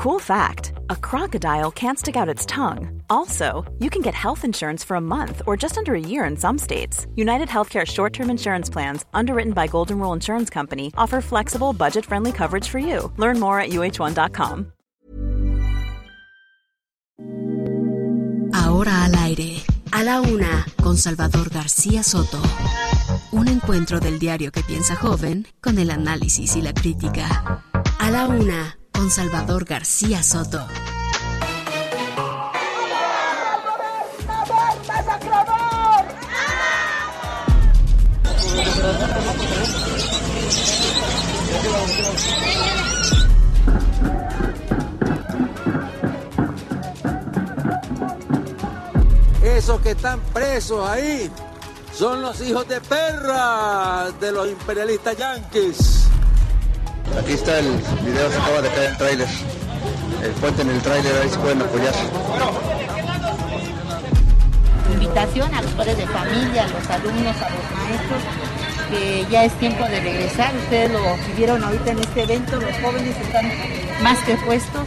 [0.00, 3.02] Cool fact a crocodile can't stick out its tongue.
[3.10, 6.38] Also, you can get health insurance for a month or just under a year in
[6.38, 7.06] some states.
[7.16, 12.06] United Healthcare short term insurance plans, underwritten by Golden Rule Insurance Company, offer flexible, budget
[12.06, 13.12] friendly coverage for you.
[13.18, 14.72] Learn more at uh1.com.
[18.54, 19.62] Ahora al aire,
[19.92, 22.40] a la una, con Salvador García Soto.
[23.32, 27.62] Un encuentro del diario que piensa joven con el análisis y la crítica.
[27.98, 30.62] A la una con Salvador García Soto.
[49.42, 51.30] Esos que están presos ahí
[51.94, 55.99] son los hijos de perra de los imperialistas yanquis.
[57.18, 57.66] Aquí está el
[58.04, 59.28] video, se acaba de caer el tráiler.
[60.22, 61.94] El puente en el tráiler, ahí se pueden apoyar.
[64.92, 68.22] Invitación a los padres de familia, a los alumnos, a los maestros,
[68.90, 70.54] que ya es tiempo de regresar.
[70.56, 73.50] Ustedes lo vivieron ahorita en este evento, los jóvenes están
[74.02, 74.86] más que puestos.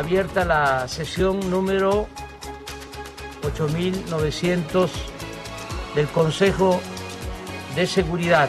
[0.00, 2.08] Abierta la sesión número
[3.44, 4.90] 8900
[5.94, 6.80] del Consejo
[7.76, 8.48] de Seguridad.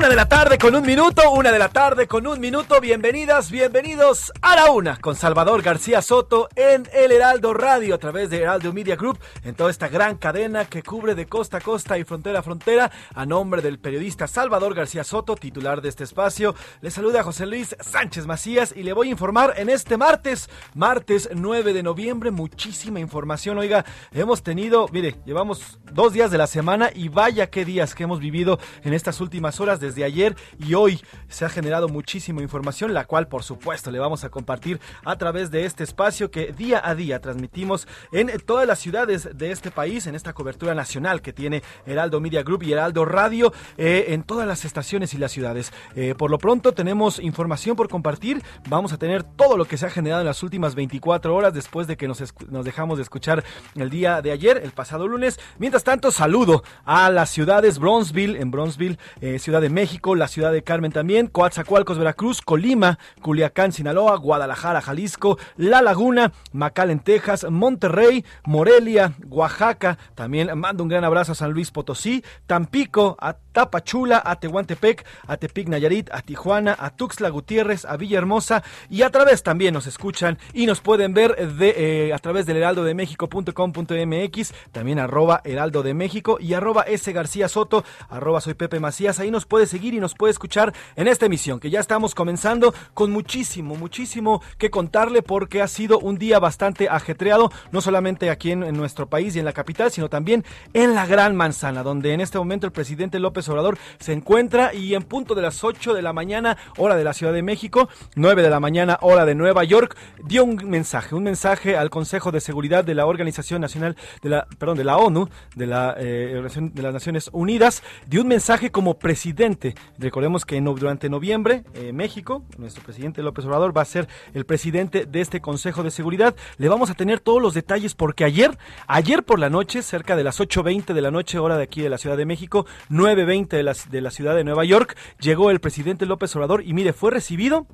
[0.00, 2.80] Una de la tarde con un minuto, una de la tarde con un minuto.
[2.80, 8.30] Bienvenidas, bienvenidos a la una con Salvador García Soto en El Heraldo Radio a través
[8.30, 11.98] de Heraldo Media Group en toda esta gran cadena que cubre de costa a costa
[11.98, 12.90] y frontera a frontera.
[13.14, 17.76] A nombre del periodista Salvador García Soto, titular de este espacio, le saluda José Luis
[17.78, 23.00] Sánchez Macías y le voy a informar en este martes, martes 9 de noviembre, muchísima
[23.00, 23.58] información.
[23.58, 28.04] Oiga, hemos tenido, mire, llevamos dos días de la semana y vaya qué días que
[28.04, 32.94] hemos vivido en estas últimas horas desde ayer y hoy se ha generado muchísima información,
[32.94, 36.80] la cual por supuesto le vamos a compartir a través de este espacio que día
[36.82, 41.32] a día transmitimos en todas las ciudades de este país, en esta cobertura nacional que
[41.32, 45.72] tiene Heraldo Media Group y Heraldo Radio, eh, en todas las estaciones y las ciudades.
[45.94, 49.86] Eh, por lo pronto tenemos información por compartir, vamos a tener todo lo que se
[49.86, 52.22] ha generado en las últimas 24 horas después de que nos,
[52.64, 55.40] dejamos de escuchar el día de ayer, el pasado lunes.
[55.58, 60.52] Mientras tanto, saludo a las ciudades Bronzeville, en Bronzeville, eh, Ciudad de México, la ciudad
[60.52, 68.24] de Carmen también, Coatzacoalcos, Veracruz, Colima, Culiacán, Sinaloa, Guadalajara, Jalisco, La Laguna, McAllen, Texas, Monterrey,
[68.44, 69.98] Morelia, Oaxaca.
[70.14, 75.36] También mando un gran abrazo a San Luis Potosí, Tampico, a Tapachula, a Tehuantepec, a
[75.36, 80.38] Tepic Nayarit, a Tijuana, a Tuxtla Gutiérrez, a Villahermosa y a través también nos escuchan
[80.52, 81.74] y nos pueden ver de,
[82.08, 87.84] eh, a través del heraldodemexico.com.mx, también arroba heraldo de México y arroba S García Soto,
[88.08, 91.60] arroba soy Pepe Macías, ahí nos puede seguir y nos puede escuchar en esta emisión
[91.60, 96.88] que ya estamos comenzando con muchísimo, muchísimo que contarle porque ha sido un día bastante
[96.88, 101.04] ajetreado, no solamente aquí en, nuestro país y en la capital, sino también en la
[101.04, 105.34] Gran Manzana, donde en este momento el presidente López Obrador se encuentra y en punto
[105.34, 108.60] de las 8 de la mañana, hora de la Ciudad de México, 9 de la
[108.60, 109.94] mañana, hora de Nueva York,
[110.24, 114.46] dio un mensaje, un mensaje al Consejo de Seguridad de la Organización Nacional, de la,
[114.58, 118.98] perdón, de la ONU, de la eh, de las Naciones Unidas, dio un mensaje como
[118.98, 119.49] presidente.
[119.98, 125.06] Recordemos que durante noviembre, eh, México, nuestro presidente López Obrador va a ser el presidente
[125.06, 126.34] de este Consejo de Seguridad.
[126.58, 128.56] Le vamos a tener todos los detalles porque ayer,
[128.86, 131.90] ayer por la noche, cerca de las 8.20 de la noche, hora de aquí de
[131.90, 135.60] la Ciudad de México, 9.20 de la, de la ciudad de Nueva York, llegó el
[135.60, 137.66] presidente López Obrador y mire, fue recibido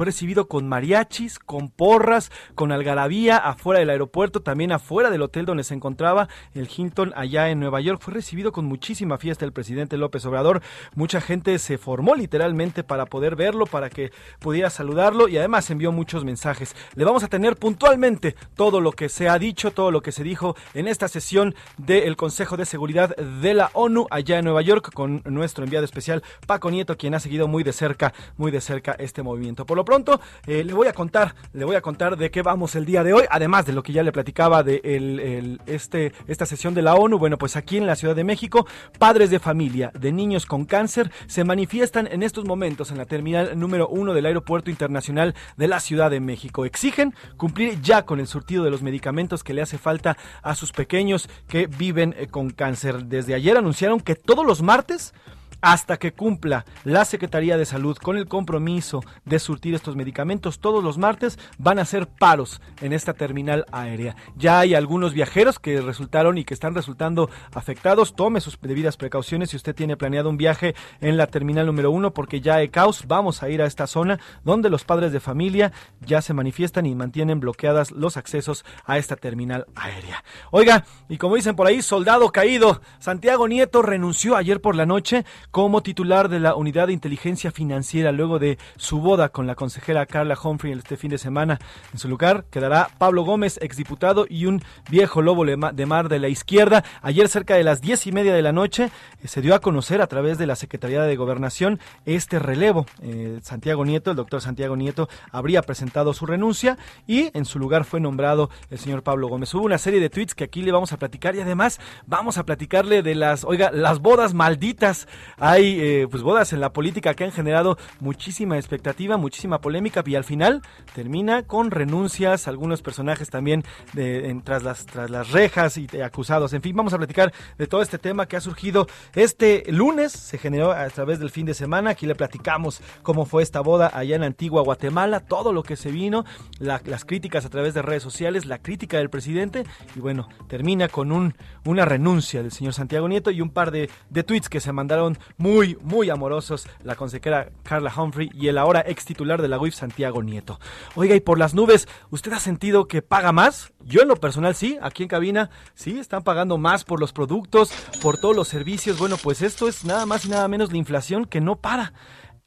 [0.00, 5.44] fue recibido con mariachis, con porras, con algarabía afuera del aeropuerto, también afuera del hotel
[5.44, 8.00] donde se encontraba el Hilton allá en Nueva York.
[8.00, 10.62] Fue recibido con muchísima fiesta el presidente López Obrador.
[10.94, 15.92] Mucha gente se formó literalmente para poder verlo, para que pudiera saludarlo y además envió
[15.92, 16.74] muchos mensajes.
[16.94, 20.24] Le vamos a tener puntualmente todo lo que se ha dicho, todo lo que se
[20.24, 24.94] dijo en esta sesión del Consejo de Seguridad de la ONU allá en Nueva York
[24.94, 28.92] con nuestro enviado especial Paco Nieto, quien ha seguido muy de cerca, muy de cerca
[28.92, 29.66] este movimiento.
[29.66, 32.76] Por lo pronto, eh, le voy a contar, le voy a contar de qué vamos
[32.76, 36.74] el día de hoy, además de lo que ya le platicaba de este, esta sesión
[36.74, 37.18] de la ONU.
[37.18, 38.68] Bueno, pues aquí en la Ciudad de México,
[39.00, 43.58] padres de familia de niños con cáncer se manifiestan en estos momentos en la terminal
[43.58, 46.64] número uno del Aeropuerto Internacional de la Ciudad de México.
[46.64, 50.70] Exigen cumplir ya con el surtido de los medicamentos que le hace falta a sus
[50.70, 53.06] pequeños que viven eh, con cáncer.
[53.06, 55.14] Desde ayer anunciaron que todos los martes
[55.60, 60.82] hasta que cumpla la Secretaría de Salud con el compromiso de surtir estos medicamentos todos
[60.82, 64.16] los martes, van a ser paros en esta terminal aérea.
[64.36, 68.14] Ya hay algunos viajeros que resultaron y que están resultando afectados.
[68.14, 72.12] Tome sus debidas precauciones si usted tiene planeado un viaje en la terminal número uno,
[72.12, 73.04] porque ya hay caos.
[73.06, 76.94] Vamos a ir a esta zona donde los padres de familia ya se manifiestan y
[76.94, 80.24] mantienen bloqueadas los accesos a esta terminal aérea.
[80.50, 85.24] Oiga, y como dicen por ahí, soldado caído, Santiago Nieto renunció ayer por la noche
[85.50, 90.06] como titular de la Unidad de Inteligencia Financiera luego de su boda con la consejera
[90.06, 91.58] Carla Humphrey este fin de semana.
[91.92, 96.28] En su lugar quedará Pablo Gómez, exdiputado y un viejo lobo de mar de la
[96.28, 96.84] izquierda.
[97.02, 98.90] Ayer cerca de las diez y media de la noche
[99.22, 102.86] eh, se dio a conocer a través de la Secretaría de Gobernación este relevo.
[103.02, 107.84] Eh, Santiago Nieto, el doctor Santiago Nieto, habría presentado su renuncia y en su lugar
[107.84, 109.52] fue nombrado el señor Pablo Gómez.
[109.54, 112.44] Hubo una serie de tweets que aquí le vamos a platicar y además vamos a
[112.44, 115.08] platicarle de las, oiga, las bodas malditas
[115.40, 120.14] hay eh, pues bodas en la política que han generado muchísima expectativa, muchísima polémica y
[120.14, 120.62] al final
[120.94, 126.52] termina con renuncias, algunos personajes también de, tras, las, tras las rejas y acusados.
[126.52, 130.38] En fin, vamos a platicar de todo este tema que ha surgido este lunes, se
[130.38, 131.90] generó a través del fin de semana.
[131.90, 135.90] Aquí le platicamos cómo fue esta boda allá en Antigua Guatemala, todo lo que se
[135.90, 136.24] vino,
[136.58, 139.64] las críticas a través de redes sociales, la crítica del presidente
[139.94, 141.34] y bueno, termina con un,
[141.64, 145.18] una renuncia del señor Santiago Nieto y un par de, de tweets que se mandaron
[145.36, 149.74] muy, muy amorosos la consejera Carla Humphrey y el ahora ex titular de la UIF,
[149.74, 150.58] Santiago Nieto.
[150.94, 153.72] Oiga, y por las nubes, ¿usted ha sentido que paga más?
[153.84, 157.72] Yo en lo personal sí, aquí en cabina sí, están pagando más por los productos,
[158.02, 158.98] por todos los servicios.
[158.98, 161.92] Bueno, pues esto es nada más y nada menos la inflación que no para.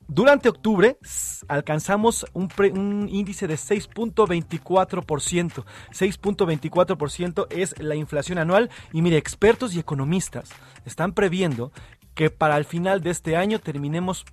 [0.07, 0.97] Durante octubre
[1.47, 5.63] alcanzamos un, un índice de 6.24%.
[5.91, 10.51] 6.24% es la inflación anual y mire, expertos y economistas
[10.85, 11.71] están previendo
[12.15, 14.25] que para el final de este año terminemos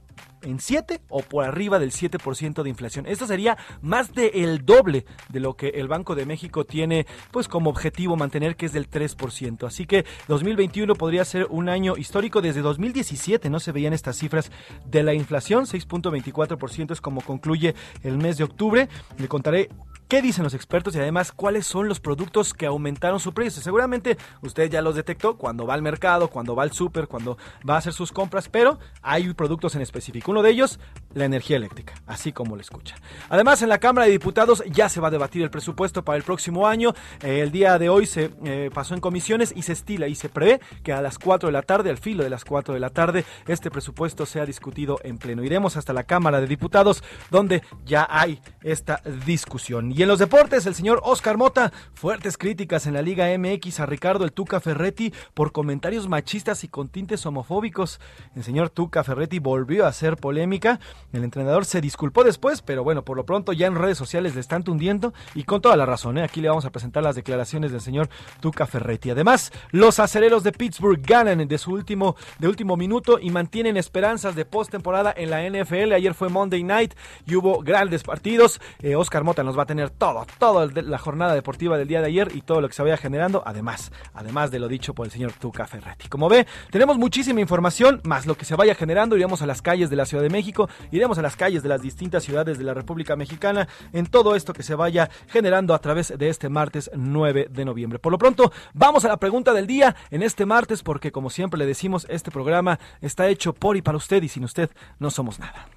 [0.43, 3.06] en 7 o por arriba del 7% de inflación.
[3.06, 7.49] Esto sería más del el doble de lo que el Banco de México tiene pues
[7.49, 9.67] como objetivo mantener que es del 3%.
[9.67, 14.50] Así que 2021 podría ser un año histórico desde 2017, no se veían estas cifras
[14.87, 18.88] de la inflación, 6.24% es como concluye el mes de octubre.
[19.19, 19.69] Le contaré
[20.10, 23.62] qué dicen los expertos y además cuáles son los productos que aumentaron su precio.
[23.62, 27.76] Seguramente usted ya los detectó cuando va al mercado, cuando va al súper, cuando va
[27.76, 30.32] a hacer sus compras, pero hay productos en específico.
[30.32, 30.80] Uno de ellos,
[31.14, 32.96] la energía eléctrica, así como lo escucha.
[33.28, 36.22] Además, en la Cámara de Diputados ya se va a debatir el presupuesto para el
[36.22, 36.94] próximo año.
[37.22, 40.28] Eh, el día de hoy se eh, pasó en comisiones y se estila y se
[40.28, 42.90] prevé que a las 4 de la tarde, al filo de las 4 de la
[42.90, 45.44] tarde, este presupuesto sea discutido en pleno.
[45.44, 49.92] Iremos hasta la Cámara de Diputados donde ya hay esta discusión.
[49.92, 53.86] Y en los deportes, el señor Oscar Mota, fuertes críticas en la Liga MX a
[53.86, 58.00] Ricardo el Tuca Ferretti por comentarios machistas y con tintes homofóbicos.
[58.34, 60.80] El señor Tuca Ferretti volvió a hacer polémica.
[61.12, 64.40] El entrenador se disculpó después, pero bueno, por lo pronto ya en redes sociales le
[64.40, 66.18] están tundiendo y con toda la razón.
[66.18, 66.22] ¿eh?
[66.22, 68.08] Aquí le vamos a presentar las declaraciones del señor
[68.40, 69.10] Tuca Ferretti.
[69.10, 74.36] Además, los acereros de Pittsburgh ganan de su último, de último minuto y mantienen esperanzas
[74.36, 75.92] de postemporada en la NFL.
[75.92, 76.94] Ayer fue Monday Night
[77.26, 78.60] y hubo grandes partidos.
[78.81, 82.06] Eh, Oscar Mota nos va a tener todo, toda la jornada deportiva del día de
[82.06, 85.12] ayer y todo lo que se vaya generando, además, además de lo dicho por el
[85.12, 86.08] señor Tuca Ferretti.
[86.08, 89.90] Como ve, tenemos muchísima información, más lo que se vaya generando, iremos a las calles
[89.90, 90.69] de la Ciudad de México,
[91.00, 94.52] iremos a las calles de las distintas ciudades de la República Mexicana, en todo esto
[94.52, 97.98] que se vaya generando a través de este martes 9 de noviembre.
[97.98, 101.56] Por lo pronto, vamos a la pregunta del día en este martes, porque como siempre
[101.56, 105.38] le decimos, este programa está hecho por y para usted y sin usted no somos
[105.38, 105.69] nada.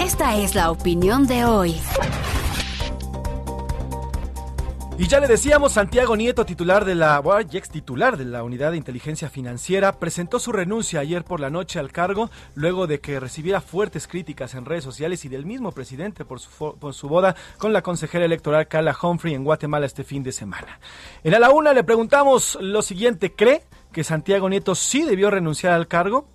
[0.00, 1.76] Esta es la opinión de hoy.
[5.02, 7.20] Y ya le decíamos, Santiago Nieto, titular de la,
[7.52, 11.80] ex titular de la Unidad de Inteligencia Financiera, presentó su renuncia ayer por la noche
[11.80, 16.24] al cargo, luego de que recibiera fuertes críticas en redes sociales y del mismo presidente
[16.24, 20.22] por su, por su boda con la consejera electoral Carla Humphrey en Guatemala este fin
[20.22, 20.78] de semana.
[21.24, 25.72] En A la Una le preguntamos lo siguiente, ¿cree que Santiago Nieto sí debió renunciar
[25.72, 26.28] al cargo?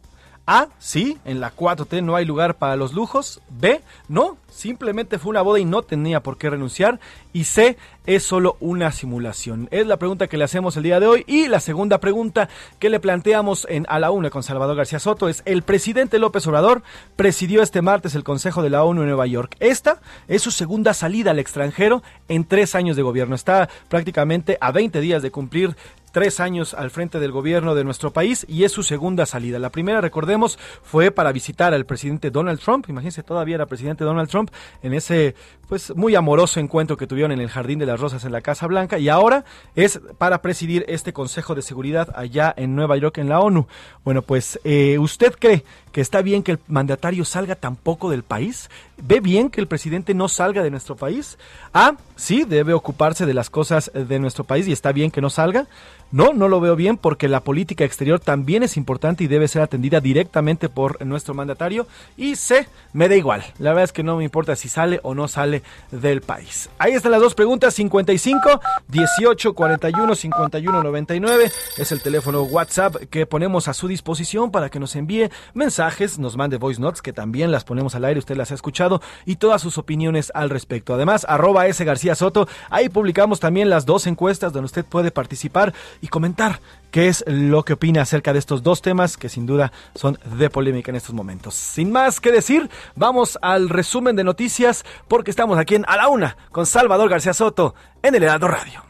[0.48, 3.42] A, sí, en la 4T no hay lugar para los lujos.
[3.50, 7.02] B, no, simplemente fue una boda y no tenía por qué renunciar.
[7.34, 9.68] Y C, es solo una simulación.
[9.72, 11.26] Es la pregunta que le hacemos el día de hoy.
[11.28, 12.48] Y la segunda pregunta
[12.80, 16.48] que le planteamos en A la Una con Salvador García Soto es, el presidente López
[16.48, 16.82] Obrador
[17.18, 19.58] presidió este martes el Consejo de la ONU en Nueva York.
[19.60, 20.00] Esta
[20.30, 23.36] es su segunda salida al extranjero en tres años de gobierno.
[23.36, 25.76] Está prácticamente a 20 días de cumplir
[26.12, 29.60] tres años al frente del gobierno de nuestro país y es su segunda salida.
[29.60, 32.90] La primera, recordemos, fue para visitar al presidente Donald Trump.
[32.90, 35.36] Imagínense, todavía era presidente Donald Trump en ese
[35.68, 38.68] pues muy amoroso encuentro que tuvieron en el Jardín de las Rosas en la Casa
[38.68, 39.44] Blanca y ahora
[39.76, 43.68] es para presidir este Consejo de Seguridad allá en Nueva York en la ONU.
[44.06, 48.70] Bueno, pues eh, ¿usted cree que está bien que el mandatario salga tampoco del país?
[48.98, 51.38] ¿Ve bien que el presidente no salga de nuestro país?
[51.74, 55.30] Ah, sí, debe ocuparse de las cosas de nuestro país y está bien que no
[55.30, 55.68] salga.
[56.10, 59.62] No, no lo veo bien porque la política exterior también es importante y debe ser
[59.62, 61.86] atendida directamente por nuestro mandatario.
[62.16, 63.44] Y C, me da igual.
[63.60, 66.70] La verdad es que no me importa si sale o no sale del país.
[66.78, 71.52] Ahí están las dos preguntas, 55 18 41 51 99.
[71.78, 76.38] Es el teléfono WhatsApp que ponemos a su disposición para que nos envíe mensajes, nos
[76.38, 79.62] mande voice notes que también las ponemos al aire, usted las ha escuchado y todas
[79.62, 80.94] sus opiniones al respecto.
[80.94, 85.74] Además, arroba S García Soto, ahí publicamos también las dos encuestas donde usted puede participar
[86.02, 86.60] y comentar
[86.92, 90.50] qué es lo que opina acerca de estos dos temas que sin duda son de
[90.50, 91.56] polémica en estos momentos.
[91.56, 96.08] Sin más que decir, vamos al resumen de noticias porque estamos aquí en A la
[96.08, 98.84] Una con Salvador García Soto en el Heraldo Radio.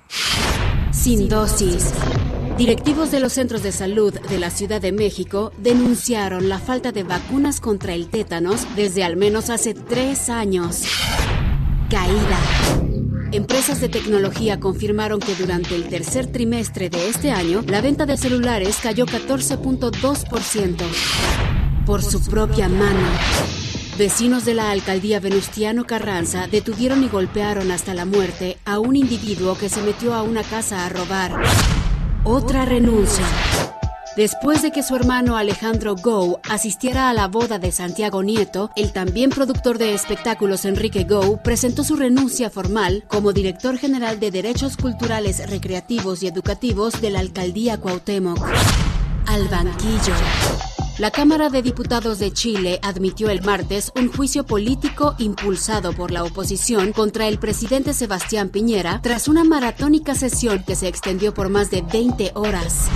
[0.92, 1.94] Sin dosis.
[2.58, 7.04] Directivos de los centros de salud de la Ciudad de México denunciaron la falta de
[7.04, 10.84] vacunas contra el tétanos desde al menos hace tres años.
[11.90, 12.97] Caída.
[13.32, 18.16] Empresas de tecnología confirmaron que durante el tercer trimestre de este año, la venta de
[18.16, 20.76] celulares cayó 14.2%.
[21.86, 23.08] Por su propia mano.
[23.98, 29.58] Vecinos de la alcaldía Venustiano Carranza detuvieron y golpearon hasta la muerte a un individuo
[29.58, 31.34] que se metió a una casa a robar.
[32.24, 33.26] Otra renuncia.
[34.18, 38.92] Después de que su hermano Alejandro Go asistiera a la boda de Santiago Nieto, el
[38.92, 44.76] también productor de espectáculos Enrique Go presentó su renuncia formal como director general de Derechos
[44.76, 48.44] Culturales, Recreativos y Educativos de la alcaldía Cuauhtémoc.
[49.28, 50.16] Al banquillo.
[50.98, 56.24] La Cámara de Diputados de Chile admitió el martes un juicio político impulsado por la
[56.24, 61.70] oposición contra el presidente Sebastián Piñera tras una maratónica sesión que se extendió por más
[61.70, 62.90] de 20 horas.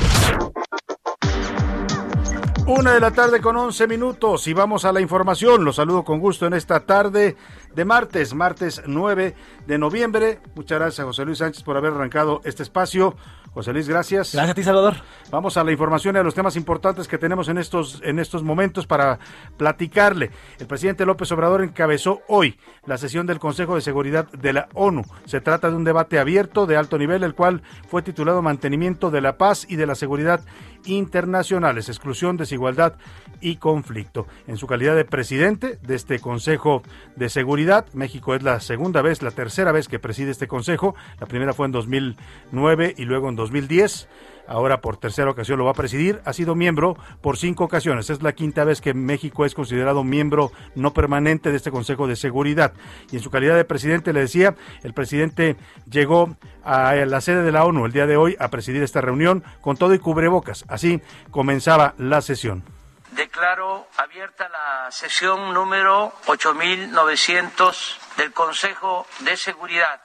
[2.68, 5.66] Una de la tarde con 11 minutos y vamos a la información.
[5.66, 7.36] Los saludo con gusto en esta tarde
[7.74, 10.40] de martes, martes 9 de noviembre.
[10.56, 13.16] Muchas gracias a José Luis Sánchez por haber arrancado este espacio.
[13.54, 14.34] José Luis, gracias.
[14.34, 14.96] Gracias a ti, Salvador.
[15.30, 18.44] Vamos a la información y a los temas importantes que tenemos en estos, en estos
[18.44, 19.20] momentos para
[19.58, 20.32] platicarle.
[20.58, 25.04] El presidente López Obrador encabezó hoy la sesión del Consejo de Seguridad de la ONU.
[25.26, 29.20] Se trata de un debate abierto de alto nivel, el cual fue titulado Mantenimiento de
[29.20, 30.42] la Paz y de la Seguridad
[30.86, 32.96] Internacionales, Exclusión, Desigualdad
[33.42, 34.28] y Conflicto.
[34.48, 36.84] En su calidad de presidente de este Consejo
[37.16, 40.96] de Seguridad, México es la segunda vez, la tercera vez que preside este Consejo.
[41.20, 44.08] La primera fue en 2009 y luego en 2010
[44.52, 48.10] ahora por tercera ocasión lo va a presidir, ha sido miembro por cinco ocasiones.
[48.10, 52.16] Es la quinta vez que México es considerado miembro no permanente de este Consejo de
[52.16, 52.74] Seguridad.
[53.12, 55.56] Y en su calidad de presidente, le decía, el presidente
[55.90, 59.44] llegó a la sede de la ONU el día de hoy a presidir esta reunión
[59.62, 60.66] con todo y cubrebocas.
[60.68, 62.64] Así comenzaba la sesión.
[63.12, 70.02] Declaro abierta la sesión número 8900 del Consejo de Seguridad.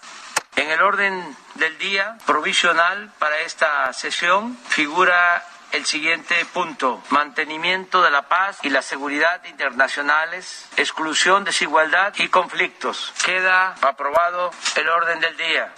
[0.57, 7.03] En el orden del día provisional para esta sesión figura el siguiente punto.
[7.11, 13.13] Mantenimiento de la paz y la seguridad internacionales, exclusión, desigualdad y conflictos.
[13.25, 15.73] Queda aprobado el orden del día.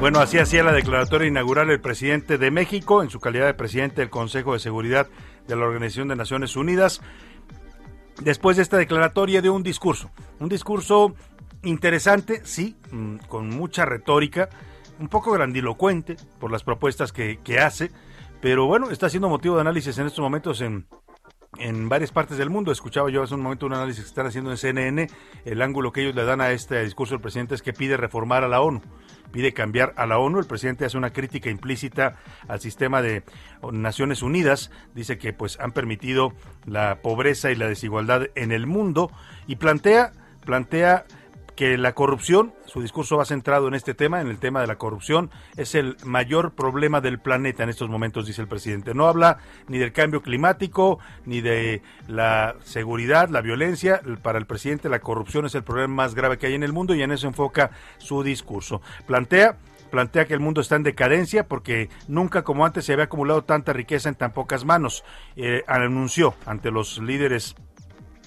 [0.00, 4.00] Bueno, así hacía la declaratoria inaugural el presidente de México en su calidad de presidente
[4.00, 5.08] del Consejo de Seguridad
[5.48, 7.00] de la Organización de Naciones Unidas.
[8.20, 11.16] Después de esta declaratoria dio un discurso, un discurso
[11.64, 14.48] interesante, sí, mm, con mucha retórica,
[15.00, 17.90] un poco grandilocuente por las propuestas que, hace,
[18.40, 20.86] pero bueno, está siendo motivo de análisis en estos momentos en,
[21.58, 22.70] en varias partes del mundo.
[22.70, 25.08] Escuchaba yo hace un momento un análisis que están haciendo en CNN.
[25.44, 28.44] El ángulo que ellos le dan a este discurso del presidente es que pide reformar
[28.44, 28.80] a la ONU,
[29.32, 30.38] pide cambiar a la ONU.
[30.38, 32.16] El presidente hace una crítica implícita
[32.48, 33.22] al sistema de
[33.72, 34.70] Naciones Unidas.
[34.94, 36.32] Dice que pues han permitido
[36.66, 39.10] la pobreza y la desigualdad en el mundo
[39.46, 40.12] y plantea
[40.48, 41.04] plantea
[41.58, 44.76] que la corrupción, su discurso va centrado en este tema, en el tema de la
[44.76, 48.94] corrupción, es el mayor problema del planeta en estos momentos, dice el presidente.
[48.94, 54.00] No habla ni del cambio climático, ni de la seguridad, la violencia.
[54.22, 56.94] Para el presidente la corrupción es el problema más grave que hay en el mundo
[56.94, 58.80] y en eso enfoca su discurso.
[59.08, 59.56] Plantea
[59.90, 63.72] plantea que el mundo está en decadencia porque nunca como antes se había acumulado tanta
[63.72, 65.02] riqueza en tan pocas manos.
[65.34, 67.56] Eh, anunció ante los líderes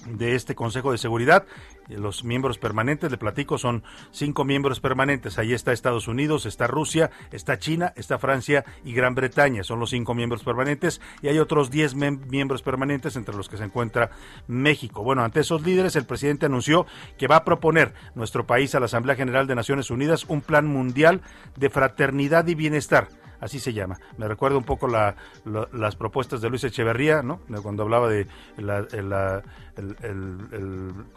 [0.06, 1.46] de este Consejo de Seguridad
[1.88, 5.38] los miembros permanentes, le platico, son cinco miembros permanentes.
[5.38, 9.64] Ahí está Estados Unidos, está Rusia, está China, está Francia y Gran Bretaña.
[9.64, 13.64] Son los cinco miembros permanentes y hay otros diez miembros permanentes entre los que se
[13.64, 14.10] encuentra
[14.46, 15.02] México.
[15.02, 16.86] Bueno, ante esos líderes, el presidente anunció
[17.18, 20.66] que va a proponer nuestro país a la Asamblea General de Naciones Unidas un plan
[20.66, 21.22] mundial
[21.56, 23.08] de fraternidad y bienestar
[23.42, 23.98] así se llama.
[24.16, 25.16] Me recuerda un poco la,
[25.72, 27.40] las propuestas de Luis Echeverría, ¿no?
[27.62, 29.42] Cuando hablaba de la,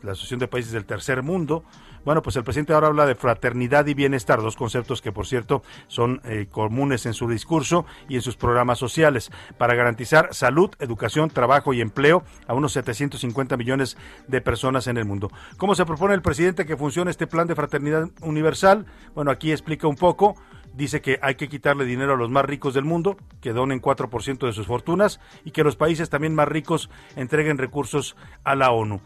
[0.04, 1.64] Asociación de Países del Tercer Mundo.
[2.04, 5.64] Bueno, pues el presidente ahora habla de fraternidad y bienestar, dos conceptos que, por cierto,
[5.88, 11.30] son eh, comunes en su discurso y en sus programas sociales, para garantizar salud, educación,
[11.30, 15.32] trabajo y empleo a unos 750 millones de personas en el mundo.
[15.58, 18.86] ¿Cómo se propone el presidente que funcione este plan de fraternidad universal?
[19.14, 20.36] Bueno, aquí explica un poco
[20.76, 24.46] dice que hay que quitarle dinero a los más ricos del mundo, que donen 4%
[24.46, 29.02] de sus fortunas y que los países también más ricos entreguen recursos a la ONU.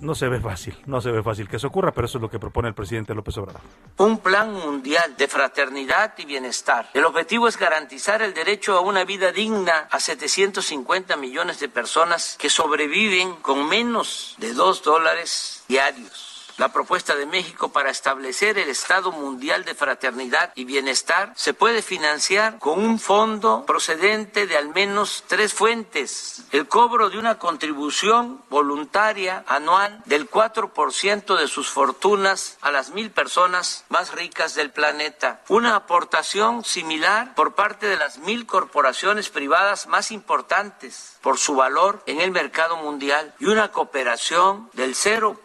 [0.00, 2.30] No se ve fácil, no se ve fácil que eso ocurra, pero eso es lo
[2.30, 3.60] que propone el presidente López Obrador.
[3.98, 6.88] Un plan mundial de fraternidad y bienestar.
[6.94, 12.36] El objetivo es garantizar el derecho a una vida digna a 750 millones de personas
[12.40, 16.29] que sobreviven con menos de dos dólares diarios
[16.60, 21.80] la propuesta de México para establecer el Estado Mundial de Fraternidad y Bienestar se puede
[21.80, 26.42] financiar con un fondo procedente de al menos tres fuentes.
[26.52, 33.10] El cobro de una contribución voluntaria anual del 4% de sus fortunas a las mil
[33.10, 35.40] personas más ricas del planeta.
[35.48, 42.02] Una aportación similar por parte de las mil corporaciones privadas más importantes por su valor
[42.04, 44.94] en el mercado mundial y una cooperación del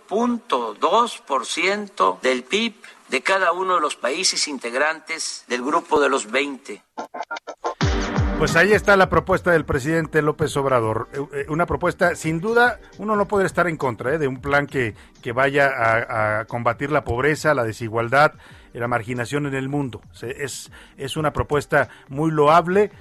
[0.08, 2.76] 0.2% del PIB
[3.10, 6.82] de cada uno de los países integrantes del grupo de los 20.
[8.38, 11.08] Pues ahí está la propuesta del presidente López Obrador.
[11.14, 14.18] Eh, eh, una propuesta, sin duda, uno no puede estar en contra ¿eh?
[14.18, 18.34] de un plan que, que vaya a, a, combatir la pobreza, la desigualdad,
[18.74, 20.02] la marginación en el mundo.
[20.22, 22.92] Es, es una propuesta muy loable,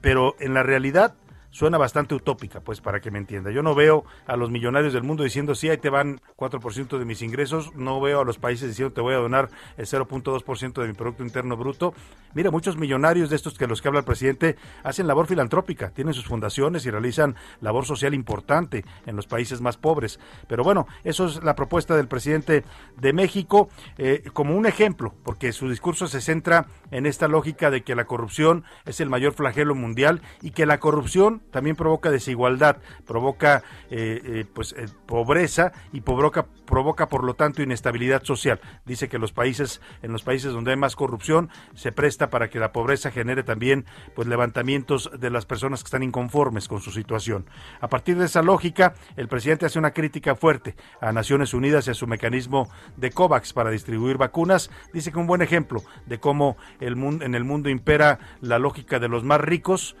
[0.00, 1.14] pero en la realidad
[1.50, 3.50] suena bastante utópica, pues para que me entienda.
[3.50, 7.04] Yo no veo a los millonarios del mundo diciendo, sí, ahí te van 4% de
[7.04, 10.88] mis ingresos, no veo a los países diciendo, te voy a donar el 0.2% de
[10.88, 11.94] mi Producto Interno Bruto.
[12.34, 16.14] Mira, muchos millonarios de estos que los que habla el presidente hacen labor filantrópica, tienen
[16.14, 20.20] sus fundaciones y realizan labor social importante en los países más pobres.
[20.46, 22.64] Pero bueno, eso es la propuesta del presidente
[22.96, 27.82] de México eh, como un ejemplo, porque su discurso se centra en esta lógica de
[27.82, 32.78] que la corrupción es el mayor flagelo mundial y que la corrupción también provoca desigualdad,
[33.06, 38.60] provoca eh, eh, pues eh, pobreza y provoca provoca por lo tanto inestabilidad social.
[38.86, 42.60] Dice que los países en los países donde hay más corrupción se presta para que
[42.60, 47.46] la pobreza genere también pues levantamientos de las personas que están inconformes con su situación.
[47.80, 51.90] A partir de esa lógica, el presidente hace una crítica fuerte a Naciones Unidas y
[51.90, 54.70] a su mecanismo de COVAX para distribuir vacunas.
[54.92, 59.00] Dice que un buen ejemplo de cómo el mundo, en el mundo impera la lógica
[59.00, 59.96] de los más ricos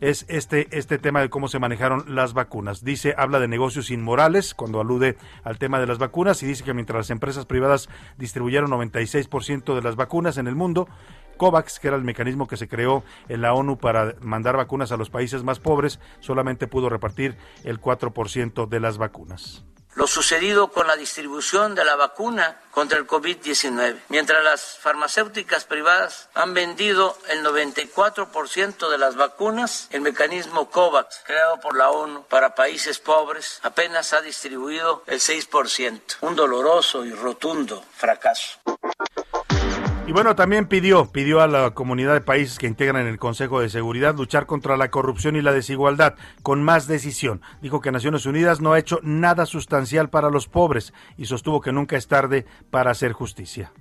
[0.00, 2.84] es este, este tema de cómo se manejaron las vacunas.
[2.84, 6.74] Dice, habla de negocios inmorales cuando alude al tema de las vacunas y dice que
[6.74, 10.88] mientras las empresas privadas distribuyeron 96% de las vacunas en el mundo,
[11.36, 14.96] COVAX, que era el mecanismo que se creó en la ONU para mandar vacunas a
[14.96, 20.86] los países más pobres, solamente pudo repartir el 4% de las vacunas lo sucedido con
[20.86, 24.00] la distribución de la vacuna contra el COVID-19.
[24.08, 31.60] Mientras las farmacéuticas privadas han vendido el 94% de las vacunas, el mecanismo COVAX, creado
[31.60, 36.00] por la ONU para países pobres, apenas ha distribuido el 6%.
[36.20, 38.58] Un doloroso y rotundo fracaso.
[40.06, 43.70] Y bueno, también pidió, pidió a la comunidad de países que integran el Consejo de
[43.70, 47.40] Seguridad luchar contra la corrupción y la desigualdad con más decisión.
[47.62, 51.72] Dijo que Naciones Unidas no ha hecho nada sustancial para los pobres y sostuvo que
[51.72, 53.72] nunca es tarde para hacer justicia.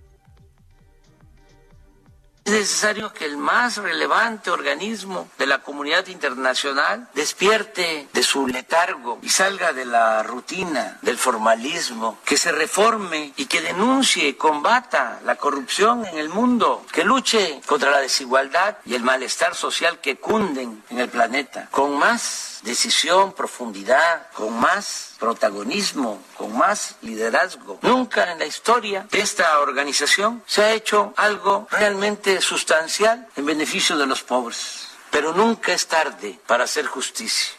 [2.46, 9.20] Es necesario que el más relevante organismo de la comunidad internacional despierte de su letargo
[9.22, 15.22] y salga de la rutina del formalismo, que se reforme y que denuncie y combata
[15.24, 20.18] la corrupción en el mundo, que luche contra la desigualdad y el malestar social que
[20.18, 27.80] cunden en el planeta, con más decisión, profundidad, con más protagonismo, con más liderazgo.
[27.82, 33.98] Nunca en la historia de esta organización se ha hecho algo realmente sustancial en beneficio
[33.98, 34.88] de los pobres.
[35.12, 37.54] Pero nunca es tarde para hacer justicia.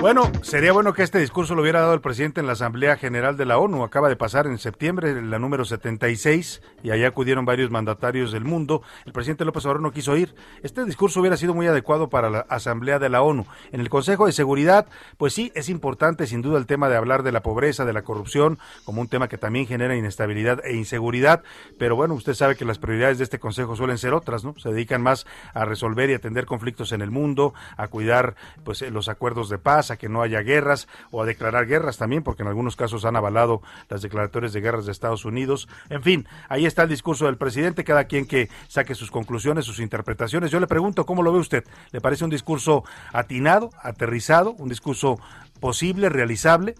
[0.00, 3.36] Bueno, sería bueno que este discurso lo hubiera dado el presidente en la Asamblea General
[3.36, 3.84] de la ONU.
[3.84, 8.80] Acaba de pasar en septiembre, la número 76, y allá acudieron varios mandatarios del mundo.
[9.04, 10.34] El presidente López Obrador no quiso ir.
[10.62, 13.44] Este discurso hubiera sido muy adecuado para la Asamblea de la ONU.
[13.72, 14.86] En el Consejo de Seguridad,
[15.18, 18.00] pues sí, es importante sin duda el tema de hablar de la pobreza, de la
[18.00, 21.42] corrupción, como un tema que también genera inestabilidad e inseguridad.
[21.78, 24.54] Pero bueno, usted sabe que las prioridades de este Consejo suelen ser otras, ¿no?
[24.56, 28.34] Se dedican más a resolver y atender conflictos en el mundo, a cuidar
[28.64, 32.22] pues los acuerdos de paz a que no haya guerras o a declarar guerras también,
[32.22, 35.68] porque en algunos casos han avalado las declaratorias de guerras de Estados Unidos.
[35.88, 39.80] En fin, ahí está el discurso del presidente, cada quien que saque sus conclusiones, sus
[39.80, 40.50] interpretaciones.
[40.50, 41.64] Yo le pregunto, ¿cómo lo ve usted?
[41.92, 45.18] ¿Le parece un discurso atinado, aterrizado, un discurso
[45.60, 46.74] posible, realizable?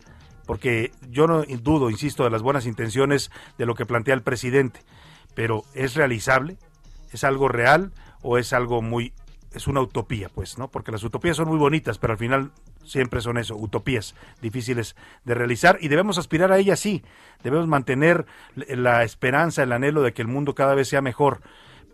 [0.47, 4.81] Porque yo no dudo, insisto, de las buenas intenciones de lo que plantea el presidente,
[5.35, 6.57] pero ¿es realizable?
[7.13, 7.93] ¿Es algo real
[8.23, 9.13] o es algo muy
[9.53, 10.69] es una utopía, pues, ¿no?
[10.69, 12.53] Porque las utopías son muy bonitas, pero al final
[12.85, 17.03] siempre son eso, utopías difíciles de realizar y debemos aspirar a ellas sí,
[17.43, 21.41] debemos mantener la esperanza, el anhelo de que el mundo cada vez sea mejor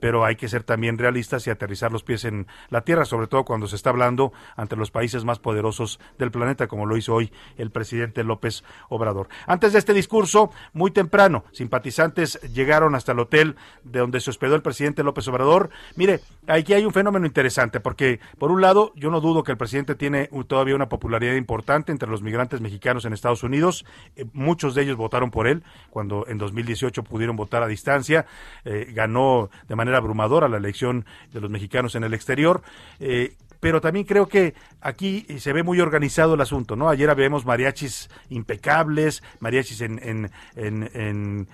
[0.00, 3.44] pero hay que ser también realistas y aterrizar los pies en la tierra, sobre todo
[3.44, 7.32] cuando se está hablando ante los países más poderosos del planeta, como lo hizo hoy
[7.56, 9.28] el presidente López Obrador.
[9.46, 14.54] Antes de este discurso, muy temprano, simpatizantes llegaron hasta el hotel de donde se hospedó
[14.54, 15.70] el presidente López Obrador.
[15.96, 19.58] Mire, aquí hay un fenómeno interesante, porque por un lado, yo no dudo que el
[19.58, 23.84] presidente tiene todavía una popularidad importante entre los migrantes mexicanos en Estados Unidos.
[24.16, 28.26] Eh, muchos de ellos votaron por él cuando en 2018 pudieron votar a distancia.
[28.64, 32.62] Eh, ganó de manera manera abrumadora la elección de los mexicanos en el exterior.
[32.98, 36.88] Eh, pero también creo que aquí se ve muy organizado el asunto, ¿no?
[36.88, 41.48] Ayer vemos mariachis impecables, mariachis en, en,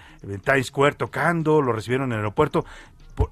[0.44, 2.64] Times Square tocando, lo recibieron en el aeropuerto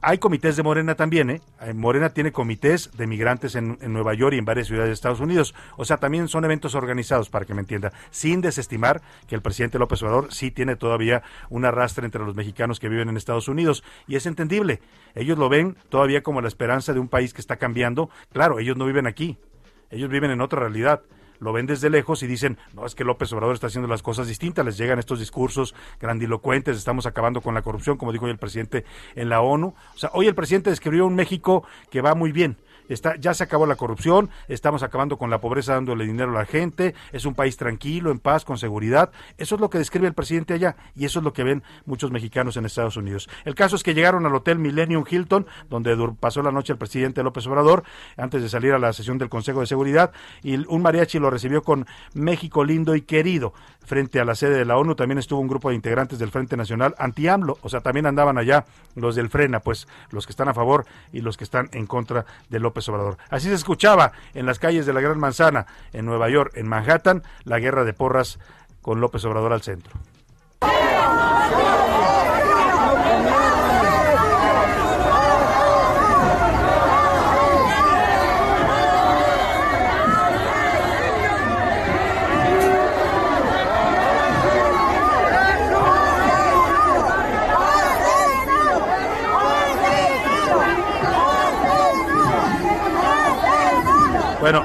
[0.02, 1.40] hay comités de Morena también, ¿eh?
[1.60, 1.72] ¿eh?
[1.72, 5.54] Morena tiene comités de migrantes en, Nueva York y en varias ciudades de Estados Unidos.
[5.76, 9.78] O sea, también son eventos organizados, para que me entienda, sin desestimar que el presidente
[9.78, 13.82] López Obrador sí tiene todavía un arrastre entre los mexicanos que viven en Estados Unidos.
[14.06, 14.80] Y es entendible.
[15.14, 18.10] Ellos lo ven todavía como la esperanza de un país que está cambiando.
[18.32, 19.38] Claro, ellos no viven aquí.
[19.90, 21.02] Ellos viven en otra realidad
[21.40, 24.28] lo ven desde lejos y dicen, no, es que López Obrador está haciendo las cosas
[24.28, 28.38] distintas, les llegan estos discursos grandilocuentes, estamos acabando con la corrupción, como dijo hoy el
[28.38, 29.74] presidente en la ONU.
[29.94, 32.56] O sea, hoy el presidente describió un México que va muy bien,
[32.94, 36.44] está, ya se acabó la corrupción, estamos acabando con la pobreza dándole dinero a la
[36.44, 39.10] gente, es un país tranquilo, en paz, con seguridad.
[39.38, 42.10] Eso es lo que describe el presidente allá y eso es lo que ven muchos
[42.10, 43.28] mexicanos en Estados Unidos.
[43.44, 47.22] El caso es que llegaron al Hotel Millennium Hilton, donde pasó la noche el presidente
[47.22, 47.84] López Obrador,
[48.16, 51.62] antes de salir a la sesión del Consejo de Seguridad, y un mariachi lo recibió
[51.62, 53.52] con México lindo y querido.
[53.90, 56.56] Frente a la sede de la ONU también estuvo un grupo de integrantes del Frente
[56.56, 60.54] Nacional anti-AMLO, o sea, también andaban allá los del Frena, pues los que están a
[60.54, 63.16] favor y los que están en contra de López Obrador.
[63.30, 67.24] Así se escuchaba en las calles de la Gran Manzana, en Nueva York, en Manhattan,
[67.42, 68.38] la guerra de porras
[68.80, 69.98] con López Obrador al centro.
[94.40, 94.64] Bueno,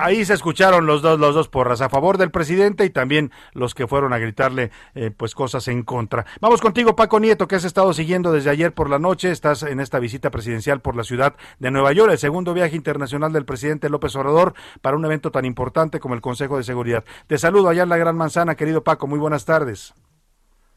[0.00, 3.74] ahí se escucharon los dos, los dos porras a favor del presidente y también los
[3.74, 6.26] que fueron a gritarle eh, pues cosas en contra.
[6.40, 9.30] Vamos contigo, Paco Nieto, que has estado siguiendo desde ayer por la noche.
[9.30, 13.32] Estás en esta visita presidencial por la ciudad de Nueva York, el segundo viaje internacional
[13.32, 17.04] del presidente López Obrador para un evento tan importante como el Consejo de Seguridad.
[17.26, 19.06] Te saludo allá en la Gran Manzana, querido Paco.
[19.06, 19.94] Muy buenas tardes.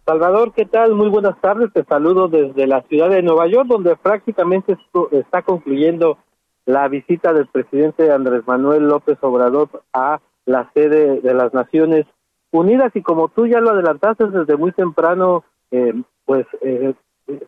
[0.05, 0.95] Salvador, ¿qué tal?
[0.95, 1.71] Muy buenas tardes.
[1.71, 4.77] Te saludo desde la ciudad de Nueva York, donde prácticamente
[5.12, 6.17] está concluyendo
[6.65, 12.06] la visita del presidente Andrés Manuel López Obrador a la sede de las Naciones
[12.52, 12.91] Unidas.
[12.95, 15.93] Y como tú ya lo adelantaste desde muy temprano, eh,
[16.26, 16.93] pues eh,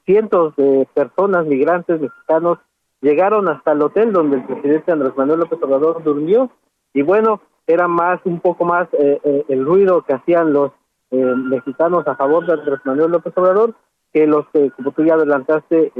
[0.06, 2.60] cientos de personas, migrantes mexicanos,
[3.02, 6.50] llegaron hasta el hotel donde el presidente Andrés Manuel López Obrador durmió.
[6.94, 10.72] Y bueno, era más, un poco más eh, el ruido que hacían los
[11.12, 13.74] mexicanos a favor de Andrés Manuel López Obrador
[14.12, 15.94] que los que, como tú ya adelantaste,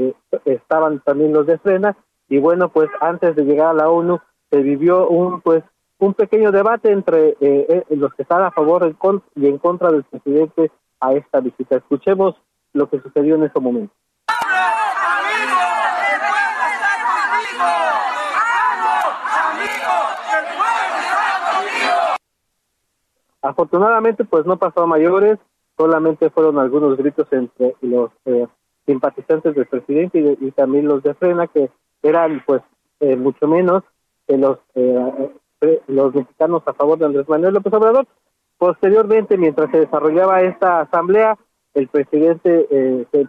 [0.44, 1.96] estaban también los de Frena
[2.28, 5.62] y bueno, pues antes de llegar a la ONU se vivió un pues
[5.98, 8.94] un pequeño debate entre eh, eh, los que están a favor
[9.34, 11.76] y en contra del presidente a esta visita.
[11.76, 12.34] Escuchemos
[12.72, 13.94] lo que sucedió en ese momento.
[23.40, 25.38] Afortunadamente, pues no pasó a mayores,
[25.76, 28.46] solamente fueron algunos gritos entre los eh,
[28.86, 31.70] simpatizantes del presidente y, también los de Frena, que
[32.08, 32.62] eran pues
[33.00, 33.82] eh, mucho menos
[34.26, 35.30] que los, eh,
[35.86, 38.06] los mexicanos a favor de Andrés Manuel López Obrador.
[38.58, 41.36] Posteriormente, mientras se desarrollaba esta asamblea,
[41.74, 43.28] el presidente se,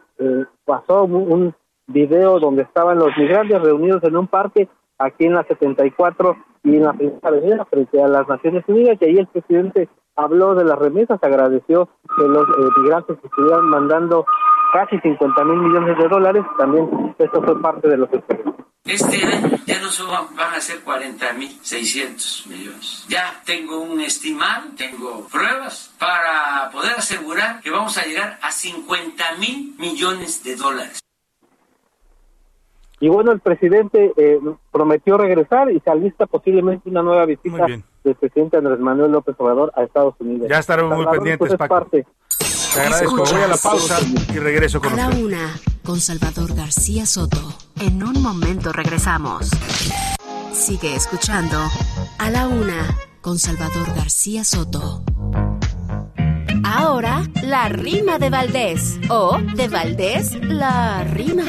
[0.64, 1.54] pasó un,
[1.90, 6.84] video donde estaban los migrantes reunidos en un parque aquí en la 74 y en
[6.84, 9.88] la primera avenida frente a las Naciones Unidas y ahí el presidente
[10.18, 11.88] habló de las remesas, agradeció
[12.18, 14.26] que los eh, migrantes estuvieran mandando
[14.74, 18.56] casi 50 mil millones de dólares, también esto fue parte de los esperamos.
[18.86, 19.90] Este año ya no
[20.36, 23.06] van a ser 40 mil 600 millones.
[23.10, 29.24] Ya tengo un estimado, tengo pruebas para poder asegurar que vamos a llegar a 50
[29.40, 31.00] mil millones de dólares.
[33.00, 34.40] Y bueno, el presidente eh,
[34.72, 37.68] prometió regresar y se alista posiblemente una nueva visita
[38.04, 40.48] del presidente Andrés Manuel López Obrador a Estados Unidos.
[40.50, 41.90] Ya estaremos muy pendientes, pues, Paco.
[42.78, 43.24] Te agradezco.
[43.24, 43.98] Voy a la pausa
[44.30, 47.58] y regreso con a la una, con Salvador García Soto.
[47.80, 49.50] En un momento regresamos.
[50.54, 51.58] Sigue escuchando
[52.20, 55.04] A la una, con Salvador García Soto.
[56.64, 59.00] Ahora, la rima de Valdés.
[59.10, 61.46] O de Valdés, la rima.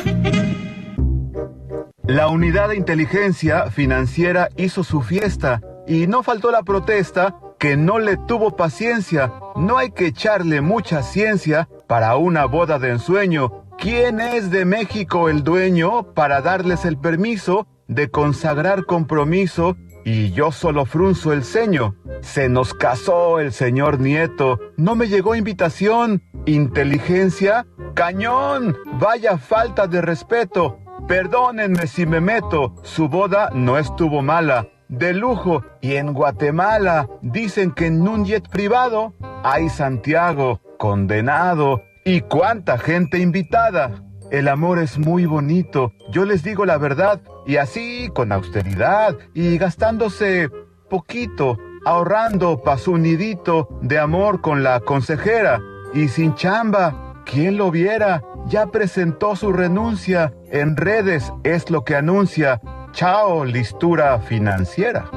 [2.05, 7.99] La unidad de inteligencia financiera hizo su fiesta y no faltó la protesta que no
[7.99, 9.33] le tuvo paciencia.
[9.57, 13.65] No hay que echarle mucha ciencia para una boda de ensueño.
[13.79, 19.77] ¿Quién es de México el dueño para darles el permiso de consagrar compromiso?
[20.05, 21.97] Y yo solo frunzo el ceño.
[22.21, 24.59] Se nos casó el señor Nieto.
[24.77, 26.23] No me llegó invitación.
[26.47, 27.67] ¿Inteligencia?
[27.95, 28.77] ¡Cañón!
[28.99, 30.79] Vaya falta de respeto.
[31.07, 37.73] Perdónenme si me meto, su boda no estuvo mala, de lujo, y en Guatemala dicen
[37.73, 44.03] que en un jet privado hay Santiago, condenado, y cuánta gente invitada.
[44.31, 49.57] El amor es muy bonito, yo les digo la verdad, y así, con austeridad, y
[49.59, 50.49] gastándose
[50.91, 55.61] poquito, ahorrando pa' su nidito de amor con la consejera,
[55.95, 58.23] y sin chamba, ¿quién lo viera?
[58.47, 62.61] Ya presentó su renuncia en redes es lo que anuncia
[62.93, 65.09] Chao listura financiera.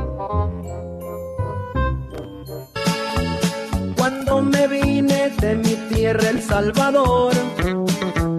[3.97, 7.33] Cuando me vine de mi tierra El Salvador,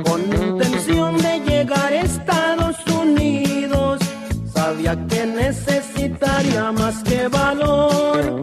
[0.04, 4.00] con intención de llegar a Estados Unidos,
[4.54, 8.42] sabía que necesitaría más que valor,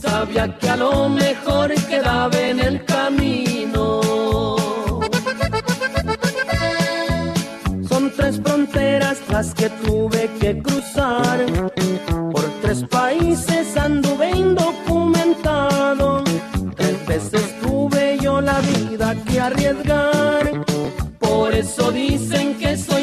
[0.00, 2.95] sabía que a lo mejor quedaba en el camino
[9.44, 11.44] que tuve que cruzar.
[12.32, 16.24] Por tres países anduve indocumentado.
[16.74, 20.64] Tres veces tuve yo la vida que arriesgar.
[21.18, 22.95] Por eso dicen que soy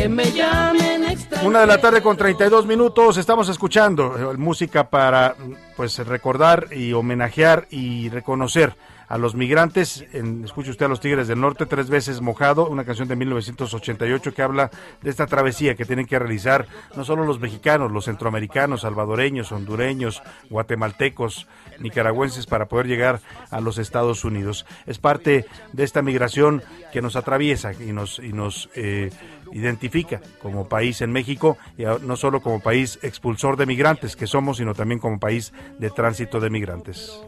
[0.00, 1.48] que me llamen extraño?
[1.48, 5.34] Una de la tarde con 32 minutos, estamos escuchando eh, música para
[5.76, 8.74] pues recordar y homenajear y reconocer
[9.10, 10.04] a los migrantes.
[10.12, 14.32] En, escuche usted a los Tigres del Norte, tres veces mojado, una canción de 1988
[14.32, 14.70] que habla
[15.02, 20.22] de esta travesía que tienen que realizar no solo los mexicanos, los centroamericanos, salvadoreños, hondureños,
[20.48, 21.48] guatemaltecos,
[21.80, 24.64] nicaragüenses para poder llegar a los Estados Unidos.
[24.86, 29.10] Es parte de esta migración que nos atraviesa y nos, y nos eh,
[29.52, 34.58] identifica como país en México, y no solo como país expulsor de migrantes que somos,
[34.58, 37.20] sino también como país de tránsito de migrantes.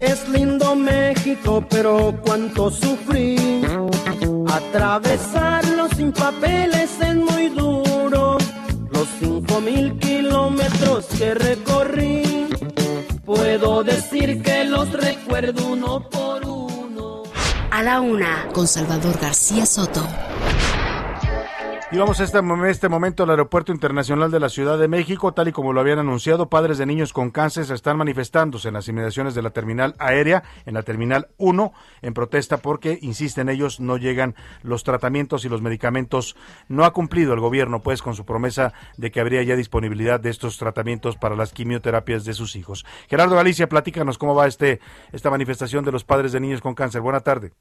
[0.00, 3.36] Es lindo México, pero cuánto sufrí.
[4.46, 8.38] Atravesarlo sin papeles es muy duro.
[8.92, 12.48] Los cinco mil kilómetros que recorrí,
[13.24, 17.24] puedo decir que los recuerdo uno por uno.
[17.70, 20.06] A la una, con Salvador García Soto.
[21.90, 25.48] Y vamos a este, este momento al Aeropuerto Internacional de la Ciudad de México, tal
[25.48, 29.34] y como lo habían anunciado, padres de niños con cáncer están manifestándose en las inmediaciones
[29.34, 31.72] de la terminal aérea, en la terminal 1,
[32.02, 36.36] en protesta porque, insisten ellos, no llegan los tratamientos y los medicamentos.
[36.68, 40.28] No ha cumplido el gobierno, pues, con su promesa de que habría ya disponibilidad de
[40.28, 42.84] estos tratamientos para las quimioterapias de sus hijos.
[43.08, 44.80] Gerardo Galicia, platícanos cómo va este,
[45.12, 47.00] esta manifestación de los padres de niños con cáncer.
[47.00, 47.54] Buena tarde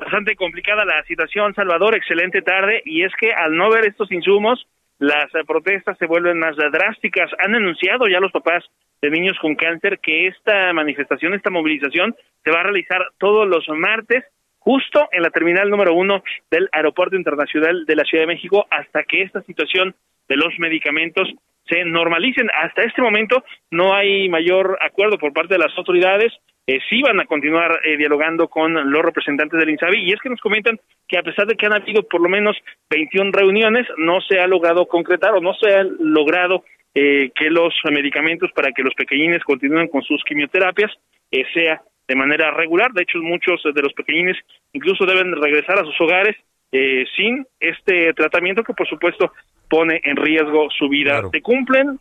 [0.00, 4.66] bastante complicada la situación, Salvador, excelente tarde, y es que al no ver estos insumos,
[4.98, 7.30] las eh, protestas se vuelven más drásticas.
[7.38, 8.64] Han anunciado ya los papás
[9.00, 13.66] de niños con cáncer que esta manifestación, esta movilización, se va a realizar todos los
[13.68, 14.24] martes,
[14.58, 19.02] justo en la terminal número uno del Aeropuerto Internacional de la Ciudad de México, hasta
[19.04, 19.94] que esta situación
[20.28, 21.28] de los medicamentos
[21.70, 22.50] se normalicen.
[22.62, 26.32] Hasta este momento no hay mayor acuerdo por parte de las autoridades
[26.70, 30.28] eh, sí van a continuar eh, dialogando con los representantes del INSABI y es que
[30.28, 30.78] nos comentan
[31.08, 32.56] que a pesar de que han habido por lo menos
[32.90, 36.62] 21 reuniones, no se ha logrado concretar o no se ha logrado
[36.94, 40.92] eh, que los medicamentos para que los pequeñines continúen con sus quimioterapias
[41.32, 42.92] eh, sea de manera regular.
[42.92, 44.36] De hecho, muchos de los pequeñines
[44.72, 46.36] incluso deben regresar a sus hogares
[46.72, 49.32] eh, sin este tratamiento que, por supuesto,
[49.68, 51.22] pone en riesgo su vida.
[51.32, 51.98] Se cumplen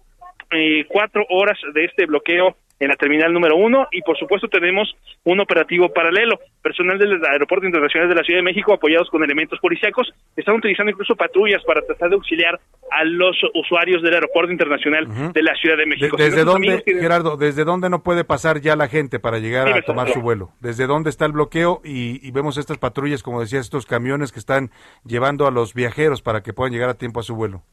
[0.51, 4.95] eh, cuatro horas de este bloqueo en la terminal número uno y por supuesto tenemos
[5.25, 6.39] un operativo paralelo.
[6.61, 10.91] Personal del Aeropuerto Internacional de la Ciudad de México apoyados con elementos policíacos están utilizando
[10.91, 12.59] incluso patrullas para tratar de auxiliar
[12.91, 16.15] a los usuarios del Aeropuerto Internacional de la Ciudad de México.
[16.17, 20.09] ¿Desde dónde, Gerardo, desde dónde no puede pasar ya la gente para llegar a tomar
[20.09, 20.51] su vuelo?
[20.61, 21.81] ¿Desde dónde está el bloqueo?
[21.83, 24.71] Y, y vemos estas patrullas, como decía, estos camiones que están
[25.05, 27.63] llevando a los viajeros para que puedan llegar a tiempo a su vuelo.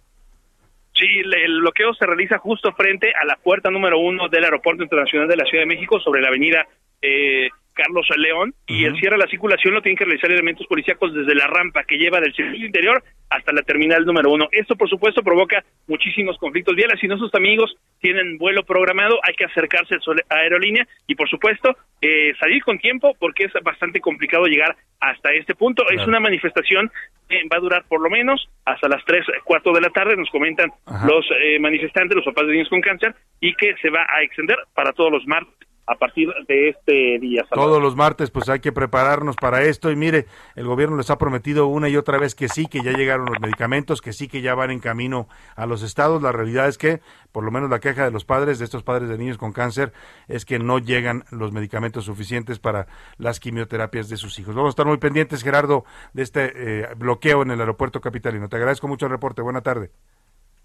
[0.98, 5.28] Sí, el bloqueo se realiza justo frente a la puerta número uno del Aeropuerto Internacional
[5.28, 6.66] de la Ciudad de México sobre la avenida
[7.02, 11.12] eh, Carlos León y el cierre de la circulación lo tienen que realizar elementos policíacos
[11.14, 14.48] desde la rampa que lleva del circuito interior hasta la terminal número uno.
[14.50, 16.98] Esto, por supuesto, provoca muchísimos conflictos viales.
[16.98, 21.76] Si nuestros amigos tienen vuelo programado, hay que acercarse a la aerolínea y, por supuesto,
[22.00, 25.84] eh, salir con tiempo porque es bastante complicado llegar hasta este punto.
[25.90, 26.90] Es una manifestación
[27.28, 30.30] que va a durar por lo menos hasta las 3, 4 de la tarde, nos
[30.30, 30.70] comentan
[31.06, 34.56] los eh, manifestantes, los papás de niños con cáncer, y que se va a extender
[34.74, 37.44] para todos los martes a partir de este día.
[37.50, 41.18] Todos los martes pues hay que prepararnos para esto y mire, el gobierno les ha
[41.18, 44.40] prometido una y otra vez que sí, que ya llegaron los medicamentos, que sí, que
[44.40, 46.22] ya van en camino a los estados.
[46.22, 49.08] La realidad es que, por lo menos la queja de los padres, de estos padres
[49.08, 49.92] de niños con cáncer,
[50.26, 54.54] es que no llegan los medicamentos suficientes para las quimioterapias de sus hijos.
[54.54, 58.48] Vamos a estar muy pendientes, Gerardo, de este eh, bloqueo en el aeropuerto capitalino.
[58.48, 59.42] Te agradezco mucho el reporte.
[59.42, 59.90] Buena tarde.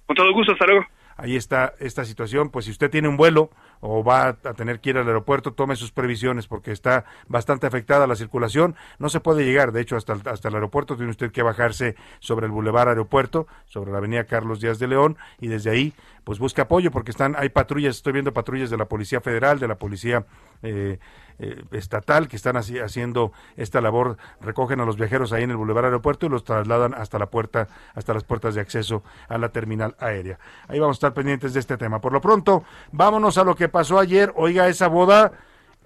[0.07, 0.85] Con todo gusto, hasta luego
[1.21, 4.91] ahí está esta situación, pues si usted tiene un vuelo o va a tener que
[4.91, 9.43] ir al aeropuerto, tome sus previsiones porque está bastante afectada la circulación, no se puede
[9.43, 12.87] llegar, de hecho hasta el, hasta el aeropuerto tiene usted que bajarse sobre el bulevar
[12.87, 17.11] aeropuerto, sobre la avenida Carlos Díaz de León y desde ahí pues busca apoyo porque
[17.11, 20.25] están hay patrullas, estoy viendo patrullas de la Policía Federal, de la Policía
[20.61, 20.99] eh,
[21.43, 25.57] eh, estatal que están así, haciendo esta labor, recogen a los viajeros ahí en el
[25.57, 29.49] Boulevard Aeropuerto y los trasladan hasta la puerta, hasta las puertas de acceso a la
[29.49, 30.37] terminal aérea.
[30.67, 31.99] Ahí vamos a estar pendientes de este tema.
[31.99, 34.31] Por lo pronto, vámonos a lo que pasó ayer.
[34.35, 35.31] Oiga, esa boda,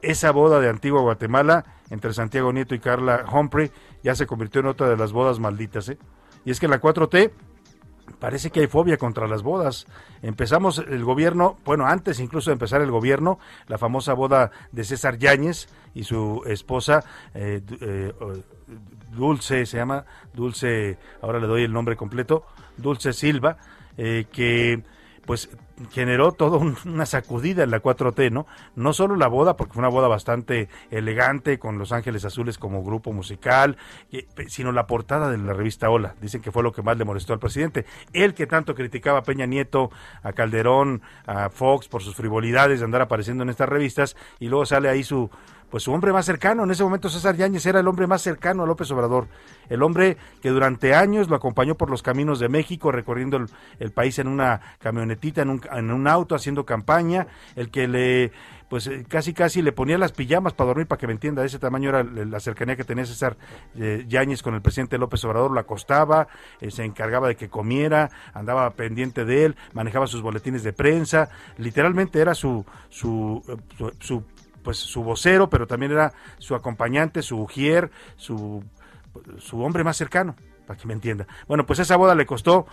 [0.02, 3.72] esa boda de Antigua Guatemala entre Santiago Nieto y Carla Humphrey
[4.04, 5.98] ya se convirtió en otra de las bodas malditas, ¿eh?
[6.44, 7.32] Y es que la 4T
[8.20, 9.88] parece que hay fobia contra las bodas.
[10.22, 15.18] Empezamos el gobierno, bueno, antes incluso de empezar el gobierno, la famosa boda de César
[15.18, 18.14] Yáñez y su esposa, eh, eh,
[19.12, 22.46] Dulce, se llama Dulce, ahora le doy el nombre completo,
[22.78, 23.58] Dulce Silva,
[23.98, 24.84] eh, que
[25.26, 25.50] pues
[25.92, 28.48] generó toda una sacudida en la 4T, ¿no?
[28.76, 32.84] No solo la boda, porque fue una boda bastante elegante, con Los Ángeles Azules como
[32.84, 33.78] grupo musical,
[34.48, 36.16] sino la portada de la revista Hola.
[36.22, 37.86] Dicen que fue lo que más le molestó al presidente.
[38.14, 39.92] Él que tanto criticaba a Peña Nieto,
[40.24, 44.66] a Calderón, a Fox por sus frivolidades de andar apareciendo en estas revistas, y luego
[44.66, 45.30] sale ahí su,
[45.70, 46.64] pues su hombre más cercano.
[46.64, 49.28] En ese momento César Yáñez era el hombre más cercano a López Obrador,
[49.70, 53.46] el hombre que durante años lo acompañó por los caminos de México, recorriendo
[53.80, 58.32] el, país en una camionetita, en un, en un, auto, haciendo campaña, el que le
[58.70, 61.60] pues eh, casi casi le ponía las pijamas para dormir, para que me entienda, ese
[61.60, 63.38] tamaño era la cercanía que tenía César
[63.76, 66.28] eh, Yáñez con el presidente López Obrador, lo acostaba,
[66.60, 71.30] eh, se encargaba de que comiera, andaba pendiente de él, manejaba sus boletines de prensa,
[71.58, 73.44] literalmente era su, su,
[74.00, 74.24] su
[74.66, 78.62] pues su vocero, pero también era su acompañante, su ujier, su,
[79.38, 80.36] su hombre más cercano,
[80.68, 81.28] para que me entienda.
[81.48, 82.66] Bueno, pues esa boda le costó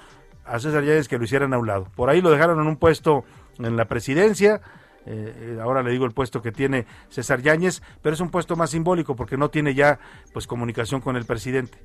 [0.44, 1.86] a César Yáñez que lo hicieran a un lado.
[1.94, 3.24] Por ahí lo dejaron en un puesto
[3.58, 4.60] en la presidencia,
[5.06, 8.70] eh, ahora le digo el puesto que tiene César Yáñez, pero es un puesto más
[8.70, 9.98] simbólico porque no tiene ya
[10.32, 11.78] pues comunicación con el presidente.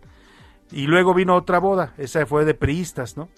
[0.72, 3.30] Y luego vino otra boda, esa fue de priistas, ¿no?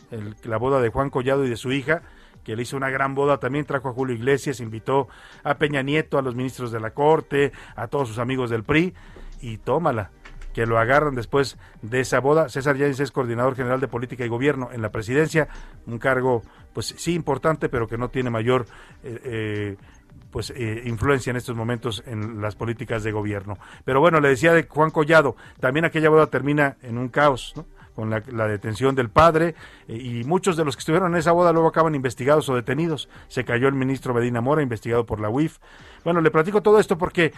[0.44, 2.02] la boda de Juan Collado y de su hija,
[2.50, 5.08] que le hizo una gran boda, también trajo a Julio Iglesias, invitó
[5.44, 8.96] a Peña Nieto, a los ministros de la Corte, a todos sus amigos del PRI,
[9.40, 10.10] y tómala,
[10.52, 12.50] que lo agarran después de esa boda.
[12.50, 15.48] César Yáñez es coordinador general de política y gobierno en la presidencia,
[15.86, 16.42] un cargo,
[16.74, 18.66] pues sí importante, pero que no tiene mayor...
[19.04, 19.78] Eh, eh,
[20.32, 23.58] pues eh, influencia en estos momentos en las políticas de gobierno.
[23.84, 27.66] Pero bueno, le decía de Juan Collado, también aquella boda termina en un caos, ¿no?
[28.00, 29.56] Con la, detención del padre
[29.90, 33.10] y muchos de los que estuvieron en esa boda luego acaban investigados o detenidos.
[33.28, 35.58] Se cayó el ministro Medina Mora, investigado por la UIF.
[36.06, 37.34] Bueno, le platico todo esto porque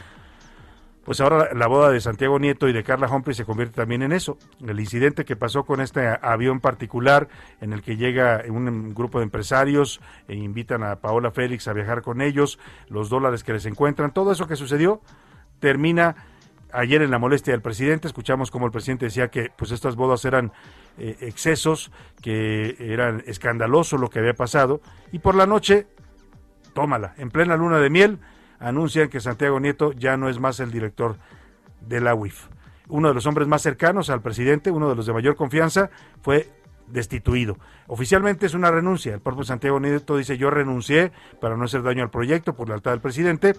[1.04, 4.12] pues ahora la boda de Santiago Nieto y de Carla Humphrey se convierte también en
[4.12, 4.38] eso.
[4.64, 7.28] El incidente que pasó con este avión particular
[7.60, 12.04] en el que llega un grupo de empresarios e invitan a Paola Félix a viajar
[12.04, 15.02] con ellos, los dólares que les encuentran, todo eso que sucedió
[15.60, 16.16] termina
[16.74, 18.08] ayer en la molestia del presidente.
[18.08, 20.52] Escuchamos como el presidente decía que pues estas bodas eran
[20.98, 21.92] eh, excesos,
[22.22, 25.88] que eran escandaloso lo que había pasado y por la noche,
[26.74, 28.20] tómala, en plena luna de miel
[28.60, 31.18] anuncian que Santiago Nieto ya no es más el director
[31.82, 32.48] de la UIF.
[32.88, 35.90] Uno de los hombres más cercanos al presidente, uno de los de mayor confianza,
[36.22, 36.50] fue
[36.88, 37.58] destituido.
[37.88, 39.14] Oficialmente es una renuncia.
[39.14, 42.92] El propio Santiago Nieto dice yo renuncié para no hacer daño al proyecto por lealtad
[42.92, 43.56] del presidente,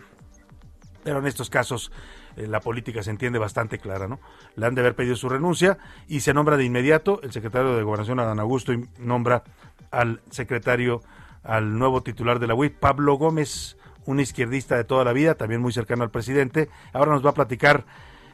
[1.03, 1.93] pero en estos casos
[2.37, 4.21] eh, la política se entiende bastante clara, ¿no?
[4.57, 5.79] Le han de haber pedido su renuncia
[6.09, 9.45] y se nombra de inmediato el secretario de Gobernación, Adán Augusto, y nombra
[9.91, 11.03] al secretario,
[11.43, 13.77] al nuevo titular de la UIF, Pablo Gómez
[14.07, 16.69] un izquierdista de toda la vida, también muy cercano al presidente.
[16.93, 17.85] Ahora nos va a platicar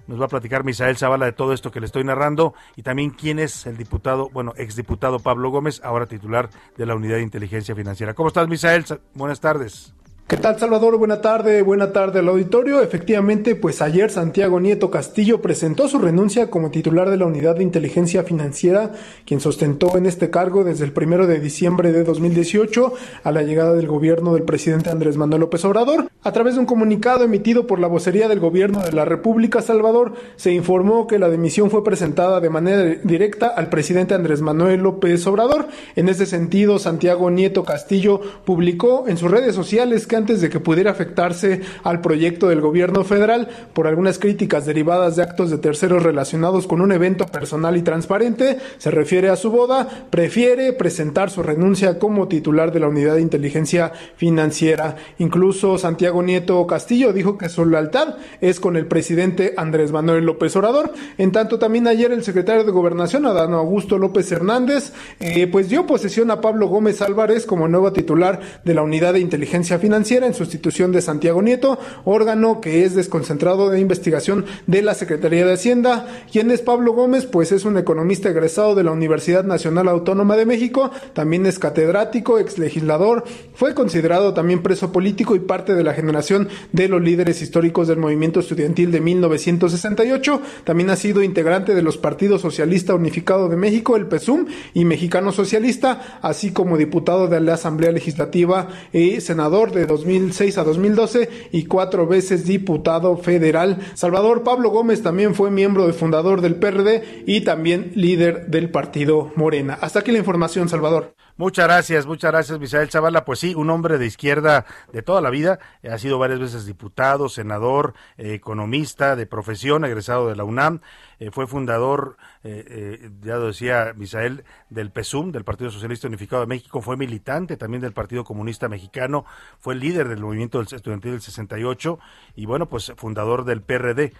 [0.07, 3.11] nos va a platicar Misael Zavala de todo esto que le estoy narrando y también
[3.11, 6.49] quién es el diputado, bueno, exdiputado Pablo Gómez, ahora titular
[6.79, 8.14] de la Unidad de Inteligencia Financiera.
[8.14, 8.87] ¿Cómo estás, Misael?
[9.12, 9.95] Buenas tardes.
[10.29, 10.99] ¿Qué tal Salvador?
[10.99, 12.83] Buena tarde, buena tarde al auditorio.
[12.83, 17.62] Efectivamente, pues ayer Santiago Nieto Castillo presentó su renuncia como titular de la Unidad de
[17.62, 18.93] Inteligencia Financiera,
[19.24, 22.93] quien sostentó en este cargo desde el primero de diciembre de 2018
[23.24, 26.11] a la llegada del gobierno del presidente Andrés Manuel López Obrador.
[26.22, 30.12] A través de un comunicado emitido por la vocería del gobierno de la República Salvador,
[30.37, 35.26] se informó que la dimisión fue presentada de manera directa al presidente Andrés Manuel López
[35.26, 35.68] Obrador.
[35.97, 40.61] En ese sentido, Santiago Nieto Castillo publicó en sus redes sociales que antes de que
[40.61, 46.03] pudiera afectarse al proyecto del gobierno federal por algunas críticas derivadas de actos de terceros
[46.03, 51.43] relacionados con un evento personal y transparente, se refiere a su boda, prefiere presentar su
[51.43, 54.97] renuncia como titular de la Unidad de Inteligencia Financiera.
[55.19, 60.55] Incluso Santiago Nieto Castillo dijo que su lealtad es con el presidente Andrés Manuel López
[60.57, 60.93] Obrador.
[61.16, 65.87] En tanto, también ayer el secretario de Gobernación, Adán Augusto López Hernández, eh, pues dio
[65.87, 70.32] posesión a Pablo Gómez Álvarez como nuevo titular de la Unidad de Inteligencia Financiera en
[70.32, 76.06] sustitución de Santiago Nieto, órgano que es desconcentrado de investigación de la Secretaría de Hacienda.
[76.32, 77.26] ¿Quién es Pablo Gómez?
[77.26, 82.38] Pues es un economista egresado de la Universidad Nacional Autónoma de México, también es catedrático,
[82.38, 87.42] ex legislador, fue considerado también preso político y parte de la generación de los líderes
[87.42, 90.40] históricos del movimiento estudiantil de 1968.
[90.64, 95.32] También ha sido integrante de los partidos Socialista Unificado de México, el PESUM, y Mexicano
[95.32, 101.64] Socialista, así como diputado de la Asamblea Legislativa y senador de 2006 a 2012 y
[101.64, 103.78] cuatro veces diputado federal.
[103.94, 109.32] Salvador Pablo Gómez también fue miembro de fundador del PRD y también líder del partido
[109.36, 109.78] Morena.
[109.80, 111.14] Hasta aquí la información, Salvador.
[111.39, 113.24] Muchas gracias, muchas gracias, Misael Zavala.
[113.24, 117.28] Pues sí, un hombre de izquierda de toda la vida, ha sido varias veces diputado,
[117.28, 120.80] senador, eh, economista de profesión, egresado de la UNAM,
[121.20, 126.49] eh, fue fundador, eh, ya lo decía Misael, del PESUM, del Partido Socialista Unificado de
[126.49, 129.24] México, fue militante también del Partido Comunista Mexicano,
[129.61, 132.01] fue líder del movimiento estudiantil del 68
[132.34, 134.12] y bueno, pues fundador del PRD.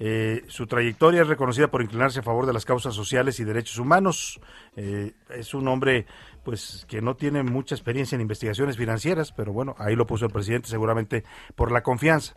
[0.00, 3.78] Eh, su trayectoria es reconocida por inclinarse a favor de las causas sociales y derechos
[3.78, 4.40] humanos.
[4.76, 6.06] Eh, es un hombre
[6.44, 10.32] pues que no tiene mucha experiencia en investigaciones financieras, pero bueno, ahí lo puso el
[10.32, 11.24] presidente seguramente
[11.54, 12.36] por la confianza,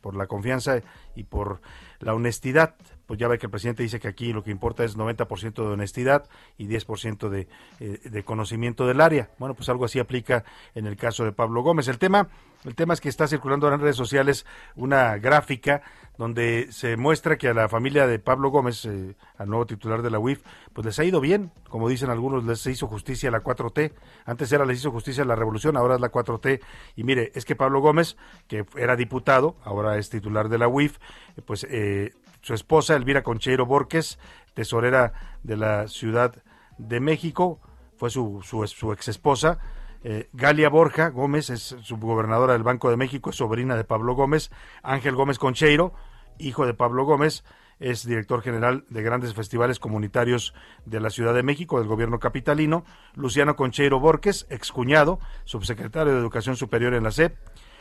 [0.00, 0.80] por la confianza
[1.14, 1.60] y por
[1.98, 2.74] la honestidad.
[3.06, 5.72] Pues ya ve que el presidente dice que aquí lo que importa es 90% de
[5.72, 7.48] honestidad y 10% de,
[7.80, 9.30] eh, de conocimiento del área.
[9.38, 10.44] Bueno, pues algo así aplica
[10.76, 11.88] en el caso de Pablo Gómez.
[11.88, 12.28] El tema,
[12.64, 14.46] el tema es que está circulando en redes sociales
[14.76, 15.82] una gráfica
[16.20, 20.10] donde se muestra que a la familia de Pablo Gómez, eh, al nuevo titular de
[20.10, 20.42] la UIF,
[20.74, 23.94] pues les ha ido bien, como dicen algunos, les hizo justicia la 4T,
[24.26, 26.60] antes era les hizo justicia la revolución, ahora es la 4T,
[26.94, 28.18] y mire, es que Pablo Gómez,
[28.48, 30.98] que era diputado, ahora es titular de la UIF,
[31.46, 32.12] pues eh,
[32.42, 34.18] su esposa Elvira Concheiro Borges,
[34.52, 36.34] tesorera de la Ciudad
[36.76, 37.60] de México,
[37.96, 39.58] fue su, su, su ex esposa,
[40.02, 44.50] eh, Galia Borja Gómez es subgobernadora del Banco de México, es sobrina de Pablo Gómez,
[44.82, 45.94] Ángel Gómez Concheiro,
[46.40, 47.44] hijo de Pablo Gómez,
[47.80, 52.84] es director general de grandes festivales comunitarios de la Ciudad de México, del gobierno capitalino,
[53.14, 57.36] Luciano Concheiro Borges, excuñado, subsecretario de Educación Superior en la SEP,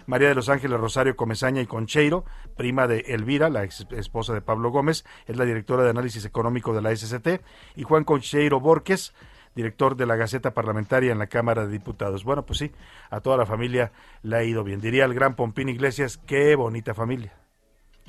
[0.05, 4.41] María de los Ángeles Rosario Comezaña y Concheiro, prima de Elvira, la ex esposa de
[4.41, 7.43] Pablo Gómez, es la directora de análisis económico de la SCT,
[7.75, 9.13] y Juan Concheiro Borges,
[9.53, 12.23] director de la Gaceta Parlamentaria en la Cámara de Diputados.
[12.23, 12.71] Bueno, pues sí,
[13.09, 13.91] a toda la familia
[14.23, 14.79] le ha ido bien.
[14.79, 17.33] Diría el gran Pompín Iglesias, qué bonita familia.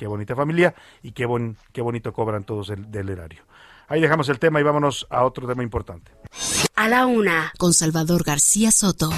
[0.01, 1.29] Qué bonita familia y qué,
[1.73, 3.43] qué bonito cobran todos el, del erario.
[3.87, 6.11] Ahí dejamos el tema y vámonos a otro tema importante.
[6.75, 9.11] A la una, con Salvador García Soto.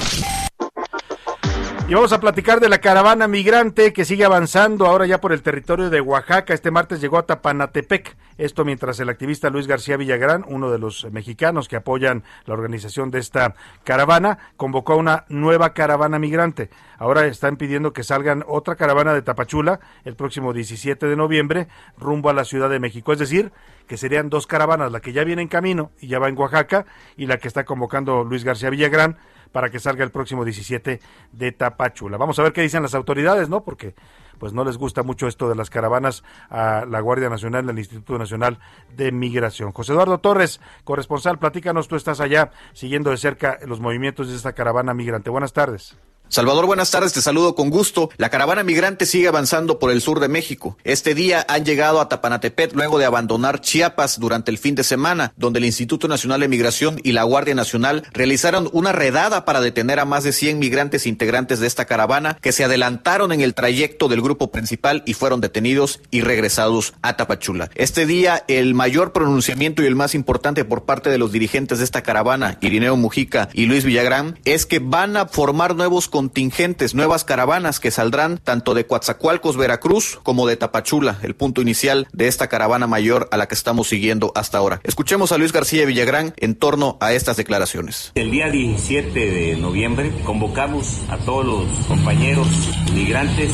[1.89, 5.43] Y vamos a platicar de la caravana migrante que sigue avanzando ahora ya por el
[5.43, 6.55] territorio de Oaxaca.
[6.55, 8.17] Este martes llegó a Tapanatepec.
[8.39, 13.11] Esto mientras el activista Luis García Villagrán, uno de los mexicanos que apoyan la organización
[13.11, 13.55] de esta
[13.85, 16.71] caravana, convocó a una nueva caravana migrante.
[16.99, 21.69] Ahora están pidiendo que salgan otra caravana de Tapachula el próximo 17 de noviembre
[21.99, 23.13] rumbo a la Ciudad de México.
[23.13, 23.53] Es decir,
[23.87, 26.87] que serían dos caravanas, la que ya viene en camino y ya va en Oaxaca
[27.17, 29.19] y la que está convocando Luis García Villagrán
[29.53, 31.01] para que salga el próximo 17
[31.33, 32.17] de Tapachula.
[32.17, 33.63] Vamos a ver qué dicen las autoridades, ¿no?
[33.63, 33.95] Porque
[34.39, 38.19] pues no les gusta mucho esto de las caravanas a la Guardia Nacional del Instituto
[38.19, 38.59] Nacional
[38.97, 39.71] de Migración.
[39.71, 44.53] José Eduardo Torres, corresponsal, platícanos, tú estás allá siguiendo de cerca los movimientos de esta
[44.53, 45.31] caravana migrante.
[45.31, 45.97] Buenas tardes.
[46.33, 48.09] Salvador, buenas tardes, te saludo con gusto.
[48.17, 50.79] La caravana migrante sigue avanzando por el sur de México.
[50.83, 55.35] Este día han llegado a Tapanatepet luego de abandonar Chiapas durante el fin de semana,
[55.37, 60.01] donde el Instituto Nacional de Migración y la Guardia Nacional realizaron una redada para detener
[60.01, 64.09] a más de 100 migrantes integrantes de esta caravana que se adelantaron en el trayecto
[64.09, 67.69] del grupo principal y fueron detenidos y regresados a Tapachula.
[67.75, 71.85] Este día, el mayor pronunciamiento y el más importante por parte de los dirigentes de
[71.85, 77.25] esta caravana, Irineo Mujica y Luis Villagrán, es que van a formar nuevos contingentes, nuevas
[77.25, 82.47] caravanas que saldrán tanto de Coatzacoalcos, Veracruz, como de Tapachula, el punto inicial de esta
[82.47, 84.81] caravana mayor a la que estamos siguiendo hasta ahora.
[84.85, 88.13] Escuchemos a Luis García Villagrán en torno a estas declaraciones.
[88.15, 92.47] El día 17 de noviembre convocamos a todos los compañeros
[92.95, 93.51] migrantes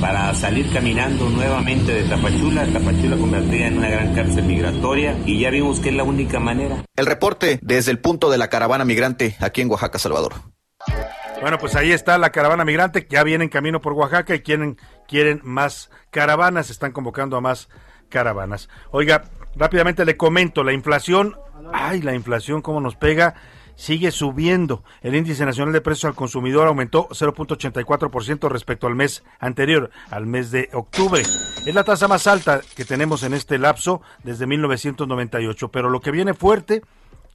[0.00, 5.50] para salir caminando nuevamente de Tapachula, Tapachula convertida en una gran cárcel migratoria y ya
[5.50, 6.84] vimos que es la única manera.
[6.94, 10.34] El reporte desde el punto de la caravana migrante aquí en Oaxaca, Salvador.
[11.42, 14.78] Bueno, pues ahí está la caravana migrante, ya viene en camino por Oaxaca y quieren,
[15.08, 17.68] quieren más caravanas, están convocando a más
[18.08, 18.68] caravanas.
[18.92, 19.24] Oiga,
[19.56, 21.36] rápidamente le comento, la inflación,
[21.72, 23.34] ay, la inflación cómo nos pega,
[23.74, 24.84] sigue subiendo.
[25.00, 30.52] El índice nacional de precios al consumidor aumentó 0.84% respecto al mes anterior, al mes
[30.52, 31.22] de octubre.
[31.22, 36.12] Es la tasa más alta que tenemos en este lapso desde 1998, pero lo que
[36.12, 36.82] viene fuerte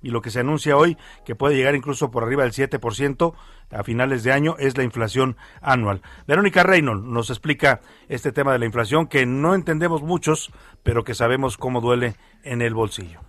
[0.01, 3.33] y lo que se anuncia hoy, que puede llegar incluso por arriba del 7%
[3.71, 6.01] a finales de año, es la inflación anual.
[6.27, 10.51] Verónica Reynolds nos explica este tema de la inflación que no entendemos muchos,
[10.83, 13.21] pero que sabemos cómo duele en el bolsillo.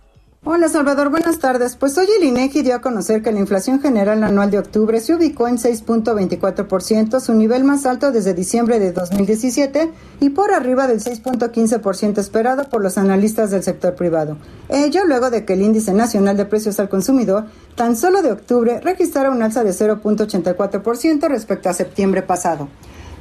[0.45, 1.75] Hola Salvador, buenas tardes.
[1.75, 5.13] Pues hoy el INEGI dio a conocer que la inflación general anual de octubre se
[5.13, 11.01] ubicó en 6.24%, su nivel más alto desde diciembre de 2017 y por arriba del
[11.01, 14.37] 6.15% esperado por los analistas del sector privado.
[14.69, 17.43] Ello luego de que el índice nacional de precios al consumidor
[17.75, 22.69] tan solo de octubre registrara un alza de 0.84% respecto a septiembre pasado.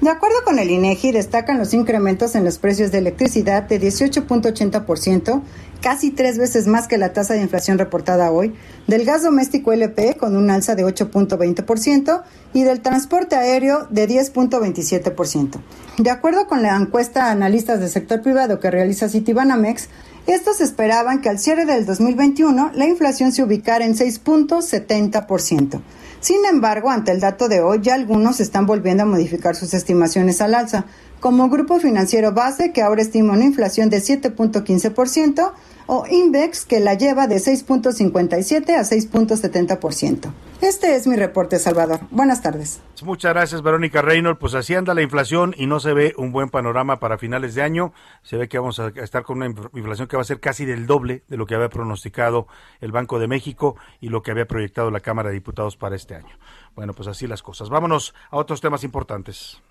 [0.00, 5.42] De acuerdo con el INEGI, destacan los incrementos en los precios de electricidad de 18.80%,
[5.80, 8.54] casi tres veces más que la tasa de inflación reportada hoy,
[8.86, 12.22] del gas doméstico LP con un alza de 8.20%
[12.54, 15.60] y del transporte aéreo de 10.27%.
[15.98, 19.88] De acuerdo con la encuesta analistas del sector privado que realiza Citibanamex,
[20.28, 25.80] estos esperaban que al cierre del 2021 la inflación se ubicara en 6.70%.
[26.20, 30.40] Sin embargo, ante el dato de hoy, ya algunos están volviendo a modificar sus estimaciones
[30.40, 30.84] al alza,
[31.20, 35.52] como Grupo Financiero Base, que ahora estima una inflación de 7.15%,
[35.88, 40.32] o Index, que la lleva de 6.57 a 6.70%.
[40.60, 42.00] Este es mi reporte, Salvador.
[42.10, 42.82] Buenas tardes.
[43.02, 44.38] Muchas gracias, Verónica Reynolds.
[44.38, 47.62] Pues así anda la inflación y no se ve un buen panorama para finales de
[47.62, 47.94] año.
[48.22, 50.86] Se ve que vamos a estar con una inflación que va a ser casi del
[50.86, 52.48] doble de lo que había pronosticado
[52.80, 56.16] el Banco de México y lo que había proyectado la Cámara de Diputados para este
[56.16, 56.36] año.
[56.76, 57.70] Bueno, pues así las cosas.
[57.70, 59.62] Vámonos a otros temas importantes.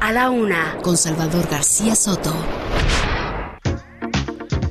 [0.00, 2.34] A la una, con Salvador García Soto.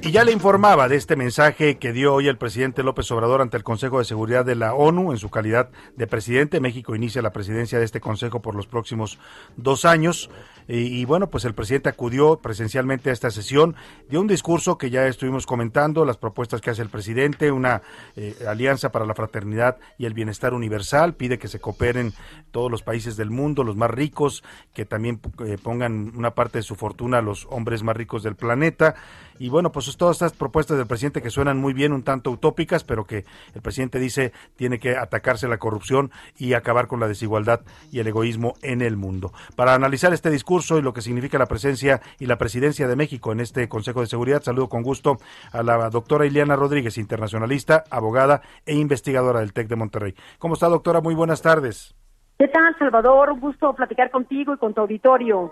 [0.04, 3.56] Y ya le informaba de este mensaje que dio hoy el presidente López Obrador ante
[3.56, 6.60] el Consejo de Seguridad de la ONU en su calidad de presidente.
[6.60, 9.20] México inicia la presidencia de este Consejo por los próximos
[9.58, 10.32] dos años.
[10.68, 13.76] Y, bueno, pues el presidente acudió presencialmente a esta sesión,
[14.10, 17.82] dio un discurso que ya estuvimos comentando, las propuestas que hace el presidente, una
[18.16, 22.14] eh, alianza para la fraternidad y el bienestar universal, pide que se cooperen
[22.52, 24.43] todos los países del mundo, los más ricos,
[24.74, 28.36] que también eh, pongan una parte de su fortuna a los hombres más ricos del
[28.36, 28.95] planeta.
[29.42, 32.84] Y bueno, pues todas estas propuestas del presidente que suenan muy bien, un tanto utópicas,
[32.84, 33.26] pero que
[33.56, 37.62] el presidente dice tiene que atacarse la corrupción y acabar con la desigualdad
[37.92, 39.32] y el egoísmo en el mundo.
[39.56, 43.32] Para analizar este discurso y lo que significa la presencia y la presidencia de México
[43.32, 45.18] en este Consejo de Seguridad, saludo con gusto
[45.52, 50.14] a la doctora Ileana Rodríguez, internacionalista, abogada e investigadora del TEC de Monterrey.
[50.38, 51.02] ¿Cómo está, doctora?
[51.02, 51.96] Muy buenas tardes.
[52.38, 53.32] ¿Qué tal, Salvador?
[53.32, 55.52] Un gusto platicar contigo y con tu auditorio.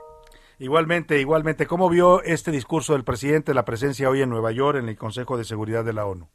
[0.59, 1.65] Igualmente, igualmente.
[1.65, 5.37] ¿Cómo vio este discurso del presidente, la presencia hoy en Nueva York en el Consejo
[5.37, 6.27] de Seguridad de la ONU?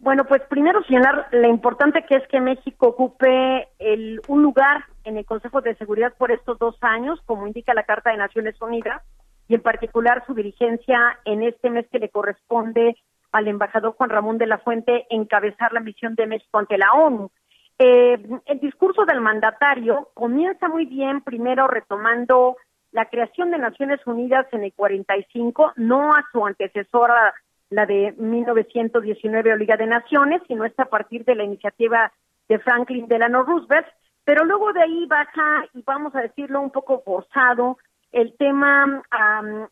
[0.00, 5.16] Bueno, pues primero señalar lo importante que es que México ocupe el, un lugar en
[5.16, 9.02] el Consejo de Seguridad por estos dos años, como indica la Carta de Naciones Unidas,
[9.48, 12.96] y en particular su dirigencia en este mes que le corresponde
[13.30, 17.30] al embajador Juan Ramón de la Fuente encabezar la misión de México ante la ONU.
[17.78, 22.56] Eh, el discurso del mandatario comienza muy bien, primero retomando
[22.94, 27.34] la creación de Naciones Unidas en el 45, no a su antecesora,
[27.68, 32.12] la de 1919 o Liga de Naciones, sino es a partir de la iniciativa
[32.48, 33.88] de Franklin Delano Roosevelt,
[34.22, 37.78] pero luego de ahí baja, y vamos a decirlo un poco forzado,
[38.12, 39.02] el tema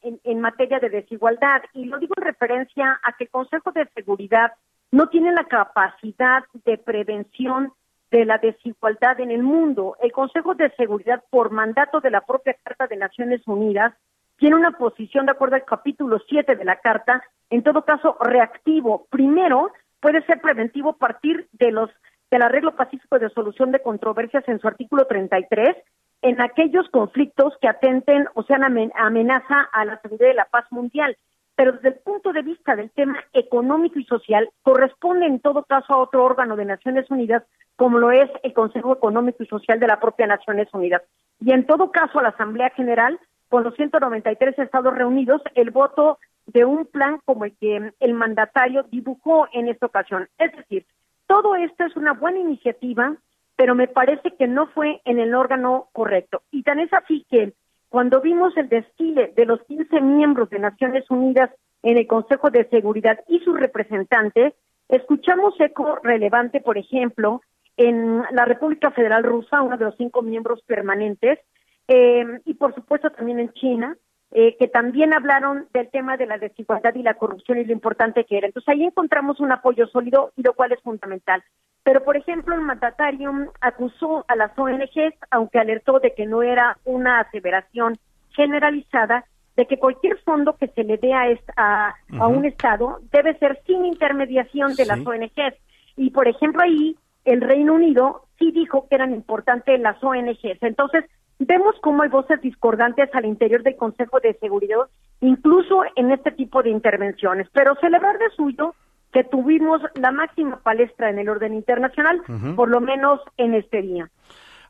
[0.03, 3.89] en, en materia de desigualdad, y lo digo en referencia a que el Consejo de
[3.95, 4.53] Seguridad
[4.91, 7.73] no tiene la capacidad de prevención
[8.13, 9.97] de la desigualdad en el mundo.
[10.01, 13.95] El Consejo de Seguridad, por mandato de la propia Carta de Naciones Unidas,
[14.37, 19.07] tiene una posición, de acuerdo al capítulo 7 de la Carta, en todo caso reactivo.
[19.09, 21.91] Primero, puede ser preventivo a partir de los
[22.31, 25.77] del arreglo pacífico de solución de controversias en su artículo 33,
[26.23, 31.17] en aquellos conflictos que atenten o sean amenaza a la seguridad y la paz mundial
[31.63, 35.93] pero desde el punto de vista del tema económico y social, corresponde en todo caso
[35.93, 37.45] a otro órgano de Naciones Unidas,
[37.77, 41.03] como lo es el Consejo Económico y Social de la propia Naciones Unidas.
[41.39, 43.17] Y en todo caso a la Asamblea General,
[43.49, 48.83] con los 193 Estados reunidos, el voto de un plan como el que el mandatario
[48.91, 50.29] dibujó en esta ocasión.
[50.39, 50.85] Es decir,
[51.29, 53.15] todo esto es una buena iniciativa,
[53.55, 56.43] pero me parece que no fue en el órgano correcto.
[56.51, 57.53] Y tan es así que
[57.93, 61.51] cuando vimos el desfile de los 15 miembros de Naciones Unidas
[61.83, 64.55] en el Consejo de Seguridad y sus representantes,
[64.89, 67.43] escuchamos eco relevante, por ejemplo,
[67.77, 71.39] en la República Federal Rusa, uno de los cinco miembros permanentes,
[71.87, 73.95] eh, y por supuesto también en China,
[74.35, 78.25] eh, que también hablaron del tema de la desigualdad y la corrupción y lo importante
[78.25, 78.47] que era.
[78.47, 81.43] Entonces ahí encontramos un apoyo sólido y lo cual es fundamental.
[81.85, 86.79] Pero, por ejemplo, el mandatario acusó a las ONGs, aunque alertó de que no era
[86.85, 87.99] una aseveración
[88.31, 89.25] generalizada,
[89.57, 91.27] de que cualquier fondo que se le dé a,
[91.57, 95.57] a, a un Estado debe ser sin intermediación de las ONGs.
[95.97, 100.63] Y, por ejemplo, ahí el Reino Unido sí dijo que eran importantes las ONGs.
[100.63, 101.05] Entonces,
[101.45, 104.79] Vemos cómo hay voces discordantes al interior del Consejo de Seguridad,
[105.21, 107.49] incluso en este tipo de intervenciones.
[107.53, 108.75] Pero celebrar de suyo
[109.13, 112.23] que tuvimos la máxima palestra en el orden internacional,
[112.55, 114.09] por lo menos en este día.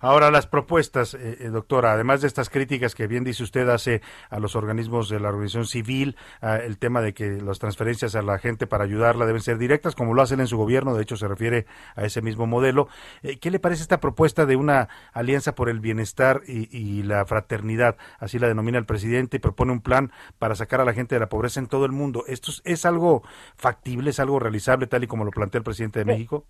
[0.03, 4.03] Ahora, las propuestas, eh, eh, doctora, además de estas críticas que bien dice usted hace
[4.28, 8.38] a los organismos de la organización civil, el tema de que las transferencias a la
[8.38, 11.28] gente para ayudarla deben ser directas, como lo hacen en su gobierno, de hecho se
[11.28, 12.88] refiere a ese mismo modelo.
[13.22, 17.96] Eh, ¿Qué le parece esta propuesta de una alianza por el bienestar y, la fraternidad?
[18.18, 21.20] Así la denomina el presidente y propone un plan para sacar a la gente de
[21.20, 22.24] la pobreza en todo el mundo.
[22.26, 23.22] ¿Esto es, algo
[23.57, 26.44] factible, es algo realizable, tal y como lo plantea el presidente de México?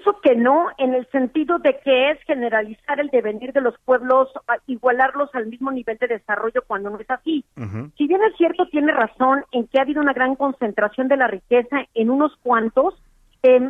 [0.00, 4.28] Pienso que no, en el sentido de que es generalizar el devenir de los pueblos,
[4.66, 7.44] igualarlos al mismo nivel de desarrollo cuando no es así.
[7.96, 11.26] Si bien es cierto, tiene razón en que ha habido una gran concentración de la
[11.26, 12.94] riqueza en unos cuantos,
[13.42, 13.60] eh,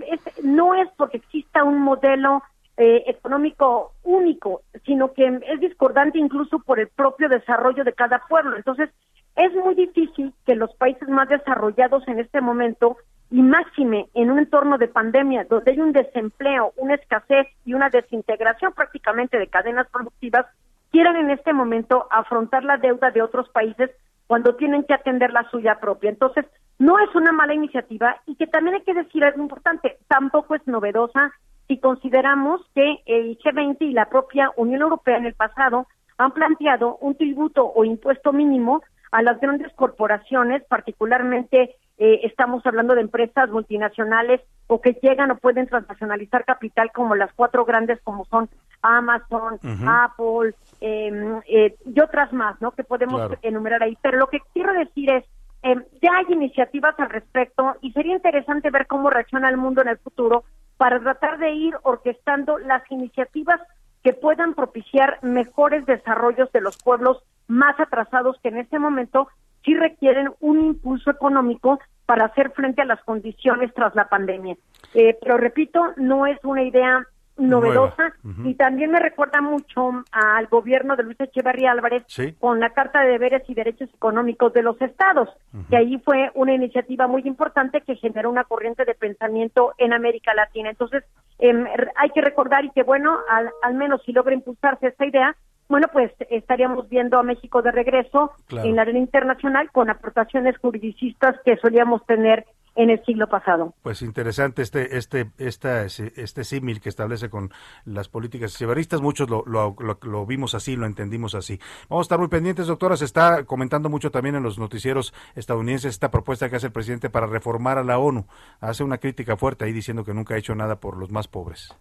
[0.42, 2.42] no es porque exista un modelo
[2.76, 8.56] eh, económico único, sino que es discordante incluso por el propio desarrollo de cada pueblo.
[8.56, 8.90] Entonces,
[9.36, 12.96] es muy difícil que los países más desarrollados en este momento
[13.30, 17.88] y máxime en un entorno de pandemia donde hay un desempleo, una escasez y una
[17.88, 20.46] desintegración prácticamente de cadenas productivas,
[20.90, 23.90] quieran en este momento afrontar la deuda de otros países
[24.26, 26.10] cuando tienen que atender la suya propia.
[26.10, 26.46] Entonces,
[26.78, 30.66] no es una mala iniciativa y que también hay que decir algo importante, tampoco es
[30.66, 31.32] novedosa
[31.68, 35.86] si consideramos que el G20 y la propia Unión Europea en el pasado
[36.18, 42.94] han planteado un tributo o impuesto mínimo a las grandes corporaciones, particularmente eh, estamos hablando
[42.94, 48.24] de empresas multinacionales o que llegan o pueden transnacionalizar capital como las cuatro grandes como
[48.24, 48.48] son
[48.80, 52.70] Amazon, Apple em, eh, y otras más, ¿no?
[52.70, 53.98] Que podemos enumerar ahí.
[54.00, 55.24] Pero lo que quiero decir es,
[55.62, 59.88] em, ya hay iniciativas al respecto y sería interesante ver cómo reacciona el mundo en
[59.88, 60.44] el futuro
[60.78, 63.60] para tratar de ir orquestando las iniciativas
[64.02, 69.28] que puedan propiciar mejores desarrollos de los pueblos más atrasados que en este momento
[69.64, 74.56] sí requieren un impulso económico para hacer frente a las condiciones tras la pandemia.
[74.94, 77.06] Eh, pero repito, no es una idea
[77.40, 82.04] novedosa y también me recuerda mucho al gobierno de Luis Echeverría Álvarez
[82.38, 85.28] con la Carta de Deberes y Derechos Económicos de los Estados,
[85.68, 90.34] que ahí fue una iniciativa muy importante que generó una corriente de pensamiento en América
[90.34, 90.70] Latina.
[90.70, 91.04] Entonces,
[91.38, 95.34] em, hay que recordar y que bueno, al, al menos si logra impulsarse esta idea,
[95.70, 101.36] bueno, pues estaríamos viendo a México de regreso en la arena internacional con aportaciones juridicistas
[101.44, 102.44] que solíamos tener
[102.74, 103.72] en el siglo pasado.
[103.82, 107.50] Pues interesante este este esta, este símil que establece con
[107.84, 109.00] las políticas echeverristas.
[109.00, 111.60] Muchos lo, lo, lo, vimos así, lo entendimos así.
[111.88, 112.96] Vamos a estar muy pendientes, doctora.
[112.96, 117.10] Se está comentando mucho también en los noticieros estadounidenses esta propuesta que hace el presidente
[117.10, 118.26] para reformar a la ONU.
[118.60, 121.76] Hace una crítica fuerte ahí diciendo que nunca ha hecho nada por los más pobres.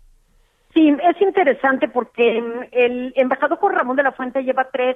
[0.80, 4.96] Sí, es interesante porque el embajador Ramón de la Fuente lleva tres,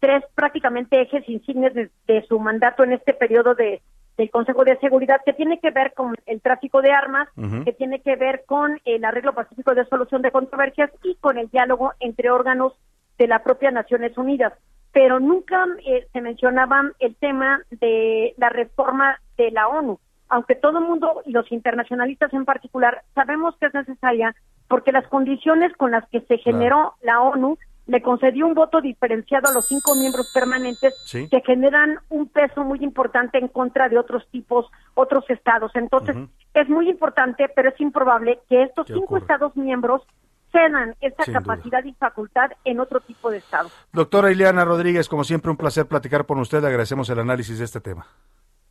[0.00, 3.82] tres prácticamente ejes insignes de, su mandato en este periodo de,
[4.16, 7.28] del Consejo de Seguridad que tiene que ver con el tráfico de armas,
[7.64, 11.50] que tiene que ver con el arreglo pacífico de solución de controversias y con el
[11.50, 12.72] diálogo entre órganos
[13.16, 14.54] de la propia Naciones Unidas.
[14.90, 20.80] Pero nunca eh, se mencionaba el tema de la reforma de la ONU, aunque todo
[20.80, 24.34] el mundo, y los internacionalistas en particular, sabemos que es necesaria
[24.68, 29.48] porque las condiciones con las que se generó la ONU le concedió un voto diferenciado
[29.48, 34.26] a los cinco miembros permanentes que generan un peso muy importante en contra de otros
[34.30, 35.70] tipos, otros estados.
[35.74, 36.16] Entonces,
[36.54, 40.02] es muy importante, pero es improbable que estos cinco estados miembros
[40.50, 43.72] cedan esa capacidad y facultad en otro tipo de estados.
[43.92, 46.60] Doctora Ileana Rodríguez, como siempre, un placer platicar con usted.
[46.60, 48.06] Le agradecemos el análisis de este tema.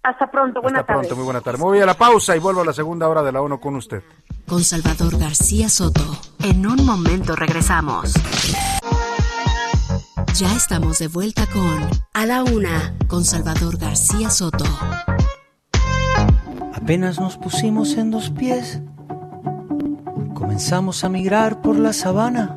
[0.05, 1.57] Hasta pronto, buenas Hasta pronto, muy buena tarde.
[1.57, 3.75] Me voy a la pausa y vuelvo a la segunda hora de la ONU con
[3.75, 4.03] usted.
[4.47, 6.03] Con Salvador García Soto.
[6.43, 8.13] En un momento regresamos.
[10.35, 14.65] Ya estamos de vuelta con A la Una, con Salvador García Soto.
[16.75, 18.81] Apenas nos pusimos en dos pies,
[20.35, 22.55] comenzamos a migrar por la sabana,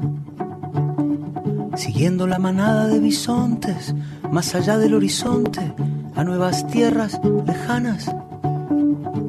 [1.77, 3.95] siguiendo la manada de bisontes,
[4.31, 5.72] más allá del horizonte
[6.14, 8.14] a nuevas tierras lejanas.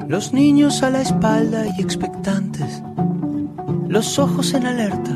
[0.07, 2.81] Los niños a la espalda y expectantes,
[3.87, 5.11] los ojos en alerta,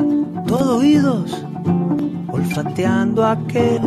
[0.47, 1.45] todo oídos,
[2.31, 3.81] olfateando aquel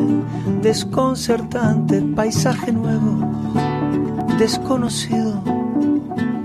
[0.62, 3.18] desconcertante paisaje nuevo,
[4.38, 5.42] desconocido.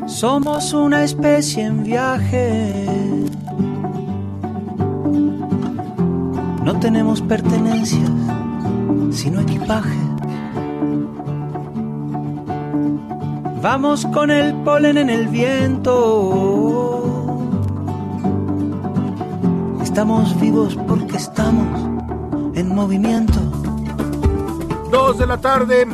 [0.06, 2.86] Somos una especie en viaje.
[6.64, 8.10] No tenemos pertenencias,
[9.12, 9.98] sino equipaje.
[13.62, 15.92] Vamos con el polen en el viento.
[19.84, 21.68] Estamos vivos porque estamos
[22.56, 23.40] en movimiento.
[24.92, 25.86] Dos de la tarde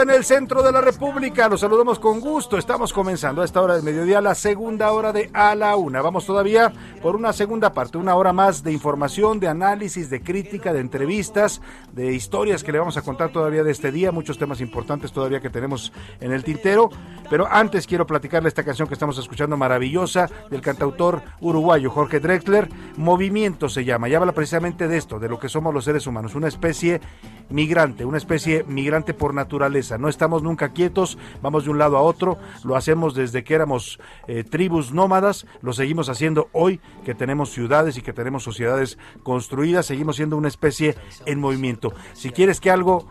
[0.00, 1.48] en el centro de la República.
[1.48, 2.56] Los saludamos con gusto.
[2.56, 6.00] Estamos comenzando a esta hora del mediodía la segunda hora de A la Una.
[6.00, 10.72] Vamos todavía por una segunda parte, una hora más de información, de análisis, de crítica,
[10.72, 11.60] de entrevistas,
[11.92, 14.12] de historias que le vamos a contar todavía de este día.
[14.12, 16.90] Muchos temas importantes todavía que tenemos en el tintero.
[17.28, 22.68] Pero antes quiero platicarle esta canción que estamos escuchando maravillosa del cantautor uruguayo Jorge Drexler.
[22.96, 24.08] Movimiento se llama.
[24.08, 26.36] Y habla precisamente de esto, de lo que somos los seres humanos.
[26.36, 27.00] Una especie
[27.50, 29.47] migrante, una especie migrante por naturaleza.
[29.98, 33.98] No estamos nunca quietos, vamos de un lado a otro, lo hacemos desde que éramos
[34.26, 39.86] eh, tribus nómadas, lo seguimos haciendo hoy que tenemos ciudades y que tenemos sociedades construidas,
[39.86, 40.96] seguimos siendo una especie
[41.26, 41.92] en movimiento.
[42.12, 43.08] Si quieres que algo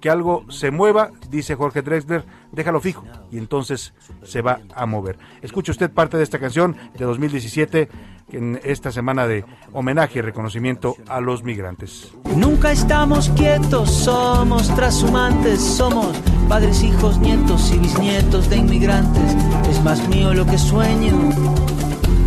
[0.00, 3.92] que algo se mueva, dice Jorge Drexler, déjalo fijo y entonces
[4.22, 5.18] se va a mover.
[5.42, 7.88] Escuche usted parte de esta canción de 2017
[8.32, 12.12] en esta semana de homenaje y reconocimiento a los migrantes.
[12.36, 16.16] Nunca estamos quietos, somos trashumantes, somos
[16.48, 19.36] padres, hijos, nietos y bisnietos de inmigrantes.
[19.68, 21.30] Es más mío lo que sueño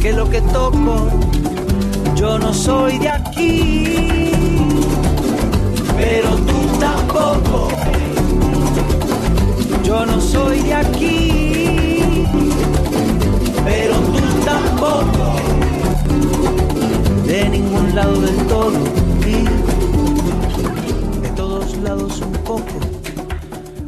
[0.04, 1.10] que lo que toco.
[2.16, 4.20] Yo no soy de aquí,
[5.98, 7.70] pero tú tampoco.
[9.84, 12.26] Yo no soy de aquí,
[13.66, 15.36] pero tú tampoco
[17.26, 18.80] de ningún lado del todo
[19.26, 19.44] y
[21.22, 23.03] de todos lados un poco.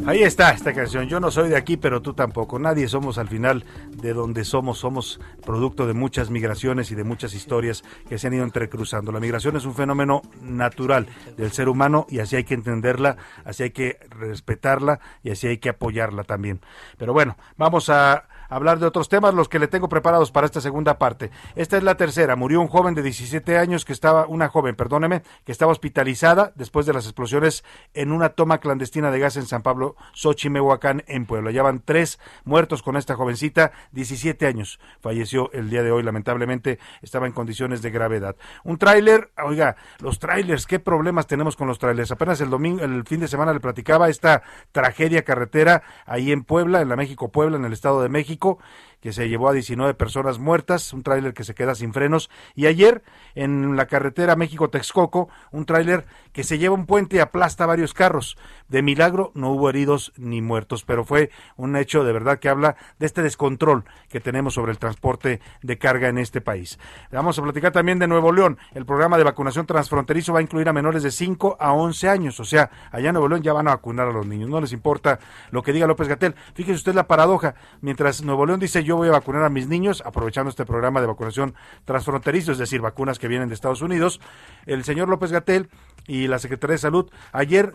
[0.08, 1.08] Ahí está esta canción.
[1.08, 2.60] Yo no soy de aquí, pero tú tampoco.
[2.60, 4.78] Nadie somos al final de donde somos.
[4.78, 9.12] Somos producto de muchas migraciones y de muchas historias que se han ido entrecruzando.
[9.12, 13.64] La migración es un fenómeno natural del ser humano y así hay que entenderla, así
[13.64, 16.62] hay que respetarla y así hay que apoyarla también.
[17.00, 20.62] Pero bueno, vamos a hablar de otros temas, los que le tengo preparados para esta
[20.62, 21.32] segunda parte.
[21.56, 22.36] Esta es la tercera.
[22.36, 26.86] Murió un joven de 17 años que estaba, una joven, perdóneme, que estaba hospitalizada después
[26.86, 31.52] de las explosiones en una toma clandestina de gas en San Pablo, Xochimehuacán, en Puebla.
[31.52, 34.80] Ya van tres muertos con esta jovencita, 17 años.
[35.02, 38.36] Falleció el día de hoy, lamentablemente, estaba en condiciones de gravedad.
[38.64, 42.12] Un tráiler, oiga, los tráilers, qué problemas tenemos con los tráilers.
[42.12, 46.82] Apenas el domingo, el fin de semana le platicaba esta tragedia carretera ahí en Puebla,
[46.82, 48.60] en la México Puebla, en el Estado de México
[49.06, 52.66] que se llevó a 19 personas muertas, un tráiler que se queda sin frenos, y
[52.66, 53.04] ayer
[53.36, 58.36] en la carretera México-Texcoco, un tráiler que se lleva un puente y aplasta varios carros.
[58.68, 62.78] De milagro no hubo heridos ni muertos, pero fue un hecho de verdad que habla
[62.98, 66.80] de este descontrol que tenemos sobre el transporte de carga en este país.
[67.12, 68.58] Vamos a platicar también de Nuevo León.
[68.74, 72.40] El programa de vacunación transfronterizo va a incluir a menores de 5 a 11 años,
[72.40, 74.72] o sea, allá en Nuevo León ya van a vacunar a los niños, no les
[74.72, 75.20] importa
[75.52, 76.34] lo que diga López Gatel.
[76.56, 80.04] Fíjese usted la paradoja, mientras Nuevo León dice yo voy a vacunar a mis niños,
[80.06, 84.20] aprovechando este programa de vacunación transfronterizo, es decir, vacunas que vienen de Estados Unidos.
[84.66, 85.70] El señor López Gatel
[86.08, 87.74] y la Secretaría de Salud ayer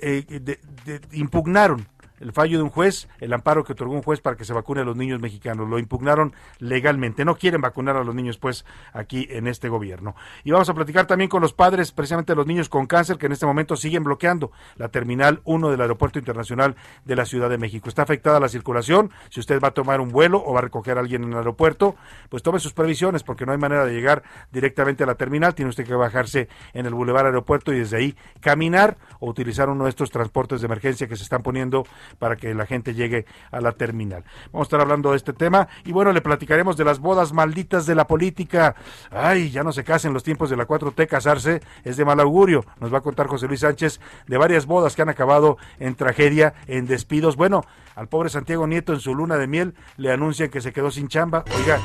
[0.00, 0.58] eh,
[1.12, 1.86] impugnaron
[2.20, 4.82] el fallo de un juez, el amparo que otorgó un juez para que se vacune
[4.82, 5.68] a los niños mexicanos.
[5.68, 7.24] Lo impugnaron legalmente.
[7.24, 10.14] No quieren vacunar a los niños, pues, aquí en este gobierno.
[10.44, 13.32] Y vamos a platicar también con los padres, precisamente los niños con cáncer, que en
[13.32, 17.88] este momento siguen bloqueando la Terminal 1 del Aeropuerto Internacional de la Ciudad de México.
[17.88, 19.10] Está afectada la circulación.
[19.30, 21.38] Si usted va a tomar un vuelo o va a recoger a alguien en el
[21.38, 21.96] aeropuerto,
[22.28, 25.54] pues tome sus previsiones, porque no hay manera de llegar directamente a la terminal.
[25.54, 29.84] Tiene usted que bajarse en el Boulevard Aeropuerto y desde ahí caminar o utilizar uno
[29.84, 31.84] de estos transportes de emergencia que se están poniendo
[32.18, 34.24] para que la gente llegue a la terminal.
[34.52, 37.86] Vamos a estar hablando de este tema y bueno, le platicaremos de las bodas malditas
[37.86, 38.74] de la política.
[39.10, 42.64] Ay, ya no se casen los tiempos de la 4T, casarse es de mal augurio.
[42.80, 46.54] Nos va a contar José Luis Sánchez de varias bodas que han acabado en tragedia,
[46.66, 47.36] en despidos.
[47.36, 47.62] Bueno,
[47.94, 51.08] al pobre Santiago Nieto en su luna de miel le anuncian que se quedó sin
[51.08, 51.44] chamba.
[51.56, 51.78] Oiga,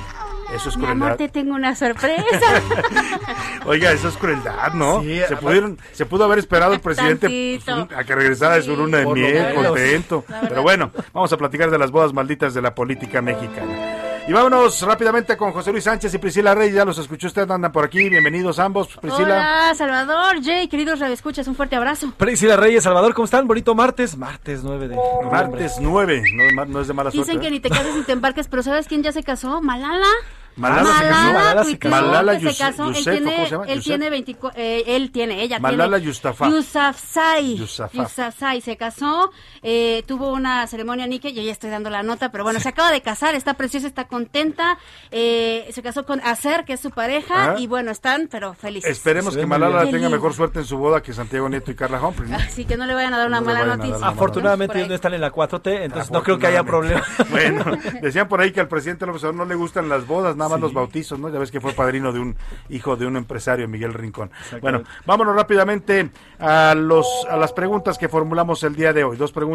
[0.54, 0.96] eso es crueldad.
[0.96, 2.62] Mi amor, te tengo una sorpresa.
[3.66, 5.02] Oiga, eso es crueldad, ¿no?
[5.02, 9.00] se, pudieron, se pudo haber esperado el presidente pues, a que regresara de su luna
[9.00, 10.24] de miel, contento.
[10.48, 13.95] Pero bueno, vamos a platicar de las bodas malditas de la política mexicana.
[14.28, 16.74] Y vámonos rápidamente con José Luis Sánchez y Priscila Reyes.
[16.74, 18.10] Ya los escuchó usted, andan por aquí.
[18.10, 19.24] Bienvenidos ambos, Priscila.
[19.24, 22.12] Hola, Salvador, Jay, queridos escuchas, un fuerte abrazo.
[22.18, 23.48] Priscila Reyes, Salvador, ¿cómo están?
[23.48, 24.98] Bonito martes, martes 9 de
[25.32, 26.24] Martes 9,
[26.68, 27.34] no, es de mala suerte.
[27.34, 29.62] Dicen que ni te cases ni te embarques, pero ¿sabes quién ya se casó?
[29.62, 30.08] Malala.
[30.56, 31.96] Malala, Malala, se casó.
[31.96, 32.88] Malala, se casó.
[32.88, 36.06] él tiene, él tiene 24, eh, él tiene, ella Malala tiene.
[36.06, 37.58] Yousafzai.
[37.58, 37.58] Yousafzai.
[37.58, 38.62] Yousafzai.
[38.62, 39.32] Se casó,
[39.68, 42.92] eh, tuvo una ceremonia Nike, yo ya estoy dando la nota, pero bueno, se acaba
[42.92, 44.78] de casar, está preciosa, está contenta.
[45.10, 47.56] Eh, se casó con Acer, que es su pareja, Ah.
[47.58, 48.92] y bueno, están, pero felices.
[48.92, 52.30] Esperemos que Malala tenga mejor suerte en su boda que Santiago Nieto y Carla Humphrey.
[52.30, 52.38] ¿no?
[52.38, 53.98] Así que no le vayan a dar una No mala noticia.
[53.98, 57.04] una Afortunadamente ellos no están en la 4T, entonces no creo que haya problema.
[57.32, 57.66] Bueno,
[58.04, 60.60] decían por ahí que al presidente López Obrador no le gustan las bodas, nada más
[60.62, 61.30] los bautizos, ¿no?
[61.30, 62.36] Ya ves que fue padrino de un
[62.70, 64.30] hijo de un empresario, Miguel Rincón.
[64.62, 69.18] Bueno, vámonos rápidamente a los a las preguntas que formulamos el día de hoy.
[69.18, 69.55] Dos preguntas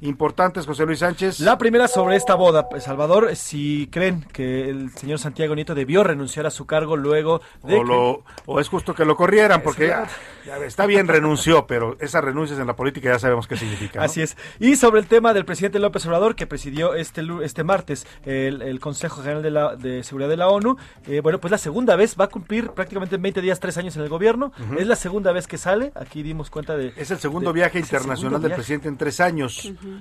[0.00, 1.40] importantes, José Luis Sánchez.
[1.40, 6.46] La primera sobre esta boda, Salvador, si creen que el señor Santiago Nieto debió renunciar
[6.46, 9.84] a su cargo luego de o, que- lo- o es justo que lo corrieran, porque
[9.86, 10.06] Es ya,
[10.46, 13.98] ya está bien, renunció, pero esas renuncias en la política ya sabemos qué significa.
[14.00, 14.04] ¿no?
[14.04, 14.36] Así es.
[14.60, 18.80] Y sobre el tema del presidente López Obrador, que presidió este, este martes el, el
[18.80, 20.76] Consejo General de, la, de Seguridad de la ONU,
[21.06, 23.96] eh, bueno, pues la segunda vez, va a cumplir prácticamente en 20 días, tres años
[23.96, 24.52] en el gobierno.
[24.78, 26.92] Es la segunda vez que sale, aquí dimos cuenta de...
[26.96, 28.54] Es el segundo de- viaje internacional segundo del viaje.
[28.60, 29.33] presidente en tres años.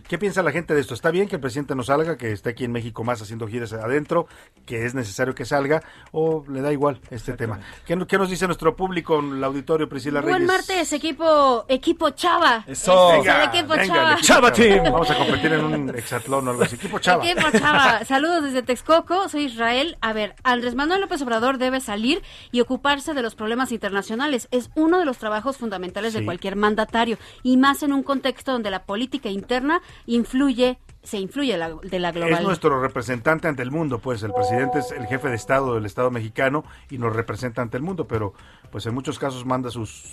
[0.07, 0.93] ¿Qué piensa la gente de esto?
[0.93, 3.73] ¿Está bien que el presidente no salga, que esté aquí en México más haciendo giras
[3.73, 4.27] adentro,
[4.65, 5.81] que es necesario que salga,
[6.11, 7.59] o le da igual este tema?
[7.85, 10.37] ¿Qué, no- qué nos dice nuestro público, el auditorio Priscila Reyes?
[10.37, 12.63] Buen martes, equipo, equipo Chava.
[12.67, 13.13] Eso.
[13.13, 14.07] Este, Venga, el equipo venga, Chava.
[14.09, 14.91] el equipo Chava.
[14.91, 16.75] Vamos a competir en un hexatlón o algo así.
[16.75, 17.23] Equipo Chava.
[17.25, 18.05] Equipo Chava.
[18.05, 19.97] Saludos desde Texcoco, soy Israel.
[20.01, 22.21] A ver, Andrés Manuel López Obrador debe salir
[22.51, 24.47] y ocuparse de los problemas internacionales.
[24.51, 28.69] Es uno de los trabajos fundamentales de cualquier mandatario y más en un contexto donde
[28.71, 32.43] la política interna influye, se influye la- de la Es global.
[32.43, 36.11] nuestro representante ante el mundo, pues el presidente es el jefe de Estado del Estado
[36.11, 38.33] mexicano y nos representa ante el mundo, pero
[38.71, 40.03] pues en muchos casos manda sus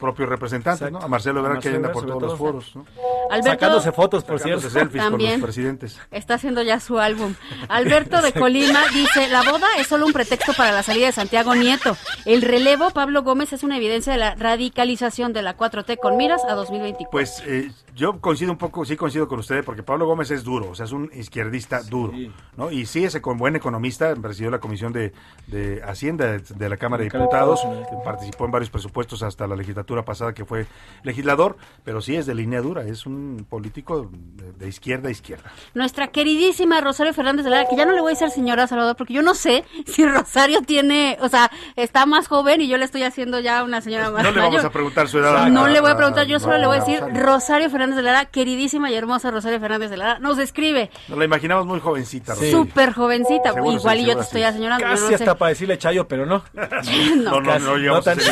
[0.00, 0.98] propios representantes, ¿no?
[0.98, 2.84] A Marcelo Ebrard que anda por todos los foros, ¿no?
[3.30, 4.80] Alberto- Sacándose fotos, por Sacándose cierto.
[4.80, 5.32] selfies con También.
[5.34, 6.00] los presidentes.
[6.10, 7.34] Está haciendo ya su álbum.
[7.68, 11.54] Alberto de Colima dice, la boda es solo un pretexto para la salida de Santiago
[11.54, 11.96] Nieto.
[12.24, 16.42] El relevo, Pablo Gómez, es una evidencia de la radicalización de la 4T con miras
[16.48, 17.10] a 2024.
[17.10, 20.70] Pues eh, yo coincido un poco, sí coincido con usted, porque Pablo Gómez es duro,
[20.70, 22.12] o sea, es un izquierdista duro,
[22.56, 22.70] ¿no?
[22.70, 25.12] Y sí, ese con buen economista, presidió la Comisión de,
[25.48, 27.60] de Hacienda de, de la Cámara de Diputados,
[28.04, 30.66] participó en varios presupuestos hasta la legislatura pasada que fue
[31.02, 35.50] legislador, pero sí es de línea dura, es un político de, de izquierda a izquierda.
[35.74, 38.96] Nuestra queridísima Rosario Fernández de Lara, que ya no le voy a decir señora Salvador,
[38.96, 42.84] porque yo no sé si Rosario tiene, o sea, está más joven y yo le
[42.84, 44.66] estoy haciendo ya una señora más No le vamos mayor.
[44.66, 45.48] a preguntar su edad.
[45.48, 47.26] No a- le voy a a- preguntar, yo solo le voy a a decir Rosario.
[47.40, 51.24] Rosario Fernández de Lara, queridísima y hermosa Rosario Fernández de Lara, nos escribe, Nos la
[51.24, 52.34] imaginamos muy jovencita.
[52.34, 52.40] Sí.
[52.52, 52.58] Rosario.
[52.64, 55.14] súper jovencita, Seguro igual sí, y yo te estoy aseñorando, Casi no sé.
[55.14, 56.42] hasta para decirle Chayo, pero no.
[57.20, 58.30] No, no, no, llegamos tan a ese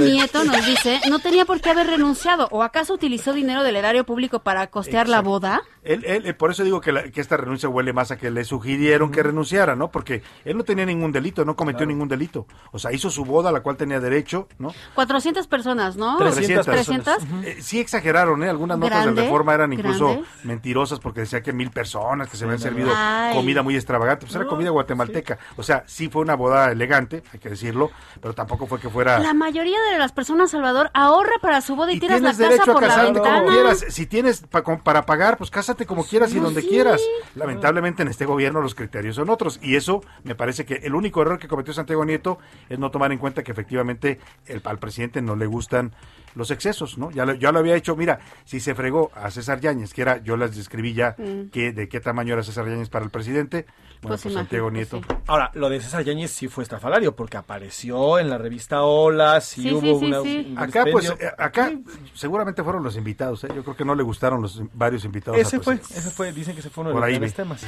[0.00, 0.20] nivel.
[0.42, 4.40] Nos dice, no tenía por qué haber renunciado, o acaso utilizó dinero del erario público
[4.40, 5.62] para costear la boda.
[5.84, 8.30] Él, él- eh, por eso digo que, la- que esta renuncia huele más a que
[8.30, 9.90] le sugirieron que renunciara, ¿no?
[9.90, 12.46] Porque él no tenía ningún delito, no cometió ningún delito.
[12.72, 14.72] O sea, hizo su boda a la cual tenía derecho, ¿no?
[14.94, 16.16] 400 personas, ¿no?
[16.16, 16.66] 300.
[16.66, 17.18] 300.
[17.44, 18.48] Eh, sí exageraron, ¿eh?
[18.48, 20.24] Algunas notas Grande, de reforma eran incluso grande.
[20.42, 23.34] mentirosas porque decía que mil personas, que se habían servido Ay.
[23.34, 24.24] comida muy extravagante.
[24.26, 25.38] Pues era comida guatemalteca.
[25.56, 29.18] O sea, sí fue una boda elegante, hay que decirlo, pero tampoco fue que fuera...
[29.18, 32.64] La mayoría de las personas, Salvador, ahorra para su boda y, Y tiras la casa
[32.72, 33.40] por la ventana.
[33.42, 33.84] como quieras.
[33.88, 36.68] Si tienes pa- para pagar, pues cásate como quieras y donde sí.
[36.68, 37.00] quieras.
[37.34, 39.58] Lamentablemente en este gobierno los criterios son otros.
[39.62, 43.12] Y eso me parece que el único error que cometió Santiago Nieto es no tomar
[43.12, 45.92] en cuenta que efectivamente el, al presidente no le gustan
[46.34, 47.10] los excesos, ¿no?
[47.12, 50.18] Ya lo, ya lo había hecho, mira, si se fregó a César Yáñez, que era,
[50.18, 51.50] yo les describí ya Mm.
[51.50, 53.66] que, de qué tamaño era César Yáñez para el presidente,
[54.04, 55.00] bueno, Pues pues, Santiago Nieto.
[55.26, 59.62] Ahora, lo de César Yáñez sí fue estrafalario, porque apareció en la revista Hola, sí,
[59.62, 60.46] Sí, hubo sí, sí, una- sí.
[60.50, 61.72] un Acá, pues, eh, acá
[62.14, 63.48] seguramente fueron los invitados, ¿eh?
[63.54, 65.38] Yo creo que no le gustaron los varios invitados.
[65.40, 67.64] Ese fue, ese fue, dicen que se fue uno de los temas.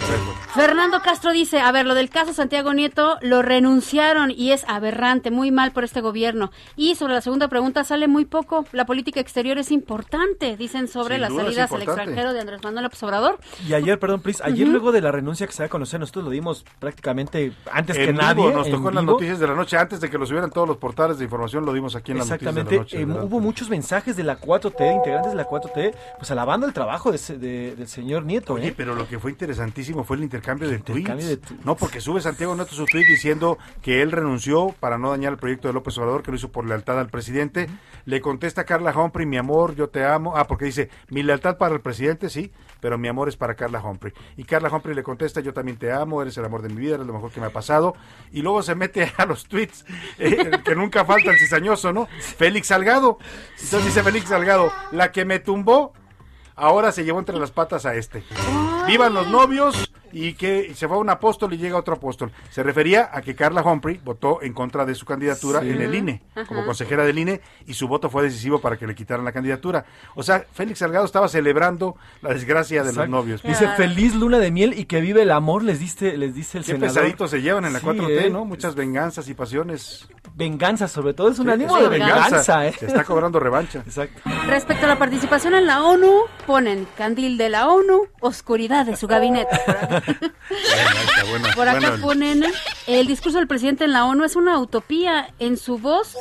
[0.55, 5.31] Fernando Castro dice, a ver, lo del caso Santiago Nieto lo renunciaron y es aberrante,
[5.31, 6.51] muy mal por este gobierno.
[6.77, 8.65] Y sobre la segunda pregunta sale muy poco.
[8.73, 12.85] La política exterior es importante, dicen sobre Sin las salidas al extranjero de Andrés Manuel
[12.85, 13.39] López Obrador.
[13.67, 16.26] Y ayer, perdón, Pris, ayer luego de la renuncia que se da a conocer, nosotros
[16.27, 18.53] lo dimos prácticamente antes que En vivo, nadie.
[18.53, 19.13] nos tocó en las vivo.
[19.15, 21.73] noticias de la noche, antes de que lo subieran todos los portales de información, lo
[21.73, 23.01] dimos aquí en las noticias de Exactamente, la noche.
[23.01, 23.25] eh, ¿verdad?
[23.25, 27.75] hubo muchos mensajes de la 4T, integrantes de la 4T, pues alabando el trabajo de-
[27.77, 28.55] del señor Nieto.
[28.55, 28.75] Oye, ¿eh?
[28.77, 31.29] pero lo que fue interesantísimo fue el intercambio de intercambio tweets.
[31.29, 31.65] de tweets.
[31.65, 35.39] No, porque sube Santiago Nieto su tweet diciendo que él renunció para no dañar el
[35.39, 37.69] proyecto de López Obrador, que lo hizo por lealtad al presidente.
[38.05, 40.35] Le contesta Carla Humphrey, mi amor, yo te amo.
[40.37, 42.51] Ah, porque dice, mi lealtad para el presidente, sí,
[42.81, 44.13] pero mi amor es para Carla Humphrey.
[44.37, 46.97] Y Carla Humphrey le contesta, yo también te amo, eres el amor de mi vida,
[46.97, 47.95] eres lo mejor que me ha pasado.
[48.33, 49.85] Y luego se mete a los tweets,
[50.19, 52.07] eh, que nunca falta el cizañoso, ¿no?
[52.07, 53.19] Félix Salgado.
[53.53, 55.93] Entonces dice Félix Salgado, la que me tumbó,
[56.55, 58.25] ahora se llevó entre las patas a este.
[58.87, 62.33] Vivan los novios y que se fue un apóstol y llega otro apóstol.
[62.51, 65.71] Se refería a que Carla Humphrey votó en contra de su candidatura Sí.
[65.71, 68.95] en el INE, como consejera del INE, y su voto fue decisivo para que le
[68.95, 69.85] quitaran la candidatura.
[70.15, 73.43] O sea, Félix Salgado estaba celebrando la desgracia de los novios.
[73.43, 76.65] Dice feliz luna de miel y que vive el amor, les diste, les dice el
[76.65, 76.95] Qué senador.
[76.95, 78.31] pesaditos se llevan en la Sí, 4T, ¿eh?
[78.31, 78.45] ¿no?
[78.47, 80.09] Muchas venganzas y pasiones.
[80.35, 82.73] Venganza, sobre todo, es un Sí, ánimo es de venganza, ¿eh?
[82.79, 83.81] Se está cobrando revancha.
[83.87, 84.21] Exacto.
[84.47, 89.07] Respecto a la participación en la ONU, ponen candil de la ONU, oscuridad de su
[89.07, 89.49] gabinete.
[90.07, 92.45] Bueno, ahí está, buena- Por acá bueno, ponen
[92.87, 95.29] el discurso del presidente en la ONU es una utopía.
[95.39, 96.15] En su voz,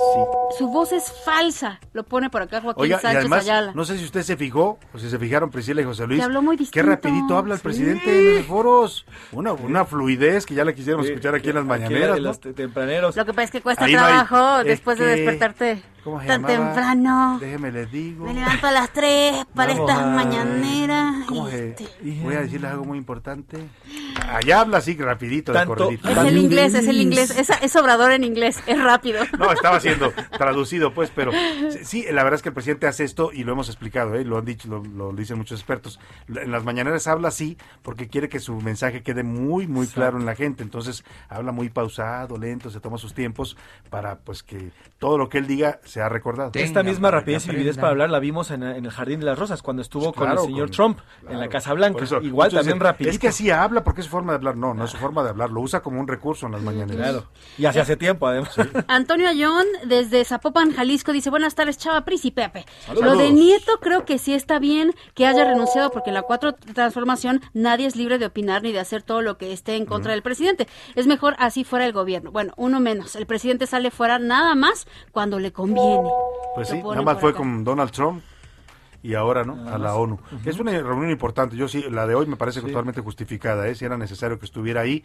[0.57, 1.79] su voz es falsa.
[1.93, 3.71] Lo pone por acá Joaquín Oiga, y Sánchez además, Ayala.
[3.75, 6.41] no sé si usted se fijó, o si se fijaron Priscila y José Luis, habló
[6.41, 7.63] muy qué rapidito habla el Sí.
[7.63, 9.05] presidente en los foros.
[9.31, 12.23] Una, una fluidez que ya la quisiéramos Sí, escuchar aquí en las mañaneras, ¿no?
[12.23, 13.15] los te- tempraneros.
[13.15, 15.83] Lo que pasa es que cuesta Ahí no hay- trabajo es después de que- despertarte
[16.05, 16.65] ¿Cómo se tan llamaba?
[16.67, 17.37] temprano.
[17.41, 18.25] Déjeme les digo.
[18.27, 21.25] Me levanto a las 3 para Vamos estas a- mañaneras.
[21.27, 21.87] ¿Cómo y se- este-
[22.23, 23.57] Voy a decirles algo muy importante.
[24.29, 26.07] Allá habla así rapidito, de Tanto- corridito.
[26.09, 27.31] Es el inglés, es el inglés.
[27.31, 29.23] Es, es obrador en inglés, es rápido.
[29.37, 31.31] No, estaba siendo traducido, pues, pero
[31.83, 34.23] sí, la verdad es que el presidente hace esto y lo hemos explicado, ¿eh?
[34.23, 35.99] lo han dicho, lo, lo dicen muchos expertos.
[36.27, 40.25] En las mañaneras habla así porque quiere que su mensaje quede muy, muy claro en
[40.25, 40.61] la gente.
[40.63, 43.57] Entonces habla muy pausado, lento, se toma sus tiempos
[43.89, 46.51] para, pues, que todo lo que él diga sea recordado.
[46.55, 49.39] Esta misma rapidez y vividez para hablar la vimos en, en el Jardín de las
[49.39, 52.03] Rosas cuando estuvo con Claro, el señor con- Trump en la Casa Blanca.
[52.03, 53.11] Eso, Igual también rapidito.
[53.11, 54.57] Es que así habla porque es su forma de hablar.
[54.57, 55.51] No, no es su forma de hablar.
[55.51, 56.97] Lo usa como un recurso en las mañaneras.
[57.11, 57.27] Claro.
[57.57, 58.53] Y hace hace tiempo, además.
[58.89, 62.65] Antonio Ayón, desde Zapopan, Jalisco, dice, buenas tardes, Chava Pris y Pepe.
[62.85, 63.05] Saludos.
[63.05, 66.53] Lo de Nieto creo que sí está bien que haya renunciado porque en la cuatro
[66.55, 70.11] transformación nadie es libre de opinar ni de hacer todo lo que esté en contra
[70.11, 70.67] del presidente.
[70.95, 72.31] Es mejor así fuera el gobierno.
[72.31, 73.15] Bueno, uno menos.
[73.15, 75.84] El presidente sale fuera nada más cuando le conviene.
[76.55, 77.39] Pues sí, nada más fue acá.
[77.39, 78.21] con Donald Trump
[79.03, 79.69] y ahora, ¿no?
[79.69, 80.19] A la ONU.
[80.45, 81.55] Es una reunión importante.
[81.55, 83.75] Yo sí, la de hoy me parece totalmente justificada, ¿eh?
[83.75, 85.03] Si era necesario que estuviera ahí.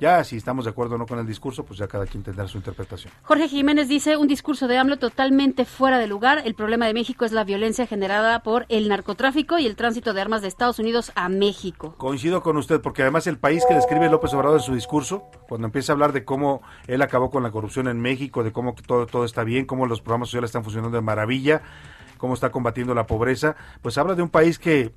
[0.00, 2.48] Ya, si estamos de acuerdo o no con el discurso, pues ya cada quien tendrá
[2.48, 3.12] su interpretación.
[3.22, 6.42] Jorge Jiménez dice un discurso de AMLO totalmente fuera de lugar.
[6.44, 10.20] El problema de México es la violencia generada por el narcotráfico y el tránsito de
[10.20, 11.94] armas de Estados Unidos a México.
[11.96, 15.66] Coincido con usted, porque además el país que describe López Obrador en su discurso, cuando
[15.66, 19.06] empieza a hablar de cómo él acabó con la corrupción en México, de cómo todo,
[19.06, 21.62] todo está bien, cómo los programas sociales están funcionando de maravilla,
[22.18, 24.92] cómo está combatiendo la pobreza, pues habla de un país que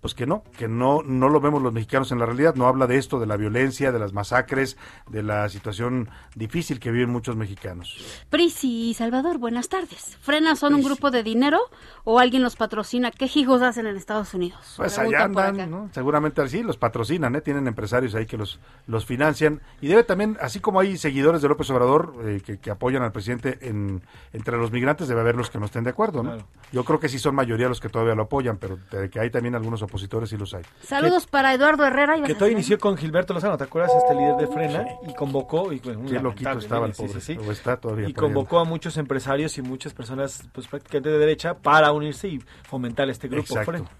[0.00, 2.86] pues que no, que no, no lo vemos los mexicanos en la realidad, no habla
[2.86, 4.78] de esto, de la violencia, de las masacres,
[5.08, 7.96] de la situación difícil que viven muchos mexicanos.
[8.30, 10.16] Prisi Salvador, buenas tardes.
[10.22, 11.60] ¿Frenas son un grupo de dinero
[12.04, 13.10] o alguien los patrocina?
[13.10, 14.74] ¿Qué hijos hacen en Estados Unidos?
[14.76, 15.90] Pues allá andan, ¿no?
[15.92, 17.42] seguramente así, los patrocinan, ¿eh?
[17.42, 21.48] tienen empresarios ahí que los, los financian y debe también, así como hay seguidores de
[21.48, 25.58] López Obrador eh, que, apoyan al presidente en, entre los migrantes, debe haber los que
[25.58, 26.38] no estén de acuerdo, ¿no?
[26.72, 29.30] Yo creo que sí son mayoría los que todavía lo apoyan, pero de que hay
[29.30, 30.62] también algunos opositores y los hay.
[30.82, 32.22] Saludos para Eduardo Herrera.
[32.22, 33.92] Que todo inició con Gilberto Lozano, ¿te acuerdas?
[33.96, 38.08] Este líder de Frena y convocó, y bueno, Qué loquito estaba el pobre, está todavía.
[38.08, 42.38] Y convocó a muchos empresarios y muchas personas pues prácticamente de derecha para unirse y
[42.62, 43.90] fomentar este grupo Frena.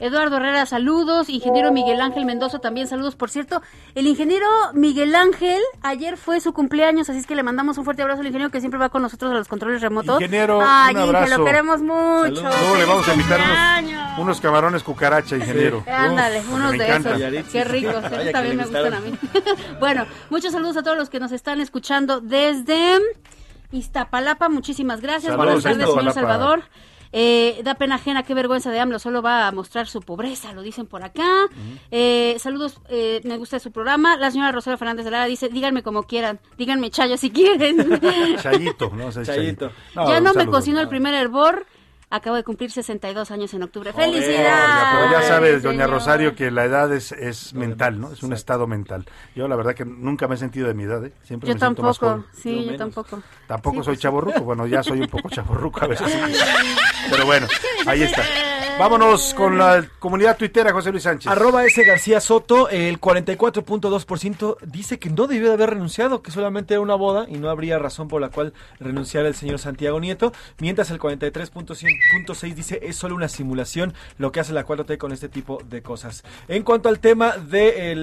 [0.00, 1.28] Eduardo Herrera, saludos.
[1.28, 3.16] Ingeniero Miguel Ángel Mendoza, también saludos.
[3.16, 3.62] Por cierto,
[3.94, 8.02] el ingeniero Miguel Ángel, ayer fue su cumpleaños, así es que le mandamos un fuerte
[8.02, 10.20] abrazo al ingeniero que siempre va con nosotros a los controles remotos.
[10.20, 11.38] Ingeniero, Ay, un abrazo.
[11.38, 12.42] lo queremos mucho.
[12.42, 13.40] Luego le vamos a invitar
[14.18, 15.84] unos, camarones cucaracha, ingeniero.
[15.86, 17.50] ándale, unos de esos.
[17.50, 19.12] Qué ricos, también me gustan a mí.
[19.80, 22.98] bueno, muchos saludos a todos los que nos están escuchando desde
[23.72, 24.48] Iztapalapa.
[24.48, 25.36] Muchísimas gracias.
[25.36, 26.62] Buenas tardes, señor Salvador.
[27.12, 30.62] Eh, da pena ajena, qué vergüenza de AMLO, solo va a mostrar su pobreza, lo
[30.62, 31.46] dicen por acá.
[31.90, 34.16] Eh, saludos, eh, me gusta su programa.
[34.16, 38.00] La señora Rosario Fernández de Lara dice, díganme como quieran, díganme Chayo si quieren.
[38.42, 39.70] Chayito, no, Chayito.
[39.94, 41.66] ya no me cocino el primer hervor.
[42.10, 43.92] Acabo de cumplir 62 años en octubre.
[43.92, 44.86] ¡Felicidades!
[44.92, 48.12] Pero ya sabes, doña Rosario, que la edad es, es mental, ¿no?
[48.12, 49.04] Es un estado mental.
[49.34, 51.12] Yo la verdad que nunca me he sentido de mi edad, ¿eh?
[51.22, 53.22] Siempre yo me tampoco, siento más sí, yo tampoco.
[53.46, 56.10] Tampoco soy chaborruco, bueno, ya soy un poco chaborruco a veces.
[57.10, 57.46] Pero bueno,
[57.86, 58.22] ahí está.
[58.78, 61.30] Vámonos con la comunidad tuitera, José Luis Sánchez.
[61.30, 66.74] Arroba ese García Soto, el 44.2% dice que no debió de haber renunciado, que solamente
[66.74, 70.32] era una boda y no habría razón por la cual renunciara el señor Santiago Nieto,
[70.58, 71.00] mientras el
[72.12, 75.82] 43.6 dice es solo una simulación lo que hace la 4T con este tipo de
[75.82, 76.24] cosas.
[76.48, 77.94] En cuanto al tema de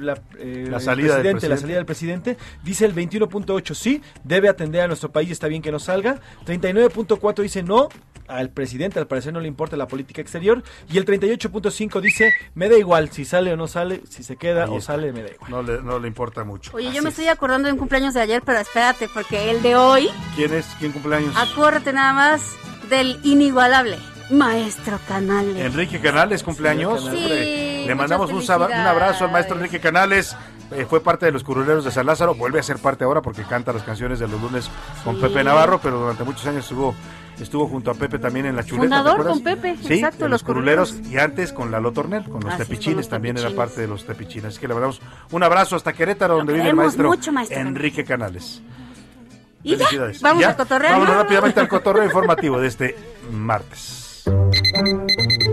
[0.00, 4.82] la, eh, la, salida del la salida del presidente, dice el 21.8 sí, debe atender
[4.82, 7.88] a nuestro país, está bien que no salga, 39.4 dice no,
[8.28, 12.68] al presidente al parecer no le importa la política exterior y el 38.5 dice me
[12.68, 15.50] da igual si sale o no sale, si se queda o sale me da igual.
[15.50, 16.72] No le, no le importa mucho.
[16.74, 19.76] Oye, yo me estoy acordando de un cumpleaños de ayer, pero espérate porque el de
[19.76, 20.08] hoy...
[20.36, 20.66] ¿Quién es?
[20.78, 21.34] ¿Quién cumpleaños?
[21.36, 22.56] Acuérdate nada más
[22.88, 23.98] del inigualable
[24.30, 25.56] Maestro Canales.
[25.56, 27.04] Enrique Canales, cumpleaños.
[27.12, 30.36] Le mandamos un, un, abrazo al maestro Enrique Canales.
[30.70, 33.42] Eh, fue parte de los curuleros de San Lázaro, vuelve a ser parte ahora porque
[33.42, 34.70] canta las canciones de los lunes
[35.04, 36.94] con Pepe Navarro, pero durante muchos años estuvo
[37.38, 38.82] estuvo junto a Pepe también en la chuleta.
[38.82, 43.08] Fundador con Pepe, sí, exacto, los, curuleros y antes con Lalo Tornel, con los tepichines,
[43.08, 44.46] también era parte de los tepichines.
[44.46, 47.12] Así que le mandamos un abrazo hasta Querétaro, donde vive el maestro,
[47.50, 48.62] Enrique Canales.
[49.64, 49.76] ¿Y
[50.20, 50.90] ¿Vamos a cotorreo?
[50.92, 52.96] Vamos rápidamente al cotorreo informativo de este
[53.32, 54.24] martes.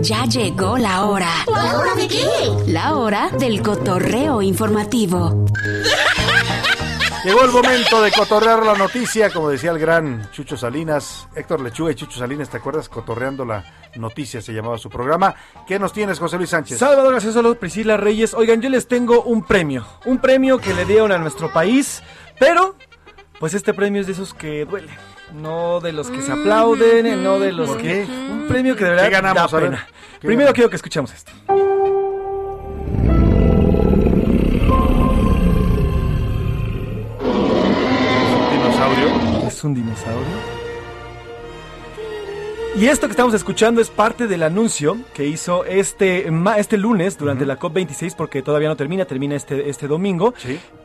[0.02, 1.30] Ya llegó la hora.
[1.46, 2.26] ¿La hora de qué?
[2.66, 5.46] La hora del cotorreo informativo.
[7.24, 11.92] Llegó el momento de cotorrear la noticia, como decía el gran Chucho Salinas, Héctor Lechuga
[11.92, 12.88] y Chucho Salinas, ¿te acuerdas?
[12.88, 15.34] Cotorreando la noticia se llamaba su programa.
[15.66, 16.78] ¿Qué nos tienes, José Luis Sánchez?
[16.78, 18.34] Salvador gracias a Priscila Reyes.
[18.34, 22.02] Oigan, yo les tengo un premio, un premio que le dieron a nuestro país,
[22.40, 22.74] pero
[23.42, 24.92] pues este premio es de esos que duele.
[25.34, 28.04] No de los que se aplauden, no de los que...
[28.04, 29.88] Un premio que de verdad ganamos, da pena.
[30.20, 31.32] Primero quiero que escuchemos esto.
[39.48, 40.61] Es un dinosaurio.
[42.74, 47.44] Y esto que estamos escuchando es parte del anuncio que hizo este, este lunes durante
[47.44, 50.32] la COP26, porque todavía no termina, termina este, este domingo.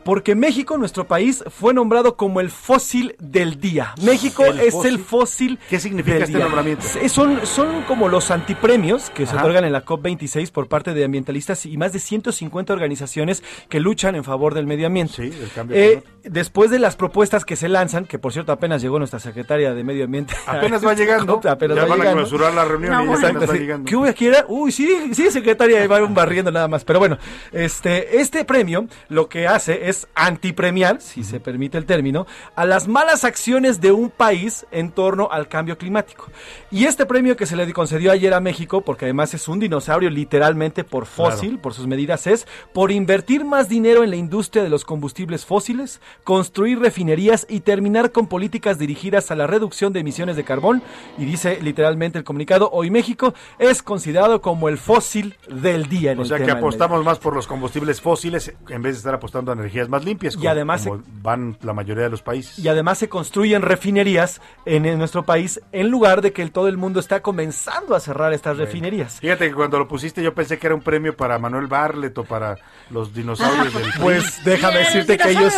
[0.04, 3.94] Porque México, nuestro país, fue nombrado como el fósil del día.
[4.02, 5.58] México es el fósil.
[5.70, 6.84] ¿Qué significa este nombramiento?
[7.08, 11.64] Son, son como los antipremios que se otorgan en la COP26 por parte de ambientalistas
[11.64, 15.30] y más de 150 organizaciones que luchan en favor del medio ambiente.
[15.70, 19.74] Eh, después de las propuestas que se lanzan, que por cierto apenas llegó nuestra secretaria
[19.74, 20.34] de Medio Ambiente.
[20.46, 21.40] Apenas va llegando.
[21.86, 23.88] Ya van a clausurar la reunión y ya está llegando.
[23.88, 24.44] ¿Qué hubo aquí era?
[24.48, 26.84] Uy, sí, sí, secretaria, va un barriendo nada más.
[26.84, 27.18] Pero bueno,
[27.52, 32.88] este, este premio lo que hace es antipremiar, si se permite el término, a las
[32.88, 36.26] malas acciones de un país en torno al cambio climático.
[36.70, 40.10] Y este premio que se le concedió ayer a México, porque además es un dinosaurio
[40.10, 44.68] literalmente por fósil, por sus medidas, es por invertir más dinero en la industria de
[44.68, 50.36] los combustibles fósiles, construir refinerías y terminar con políticas dirigidas a la reducción de emisiones
[50.36, 50.82] de carbón.
[51.18, 56.18] Y dice literalmente el comunicado, hoy México es considerado como el fósil del día en
[56.18, 59.14] O el sea que tema apostamos más por los combustibles fósiles en vez de estar
[59.14, 60.34] apostando a energías más limpias.
[60.34, 62.58] Y como- además como van la mayoría de los países.
[62.58, 66.68] Y además se construyen refinerías en, en nuestro país en lugar de que el- todo
[66.68, 69.20] el mundo está comenzando a cerrar estas refinerías.
[69.20, 72.24] Fíjate que cuando lo pusiste yo pensé que era un premio para Manuel Barlet o
[72.24, 72.56] para
[72.90, 75.54] los dinosaurios del Pues déjame decirte que ellos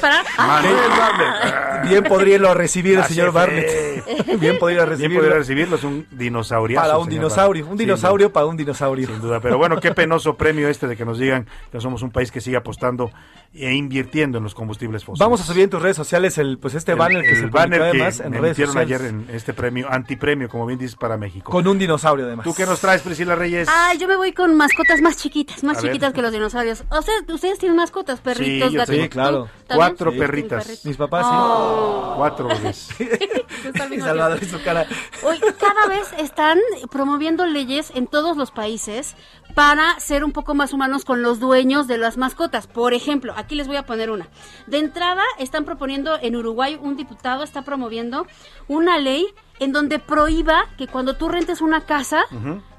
[0.00, 0.22] para...
[0.38, 1.88] Manuel Barlet.
[1.90, 3.32] bien podría lo recibir el señor fe.
[3.32, 3.84] Bartlett.
[4.40, 5.20] Bien podría Bien recibirlo.
[5.20, 6.80] podría recibirlo, es un dinosaurio.
[6.80, 9.06] Para un dinosaurio, un dinosaurio para un dinosaurio.
[9.08, 12.10] Sin duda, pero bueno, qué penoso premio este de que nos digan que somos un
[12.10, 13.10] país que sigue apostando
[13.52, 15.20] e invirtiendo en los combustibles fósiles.
[15.20, 17.46] Vamos a subir en tus redes sociales el pues este El- banner que el se
[17.46, 20.78] banner publicó que además en me redes sociales ayer en este premio, antipremio, como bien
[20.78, 21.50] dices, para México.
[21.52, 22.44] con un dinosaurio además.
[22.44, 23.68] ¿Tú qué nos traes, Priscila Reyes?
[23.70, 25.90] Ay, yo me voy con mascotas más chiquitas, más A ver.
[25.92, 26.82] chiquitas que los dinosaurios.
[26.90, 29.02] ¿Ustedes, ustedes tienen mascotas, perritos, yo gatitos?
[29.04, 29.48] sí, claro.
[29.72, 30.64] Cuatro Sí, perritas.
[30.64, 30.84] perritos.
[30.86, 32.14] Mis papás Oh.
[32.16, 32.60] Cuatro al
[33.90, 34.86] mismo Salvador y su cara.
[35.22, 36.58] Hoy cada vez están
[36.90, 39.16] promoviendo leyes en todos los países
[39.54, 42.66] para ser un poco más humanos con los dueños de las mascotas.
[42.66, 44.28] Por ejemplo, aquí les voy a poner una.
[44.66, 48.26] De entrada, están proponiendo en Uruguay, un diputado está promoviendo
[48.68, 49.26] una ley
[49.60, 52.24] en donde prohíba que cuando tú rentes una casa,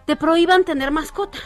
[0.05, 1.39] te prohíban tener mascota.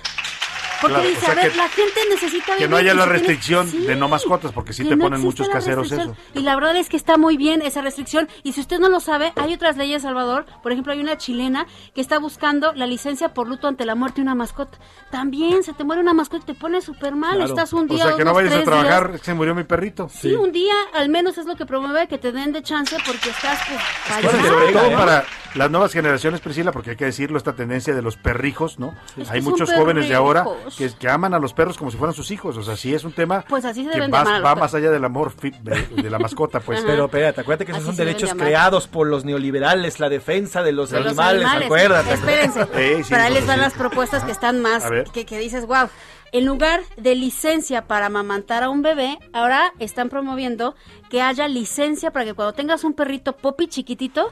[0.81, 2.93] Porque Claro, dice, o sea a ver, que- la gente necesita Que vivir no haya
[2.93, 3.77] la tiene- restricción Sí.
[3.85, 6.15] de no mascotas, porque sí que te no ponen muchos caseros eso.
[6.33, 8.27] Y la verdad es que está muy bien esa restricción.
[8.43, 10.45] Y si usted no lo sabe, hay otras leyes, Salvador.
[10.63, 14.17] Por ejemplo, hay una chilena que está buscando la licencia por luto ante la muerte
[14.17, 14.77] de una mascota.
[15.11, 17.35] También se te muere una mascota y te pone súper mal.
[17.35, 17.45] Claro.
[17.49, 19.15] Estás un o día, sea, que no vayas a trabajar, días.
[19.15, 20.09] es que se murió mi perrito.
[20.09, 23.29] Sí, un día al menos es lo que promueve que te den de chance porque
[23.29, 24.43] estás pues, allá.
[24.47, 25.25] sobre todo para
[25.55, 28.95] las nuevas generaciones, Priscila, porque hay que decirlo, esta tendencia de los perrijos, ¿no?
[29.17, 30.45] Es hay que muchos jóvenes de ahora
[30.77, 32.57] que, que aman a los perros como si fueran sus hijos.
[32.57, 34.73] O sea, sí es un tema Pues así se que deben de va, amar más
[34.73, 36.81] allá del amor de, de la mascota, pues.
[36.85, 40.63] Pero espérate, acuérdate que esos Así son derechos de creados por los neoliberales, la defensa
[40.63, 42.13] de los de los animales, acuérdate.
[42.13, 42.59] Espérense.
[42.79, 43.61] Sí, sí, Pero ahí les pues van sí.
[43.61, 44.83] las propuestas que están más,
[45.13, 45.89] que, que dices, wow.
[46.31, 50.75] En lugar de licencia para amamantar a un bebé, ahora están promoviendo
[51.09, 54.31] que haya licencia para que cuando tengas un perrito popi chiquitito,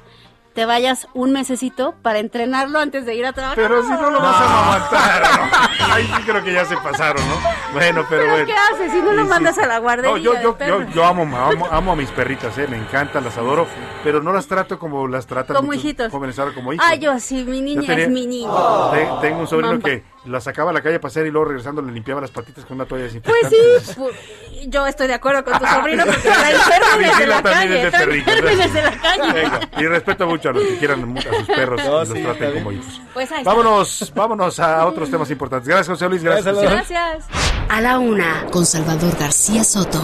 [0.57, 3.57] te vayas un mesecito para entrenarlo antes de ir a trabajar.
[3.57, 5.93] Pero si no lo vas a amamantar, ¿no?
[5.93, 7.35] Ahí sí creo que ya se pasaron, ¿no?
[7.73, 8.45] Bueno, pero, ¿Pero bueno.
[8.47, 9.61] qué haces si no lo Sí, mandas sí.
[9.61, 10.85] a la guardería No, yo, de yo, yo, perros?
[10.95, 12.65] yo amo, amo, amo a mis perritas, ¿eh?
[12.67, 13.67] me encantan, las adoro,
[14.03, 16.11] pero no las trato como las tratan Como hijitos.
[16.11, 16.83] jóvenes ahora como hijos.
[16.89, 18.49] Ay, yo sí, mi niña tenía- es mi niña.
[18.93, 19.87] Te- tengo un sobrino Mamba.
[19.87, 22.65] que la sacaba a la calle a pasear y luego regresando le limpiaba las patitas
[22.65, 23.55] con una toalla desinfectante.
[23.95, 24.19] Pues
[24.51, 27.77] sí, yo estoy de acuerdo con tu sobrino porque trae gérmenes de Priscila la calle,
[27.77, 29.33] es de trae perrijos, gérmenes de la calle.
[29.33, 32.23] Venga, y respeto mucho a los que quieran a sus perros No, y los sí,
[32.23, 33.01] traten como hijos.
[33.13, 33.49] Pues ahí está.
[33.49, 35.67] Vámonos, vámonos a otros temas importantes.
[35.67, 36.23] Gracias, José Luis.
[36.23, 36.55] Gracias.
[36.55, 36.89] Gracias.
[36.89, 37.25] Gracias.
[37.69, 40.01] A la una, con Salvador García Soto.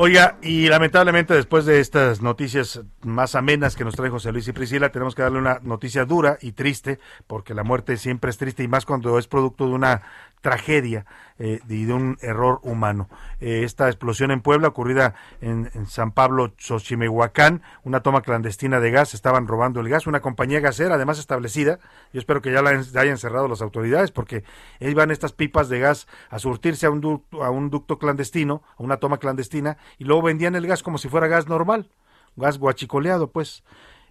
[0.00, 4.52] Oiga, y lamentablemente después de estas noticias más amenas que nos trae José Luis y
[4.52, 8.62] Priscila, tenemos que darle una noticia dura y triste, porque la muerte siempre es triste
[8.62, 10.02] y más cuando es producto de una
[10.40, 11.06] tragedia
[11.38, 13.08] eh, y de un error humano.
[13.40, 19.14] Eh, esta explosión en Puebla, ocurrida en, San Pablo, Xochimehuacán, una toma clandestina de gas,
[19.14, 21.78] estaban robando el gas, una compañía gasera además establecida,
[22.12, 24.44] yo espero que ya la hayan cerrado las autoridades, porque
[24.80, 28.82] iban estas pipas de gas a surtirse a un, ducto, a un ducto clandestino, a
[28.82, 31.90] una toma clandestina, y luego vendían el gas como si fuera gas normal,
[32.36, 33.62] gas guachicoleado, pues.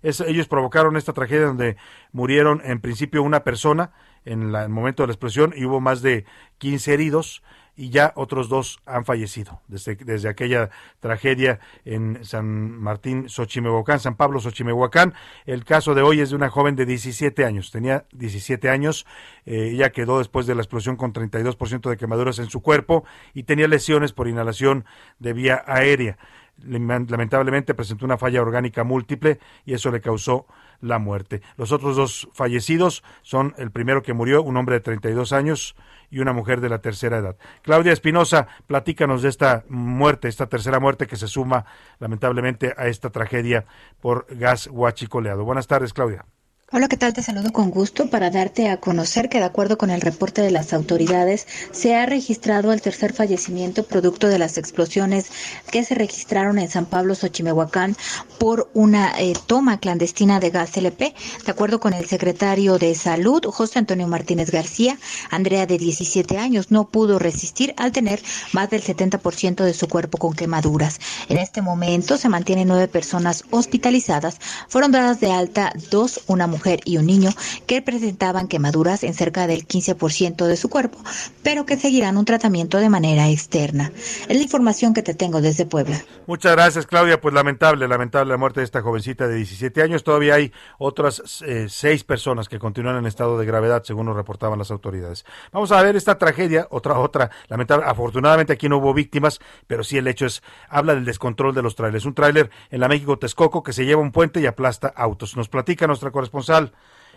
[0.03, 1.75] Es- ellos provocaron esta tragedia donde
[2.11, 3.91] murieron en principio una persona
[4.27, 6.25] en la- el momento de la explosión y hubo más de
[6.57, 7.43] 15 heridos
[7.79, 14.15] y ya otros dos han fallecido desde, desde aquella tragedia en San Martín, Xochimehuacán, San
[14.15, 15.13] Pablo, Xochimehuacán.
[15.45, 19.05] El caso de hoy es de una joven de 17 años, tenía 17 años,
[19.45, 23.05] eh, ella quedó después de la explosión con 32% de quemaduras en su cuerpo
[23.35, 24.83] y tenía lesiones por inhalación
[25.19, 26.17] de vía aérea
[26.59, 30.47] lamentablemente presentó una falla orgánica múltiple y eso le causó
[30.81, 31.41] la muerte.
[31.57, 35.75] Los otros dos fallecidos son el primero que murió, un hombre de 32 años
[36.09, 37.37] y una mujer de la tercera edad.
[37.61, 41.65] Claudia Espinosa, platícanos de esta muerte, esta tercera muerte que se suma
[41.99, 43.65] lamentablemente a esta tragedia
[43.99, 45.43] por gas huachicoleado.
[45.43, 46.25] Buenas tardes, Claudia.
[46.69, 47.13] Hola, ¿qué tal?
[47.13, 50.51] Te saludo con gusto para darte a conocer que de acuerdo con el reporte de
[50.51, 55.27] las autoridades se ha registrado el tercer fallecimiento producto de las explosiones
[55.71, 57.95] que se registraron en San Pablo, Xochimehuacán
[58.37, 61.15] por una eh, toma clandestina de gas LP.
[61.45, 64.99] De acuerdo con el secretario de Salud, José Antonio Martínez García,
[65.31, 68.21] Andrea de 17 años no pudo resistir al tener
[68.51, 70.99] más del 70% de su cuerpo con quemaduras.
[71.29, 76.56] En este momento se mantienen nueve personas hospitalizadas, fueron dadas de alta dos, una mujer
[76.57, 77.29] mujer y un niño
[77.67, 80.97] que presentaban quemaduras en cerca del 15% de su cuerpo,
[81.43, 83.91] pero que seguirán un tratamiento de manera externa.
[84.27, 86.01] Es la información que te tengo desde Puebla.
[86.25, 87.21] Muchas gracias, Claudia.
[87.21, 90.03] Pues lamentable, lamentable la muerte de esta jovencita de 17 años.
[90.03, 94.57] Todavía hay otras eh, seis personas que continúan en estado de gravedad, según nos reportaban
[94.57, 95.25] las autoridades.
[95.51, 97.85] Vamos a ver esta tragedia, otra, otra, lamentable.
[97.85, 101.75] Afortunadamente aquí no hubo víctimas, pero sí el hecho es, habla del descontrol de los
[101.75, 102.05] trailers.
[102.05, 105.37] Un tráiler en la México Texcoco que se lleva un puente y aplasta autos.
[105.37, 106.46] Nos platica nuestra corresponsal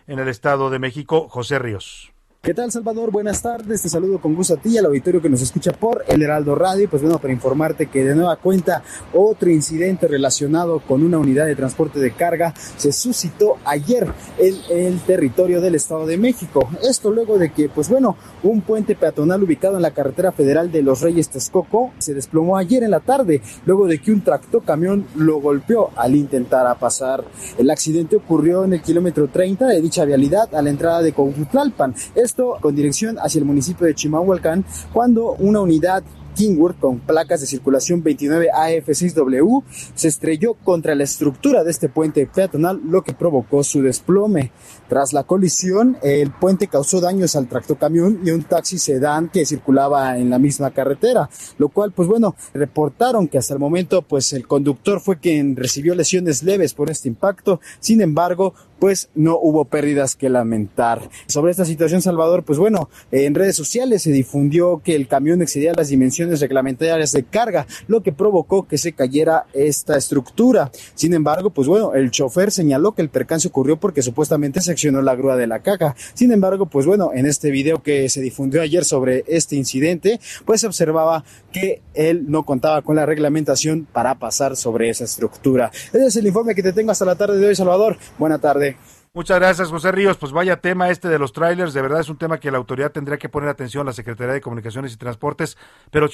[0.07, 2.12] en el Estado de México, José Ríos.
[2.43, 3.11] ¿Qué tal, Salvador?
[3.11, 3.83] Buenas tardes.
[3.83, 6.55] Te saludo con gusto a ti y al auditorio que nos escucha por El Heraldo
[6.55, 6.89] Radio.
[6.89, 11.55] Pues bueno, para informarte que de nueva cuenta otro incidente relacionado con una unidad de
[11.55, 16.67] transporte de carga se suscitó ayer en el territorio del Estado de México.
[16.83, 20.83] Esto luego de que, pues bueno, un puente peatonal ubicado en la carretera federal de
[20.83, 25.43] Los Reyes Texcoco se desplomó ayer en la tarde, luego de que un tractocamión lo
[25.43, 27.23] golpeó al intentar pasar.
[27.59, 31.95] El accidente ocurrió en el kilómetro 30 de dicha vialidad a la entrada de Cuautlalpan
[32.35, 36.02] con dirección hacia el municipio de Chimahualcán, cuando una unidad
[36.35, 39.62] Kingworth con placas de circulación 29AF6W
[39.94, 44.52] se estrelló contra la estructura de este puente peatonal, lo que provocó su desplome.
[44.89, 50.19] Tras la colisión, el puente causó daños al tractocamión y un taxi sedán que circulaba
[50.19, 51.28] en la misma carretera,
[51.59, 55.94] lo cual, pues bueno, reportaron que hasta el momento, pues el conductor fue quien recibió
[55.94, 57.61] lesiones leves por este impacto.
[57.81, 61.09] Sin embargo, pues no hubo pérdidas que lamentar.
[61.27, 65.73] Sobre esta situación, Salvador, pues bueno, en redes sociales se difundió que el camión excedía
[65.74, 70.73] las dimensiones reglamentarias de carga, lo que provocó que se cayera esta estructura.
[70.94, 75.15] Sin embargo, pues bueno, el chofer señaló que el percance ocurrió porque supuestamente seccionó la
[75.15, 75.94] grúa de la caja.
[76.15, 80.62] Sin embargo, pues bueno, en este video que se difundió ayer sobre este incidente, pues
[80.62, 85.70] se observaba que él no contaba con la reglamentación para pasar sobre esa estructura.
[85.93, 87.98] Ese es el informe que te tengo hasta la tarde de hoy, Salvador.
[88.19, 88.70] Buena tarde.
[89.13, 90.17] Muchas gracias, José Ríos.
[90.17, 91.75] Pues vaya tema este de los trailers.
[91.75, 94.41] De verdad es un tema que la autoridad tendría que poner atención, la Secretaría de
[94.41, 95.59] Comunicaciones y Transportes.
[95.91, 96.09] Pero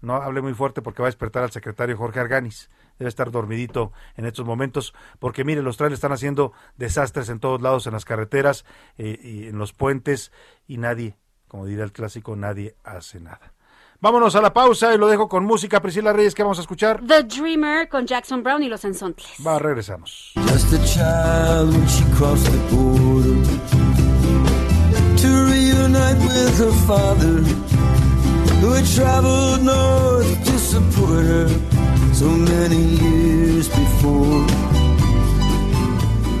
[0.00, 2.70] no hable muy fuerte porque va a despertar al secretario Jorge Arganis.
[2.98, 4.94] Debe estar dormidito en estos momentos.
[5.18, 8.64] Porque mire, los trailers están haciendo desastres en todos lados, en las carreteras
[8.96, 10.30] eh, y en los puentes.
[10.68, 11.16] Y nadie,
[11.48, 13.55] como diría el clásico, nadie hace nada.
[14.00, 15.80] Vámonos a la pausa y lo dejo con música.
[15.80, 17.00] Priscila Reyes, ¿qué vamos a escuchar?
[17.06, 19.28] The Dreamer con Jackson Brown y los Ensontles.
[19.44, 20.32] Va, regresamos.
[20.48, 23.42] Just a child when she crossed the border
[25.16, 27.42] to reunite with her father,
[28.60, 31.48] who had traveled north to support her
[32.12, 34.46] so many years before.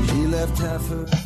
[0.08, 1.25] She left half her.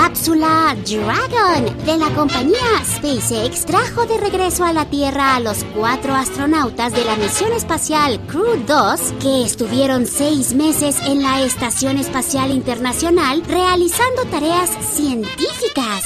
[0.00, 6.14] Cápsula Dragon de la compañía SpaceX trajo de regreso a la Tierra a los cuatro
[6.14, 12.52] astronautas de la misión espacial Crew 2 que estuvieron seis meses en la Estación Espacial
[12.52, 16.04] Internacional realizando tareas científicas.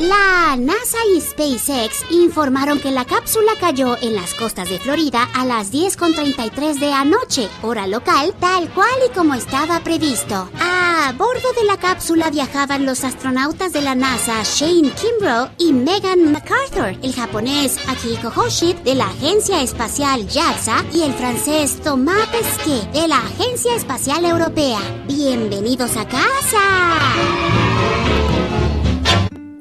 [0.00, 5.44] La NASA y SpaceX informaron que la cápsula cayó en las costas de Florida a
[5.44, 10.48] las 10.33 de anoche, hora local, tal cual y como estaba previsto.
[10.58, 12.30] A bordo de la cápsula
[12.60, 18.94] los astronautas de la NASA Shane Kimbrough y Megan MacArthur, el japonés Akihiko Hoshide de
[18.96, 24.78] la Agencia Espacial JAXA y el francés Thomas Pesquet de la Agencia Espacial Europea.
[25.08, 26.58] Bienvenidos a casa.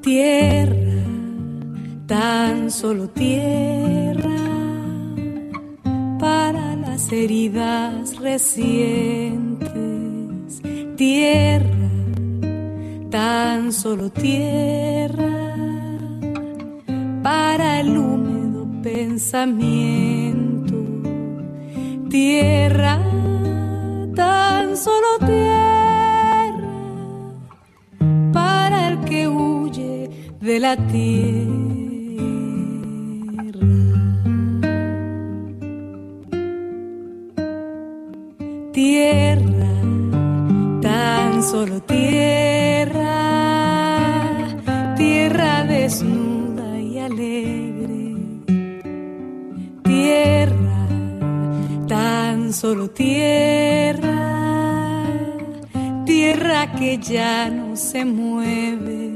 [0.02, 1.06] Tierra,
[2.06, 4.30] tan solo tierra
[6.20, 9.70] para las heridas recientes.
[10.98, 11.89] Tierra,
[13.10, 15.58] tan solo tierra
[17.24, 20.76] para el húmedo pensamiento.
[22.10, 23.00] Tierra,
[24.16, 26.70] tan solo tierra
[28.32, 30.10] para el que huye
[30.40, 31.60] de la tierra.
[38.72, 39.29] Tierra,
[41.40, 43.16] tan solo tierra,
[44.98, 48.16] tierra desnuda y alegre.
[49.86, 50.88] Tierra,
[51.88, 54.22] tan solo tierra,
[56.06, 59.09] tierra que ya no se mueve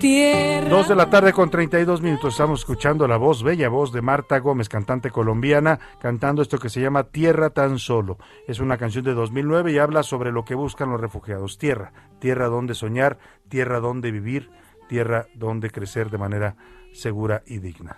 [0.00, 0.68] tierra.
[0.68, 2.34] Dos de la tarde con 32 minutos.
[2.34, 6.80] Estamos escuchando la voz, bella voz de Marta Gómez, cantante colombiana, cantando esto que se
[6.80, 8.18] llama Tierra tan solo.
[8.48, 11.58] Es una canción de 2009 y habla sobre lo que buscan los refugiados.
[11.58, 13.18] Tierra, tierra donde soñar,
[13.48, 14.50] tierra donde vivir,
[14.88, 16.56] tierra donde crecer de manera
[16.92, 17.96] segura y digna.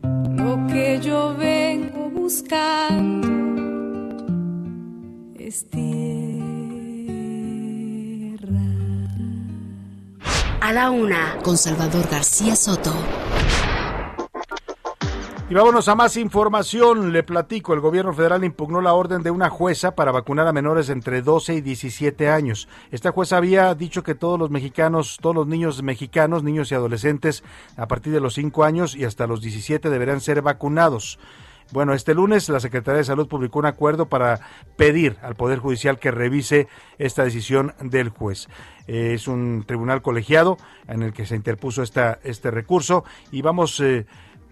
[0.00, 3.26] Lo que yo vengo buscando
[5.36, 6.27] es tierra.
[10.60, 12.92] A la una, con Salvador García Soto.
[15.48, 17.12] Y vámonos a más información.
[17.12, 20.90] Le platico, el gobierno federal impugnó la orden de una jueza para vacunar a menores
[20.90, 22.68] entre 12 y 17 años.
[22.90, 27.44] Esta jueza había dicho que todos los mexicanos, todos los niños mexicanos, niños y adolescentes
[27.76, 31.20] a partir de los 5 años y hasta los 17 deberán ser vacunados.
[31.70, 34.40] Bueno, este lunes la Secretaría de Salud publicó un acuerdo para
[34.76, 36.66] pedir al Poder Judicial que revise
[36.96, 38.48] esta decisión del juez.
[38.86, 43.78] Eh, es un tribunal colegiado en el que se interpuso esta, este recurso y vamos...
[43.80, 44.06] Eh,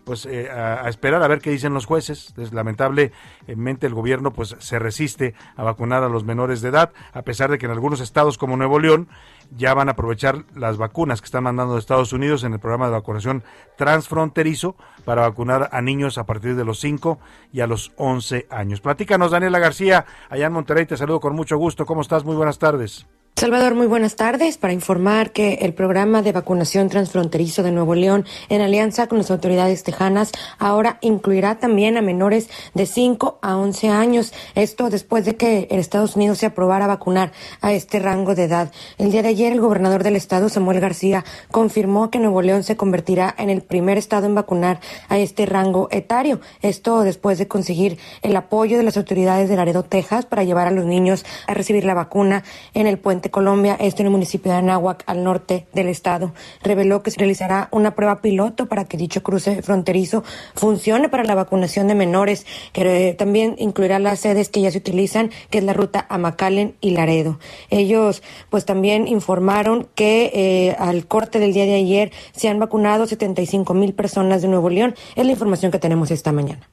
[0.04, 2.32] pues eh, a, esperar a ver qué dicen los jueces.
[2.36, 7.22] Es lamentablemente el gobierno pues se resiste a vacunar a los menores de edad, a
[7.22, 9.08] pesar de que en algunos estados como Nuevo León
[9.56, 12.86] ya van a aprovechar las vacunas que están mandando de Estados Unidos en el programa
[12.86, 13.44] de vacunación
[13.76, 17.18] transfronterizo para vacunar a niños a partir de los 5
[17.52, 18.80] y a los 11 años.
[18.80, 21.86] Platícanos, Daniela García, allá en Monterrey, te saludo con mucho gusto.
[21.86, 22.24] ¿Cómo estás?
[22.24, 23.06] Muy buenas tardes.
[23.38, 24.56] Salvador, muy buenas tardes.
[24.56, 29.30] Para informar que el programa de vacunación transfronterizo de Nuevo León, en alianza con las
[29.30, 34.32] autoridades tejanas, ahora incluirá también a menores de 5 a 11 años.
[34.54, 37.30] Esto después de que en Estados Unidos se aprobara vacunar
[37.60, 38.72] a este rango de edad.
[38.96, 42.78] El día de ayer, el gobernador del estado, Samuel García, confirmó que Nuevo León se
[42.78, 44.80] convertirá en el primer estado en vacunar
[45.10, 46.40] a este rango etario.
[46.62, 50.70] Esto después de conseguir el apoyo de las autoridades de Laredo, Texas, para llevar a
[50.70, 52.42] los niños a recibir la vacuna
[52.72, 56.32] en el puente Colombia, esto en el municipio de Anáhuac, al norte del estado.
[56.62, 60.24] Reveló que se realizará una prueba piloto para que dicho cruce fronterizo
[60.54, 65.30] funcione para la vacunación de menores, que también incluirá las sedes que ya se utilizan,
[65.50, 67.38] que es la ruta a McAllen y Laredo.
[67.70, 73.06] Ellos, pues también informaron que eh, al corte del día de ayer se han vacunado
[73.06, 74.94] 75 mil personas de Nuevo León.
[75.14, 76.68] Es la información que tenemos esta mañana.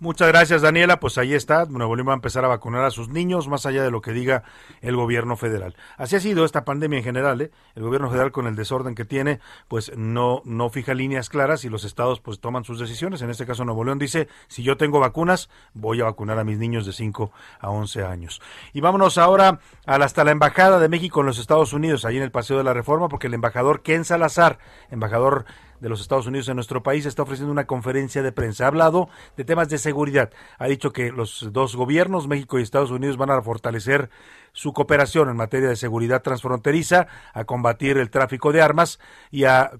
[0.00, 1.00] Muchas gracias, Daniela.
[1.00, 1.64] Pues ahí está.
[1.64, 4.12] Nuevo León va a empezar a vacunar a sus niños, más allá de lo que
[4.12, 4.44] diga
[4.80, 5.74] el gobierno federal.
[5.96, 7.40] Así ha sido esta pandemia en general.
[7.40, 7.50] ¿eh?
[7.74, 11.68] El gobierno federal, con el desorden que tiene, pues no, no fija líneas claras y
[11.68, 13.22] los estados pues toman sus decisiones.
[13.22, 16.58] En este caso, Nuevo León dice, si yo tengo vacunas, voy a vacunar a mis
[16.58, 18.40] niños de 5 a 11 años.
[18.72, 22.30] Y vámonos ahora hasta la Embajada de México en los Estados Unidos, ahí en el
[22.30, 24.60] Paseo de la Reforma, porque el embajador Ken Salazar,
[24.92, 25.44] embajador
[25.80, 28.64] de los Estados Unidos en nuestro país está ofreciendo una conferencia de prensa.
[28.64, 30.30] Ha hablado de temas de seguridad.
[30.58, 34.10] Ha dicho que los dos gobiernos, México y Estados Unidos, van a fortalecer
[34.52, 38.98] su cooperación en materia de seguridad transfronteriza, a combatir el tráfico de armas
[39.30, 39.72] y a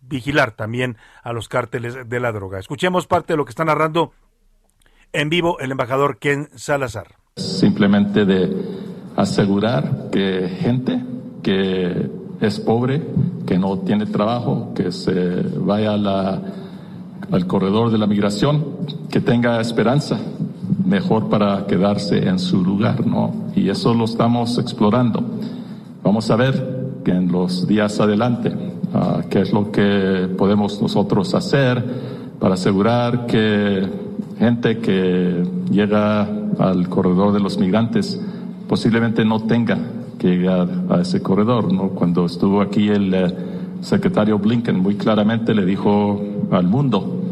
[0.00, 2.58] vigilar también a los cárteles de la droga.
[2.58, 4.12] Escuchemos parte de lo que está narrando
[5.12, 7.16] en vivo el embajador Ken Salazar.
[7.36, 8.54] Simplemente de
[9.16, 11.02] asegurar que gente
[11.42, 13.02] que es pobre,
[13.46, 16.40] que no tiene trabajo, que se vaya la,
[17.30, 18.64] al corredor de la migración,
[19.10, 20.18] que tenga esperanza
[20.84, 23.32] mejor para quedarse en su lugar, ¿no?
[23.54, 25.22] Y eso lo estamos explorando.
[26.02, 31.34] Vamos a ver que en los días adelante uh, qué es lo que podemos nosotros
[31.34, 31.82] hacer
[32.38, 33.88] para asegurar que
[34.38, 38.20] gente que llega al corredor de los migrantes
[38.68, 39.78] posiblemente no tenga
[40.26, 41.72] que llegar a ese corredor.
[41.72, 41.90] ¿no?
[41.90, 43.34] Cuando estuvo aquí el eh,
[43.80, 46.20] secretario Blinken muy claramente le dijo
[46.50, 47.22] al mundo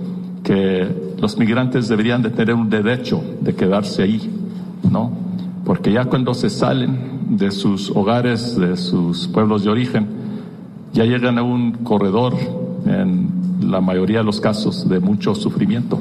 [0.44, 4.30] que los migrantes deberían de tener un derecho de quedarse ahí,
[4.90, 5.10] ¿no?
[5.64, 10.06] Porque ya cuando se salen de sus hogares, de sus pueblos de origen,
[10.92, 12.34] ya llegan a un corredor
[12.84, 13.28] en
[13.62, 15.98] la mayoría de los casos de mucho sufrimiento.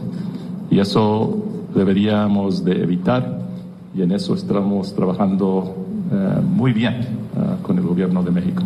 [0.70, 1.38] Y eso
[1.74, 3.40] deberíamos de evitar
[3.96, 5.83] y en eso estamos trabajando
[6.14, 7.02] uh, muy bien
[7.36, 8.64] uh, con el gobierno de México.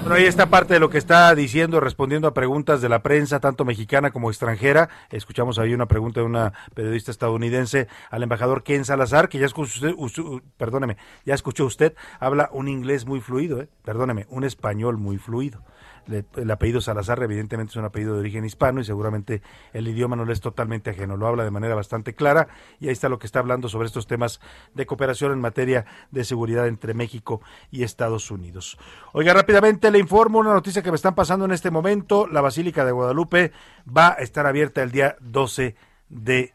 [0.00, 3.40] Bueno, ahí está parte de lo que está diciendo, respondiendo a preguntas de la prensa,
[3.40, 4.88] tanto mexicana como extranjera.
[5.10, 9.94] Escuchamos ahí una pregunta de una periodista estadounidense al embajador Ken Salazar, que ya escuchó
[9.96, 10.22] usted,
[10.56, 13.68] perdóneme, ya escuchó usted, habla un inglés muy fluido, ¿eh?
[13.84, 15.62] perdóneme, un español muy fluido
[16.06, 20.24] el apellido Salazar evidentemente es un apellido de origen hispano y seguramente el idioma no
[20.24, 22.48] le es totalmente ajeno, lo habla de manera bastante clara
[22.78, 24.40] y ahí está lo que está hablando sobre estos temas
[24.74, 27.40] de cooperación en materia de seguridad entre México
[27.70, 28.78] y Estados Unidos.
[29.12, 32.84] Oiga, rápidamente le informo una noticia que me están pasando en este momento, la Basílica
[32.84, 33.52] de Guadalupe
[33.86, 35.76] va a estar abierta el día 12
[36.08, 36.54] de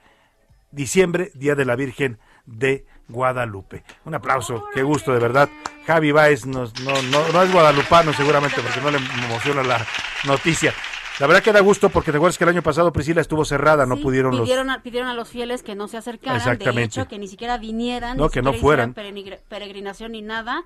[0.71, 3.83] diciembre, Día de la Virgen de Guadalupe.
[4.05, 5.49] Un aplauso, qué gusto de verdad.
[5.85, 9.85] Javi Baez no, no, no es guadalupano seguramente porque no le emociona la
[10.25, 10.73] noticia.
[11.19, 13.85] La verdad que da gusto porque te acuerdas que el año pasado Priscila estuvo cerrada,
[13.85, 14.75] no pudieron pidieron los...
[14.77, 18.17] A, pidieron a los fieles que no se acercaran, de hecho, que ni siquiera vinieran,
[18.17, 18.93] no, que no fueran.
[18.93, 20.65] peregrinación ni nada.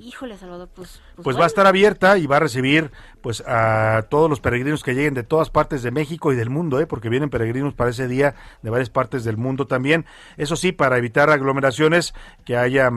[0.00, 1.02] Híjole, Salvador, pues...
[1.16, 4.84] Pues, pues va a estar abierta y va a recibir pues a todos los peregrinos
[4.84, 6.86] que lleguen de todas partes de México y del mundo, ¿eh?
[6.86, 10.06] porque vienen peregrinos para ese día de varias partes del mundo también.
[10.36, 12.14] Eso sí, para evitar aglomeraciones
[12.44, 12.90] que haya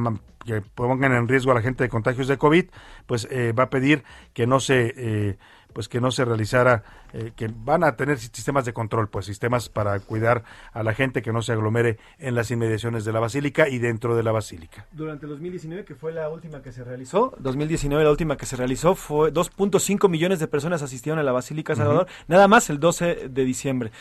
[0.46, 2.66] que pongan en riesgo a la gente de contagios de COVID,
[3.08, 4.04] pues eh, va a pedir
[4.34, 4.94] que no se...
[4.96, 5.38] Eh,
[5.74, 6.84] pues que no se realizara,
[7.14, 10.44] eh, que van a tener sistemas de control, pues sistemas para cuidar
[10.74, 14.16] a la gente que no se aglomere en las inmediaciones de la basílica y dentro
[14.16, 14.86] de la basílica.
[14.92, 18.96] Durante 2019, que fue la última que se realizó, 2019 la última que se realizó,
[18.96, 23.46] fue 2.5 millones de personas asistieron a la Basílica Salvador, nada más el 12 de
[23.46, 23.92] diciembre.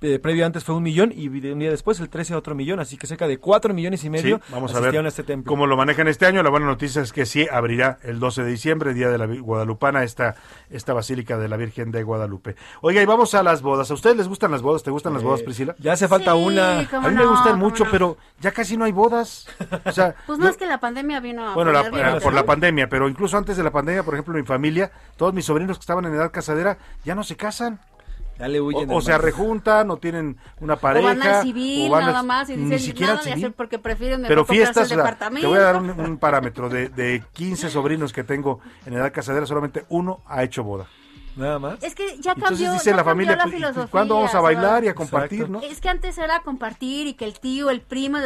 [0.00, 2.96] Eh, previo antes fue un millón y un día después el 13 otro millón, así
[2.96, 5.50] que cerca de 4 millones y medio vamos a ver este templo.
[5.50, 6.42] cómo lo manejan este año.
[6.42, 10.02] La buena noticia es que sí abrirá el 12 de diciembre, día de la Guadalupana,
[10.02, 10.36] esta,
[10.70, 12.56] esta basílica de la Virgen de Guadalupe.
[12.80, 13.90] Oiga, y vamos a las bodas.
[13.90, 14.82] ¿A ustedes les gustan las bodas?
[14.82, 15.74] ¿Te gustan las bodas, Priscila?
[15.78, 16.80] Ya hace falta una.
[16.80, 19.46] A mí me gustan mucho, pero ya casi no hay bodas.
[19.84, 21.72] O sea, pues no, es que la pandemia vino a Bueno,
[22.22, 25.44] por la pandemia, pero incluso antes de la pandemia, por ejemplo, mi familia, todos mis
[25.44, 27.80] sobrinos que estaban en edad casadera ya no se casan.
[28.88, 31.06] o, se rejuntan o tienen una pareja.
[31.06, 34.44] O van al civil nada más y dicen ni siquiera nada hacer porque prefieren Pero
[34.44, 36.68] fiestas, te voy a dar un, parámetro.
[36.68, 40.86] De, de 15 sobrinos que tengo en edad casadera, solamente uno ha hecho boda.
[41.38, 41.82] Nada más.
[41.82, 44.88] Es que ya cambió, Entonces dice la familia, la filosofía, ¿cuándo vamos a bailar y
[44.88, 45.60] a compartir, no?
[45.62, 48.18] Es que antes era compartir y que el tío, el primo,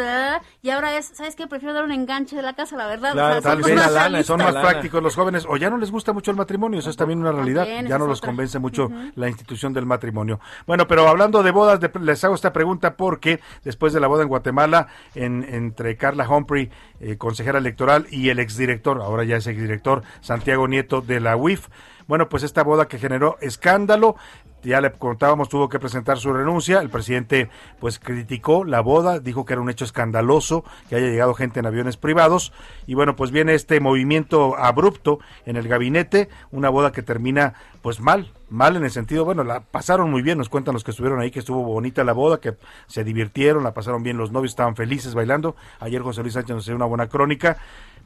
[0.63, 1.47] y ahora es, ¿sabes qué?
[1.47, 3.41] Prefiero dar un enganche de la casa, la verdad.
[3.43, 6.31] tal vez son, más, son más prácticos los jóvenes, o ya no les gusta mucho
[6.31, 9.87] el matrimonio, eso es también una realidad, ya no los convence mucho la institución del
[9.87, 10.41] matrimonio.
[10.67, 14.29] Bueno, pero hablando de bodas, les hago esta pregunta porque después de la boda en
[14.29, 16.71] Guatemala, en, entre Carla Humphrey,
[17.01, 21.69] eh, consejera electoral, y el exdirector, ahora ya es exdirector, Santiago Nieto de la UIF,
[22.07, 24.17] bueno, pues esta boda que generó escándalo,
[24.63, 26.81] ya le contábamos, tuvo que presentar su renuncia.
[26.81, 27.51] El presidente
[27.81, 31.67] pues criticó la boda, dijo que era un hecho escandaloso que haya llegado gente en
[31.67, 32.53] aviones privados.
[32.87, 38.01] Y bueno, pues viene este movimiento abrupto en el gabinete, una boda que termina pues
[38.01, 41.19] mal, mal en el sentido, bueno, la pasaron muy bien, nos cuentan los que estuvieron
[41.19, 42.57] ahí que estuvo bonita la boda, que
[42.87, 45.57] se divirtieron, la pasaron bien los novios, estaban felices bailando.
[45.81, 47.57] Ayer José Luis Sánchez nos dio una buena crónica,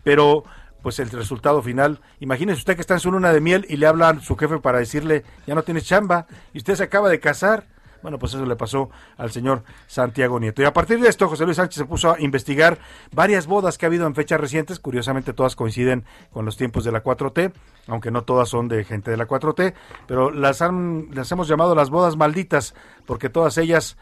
[0.03, 0.45] pero
[0.87, 1.99] pues el resultado final.
[2.21, 4.79] Imagínese usted que está en su luna de miel y le habla su jefe para
[4.79, 7.67] decirle, ya no tienes chamba, y usted se acaba de casar.
[8.03, 10.63] Bueno, pues eso le pasó al señor Santiago Nieto.
[10.63, 12.79] Y a partir de esto, José Luis Sánchez se puso a investigar
[13.11, 14.79] varias bodas que ha habido en fechas recientes.
[14.79, 17.53] Curiosamente, todas coinciden con los tiempos de la 4T,
[17.89, 19.75] aunque no todas son de gente de la 4T,
[20.07, 22.77] pero las, han, las hemos llamado las bodas malditas,
[23.07, 23.97] porque todas ellas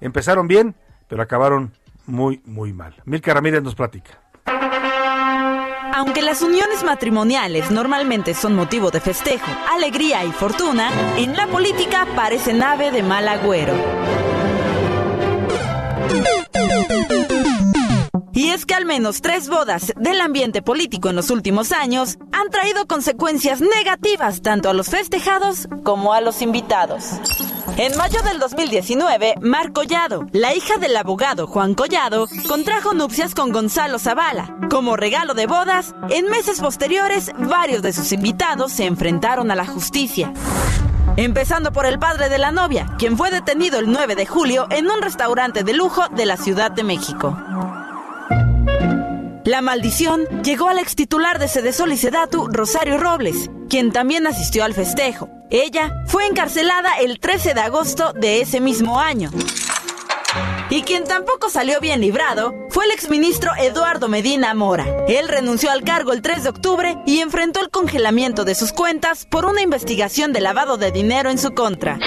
[0.00, 0.76] empezaron bien,
[1.08, 1.72] pero acabaron
[2.06, 2.94] muy, muy mal.
[3.06, 4.20] Milka Ramírez nos platica.
[5.98, 12.06] Aunque las uniones matrimoniales normalmente son motivo de festejo, alegría y fortuna, en la política
[12.14, 13.74] parecen ave de mal agüero.
[18.32, 22.48] Y es que al menos tres bodas del ambiente político en los últimos años han
[22.48, 27.06] traído consecuencias negativas tanto a los festejados como a los invitados.
[27.76, 33.52] En mayo del 2019, Mar Collado, la hija del abogado Juan Collado, contrajo nupcias con
[33.52, 34.56] Gonzalo Zavala.
[34.70, 39.66] Como regalo de bodas, en meses posteriores, varios de sus invitados se enfrentaron a la
[39.66, 40.32] justicia.
[41.16, 44.86] Empezando por el padre de la novia, quien fue detenido el 9 de julio en
[44.86, 47.36] un restaurante de lujo de la Ciudad de México.
[49.48, 54.62] La maldición llegó al ex titular de Sedesol y Sedatu, Rosario Robles, quien también asistió
[54.62, 55.30] al festejo.
[55.50, 59.30] Ella fue encarcelada el 13 de agosto de ese mismo año.
[60.68, 64.84] Y quien tampoco salió bien librado fue el exministro Eduardo Medina Mora.
[65.08, 69.24] Él renunció al cargo el 3 de octubre y enfrentó el congelamiento de sus cuentas
[69.24, 71.98] por una investigación de lavado de dinero en su contra.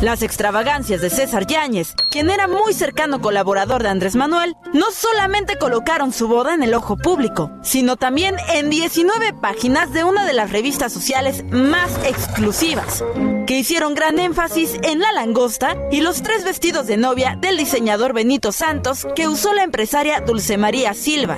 [0.00, 5.58] Las extravagancias de César Yáñez, quien era muy cercano colaborador de Andrés Manuel, no solamente
[5.58, 10.32] colocaron su boda en el ojo público, sino también en 19 páginas de una de
[10.32, 13.04] las revistas sociales más exclusivas,
[13.46, 18.14] que hicieron gran énfasis en la langosta y los tres vestidos de novia del diseñador
[18.14, 21.36] Benito Santos que usó la empresaria Dulce María Silva.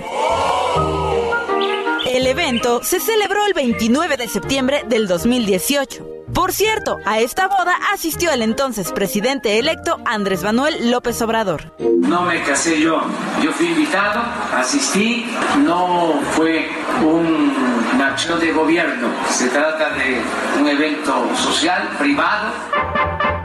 [2.06, 6.11] El evento se celebró el 29 de septiembre del 2018.
[6.34, 11.72] Por cierto, a esta boda asistió el entonces presidente electo Andrés Manuel López Obrador.
[11.78, 13.02] No me casé yo,
[13.42, 14.22] yo fui invitado,
[14.56, 15.26] asistí,
[15.58, 16.68] no fue
[17.02, 20.22] una acción de gobierno, se trata de
[20.60, 22.52] un evento social, privado.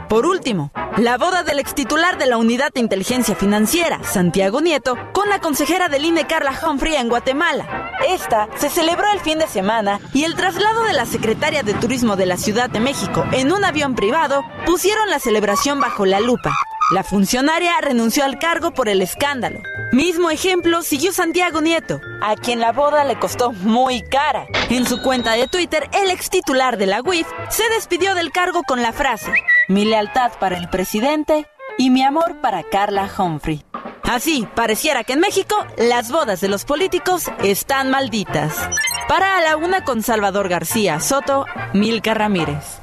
[0.08, 4.96] Por último, la boda del ex titular de la Unidad de Inteligencia Financiera, Santiago Nieto,
[5.12, 7.92] con la consejera del INE Carla Humphrey en Guatemala.
[8.08, 12.16] Esta se celebró el fin de semana y el traslado de la secretaria de Turismo
[12.16, 16.54] de la Ciudad de México en un avión privado pusieron la celebración bajo la lupa.
[16.90, 19.60] La funcionaria renunció al cargo por el escándalo.
[19.92, 24.46] Mismo ejemplo siguió Santiago Nieto, a quien la boda le costó muy cara.
[24.70, 28.62] En su cuenta de Twitter, el ex titular de la UIF se despidió del cargo
[28.62, 29.32] con la frase,
[29.68, 31.46] mi lealtad para el presidente
[31.76, 33.62] y mi amor para Carla Humphrey.
[34.02, 38.68] Así, pareciera que en México las bodas de los políticos están malditas.
[39.06, 42.80] Para a la una con Salvador García Soto, Milka Ramírez.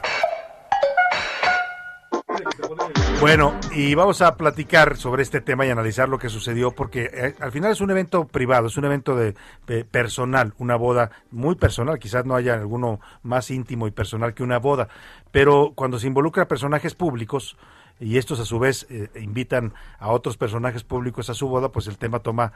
[3.21, 7.35] Bueno, y vamos a platicar sobre este tema y analizar lo que sucedió, porque eh,
[7.39, 9.33] al final es un evento privado, es un evento de,
[9.85, 14.59] personal, una boda muy personal, quizás no haya alguno más íntimo y personal que una
[14.59, 14.89] boda,
[15.35, 17.57] pero cuando se involucra personajes públicos,
[17.99, 21.87] y estos a su vez eh, invitan a otros personajes públicos a su boda, pues
[21.87, 22.53] el tema toma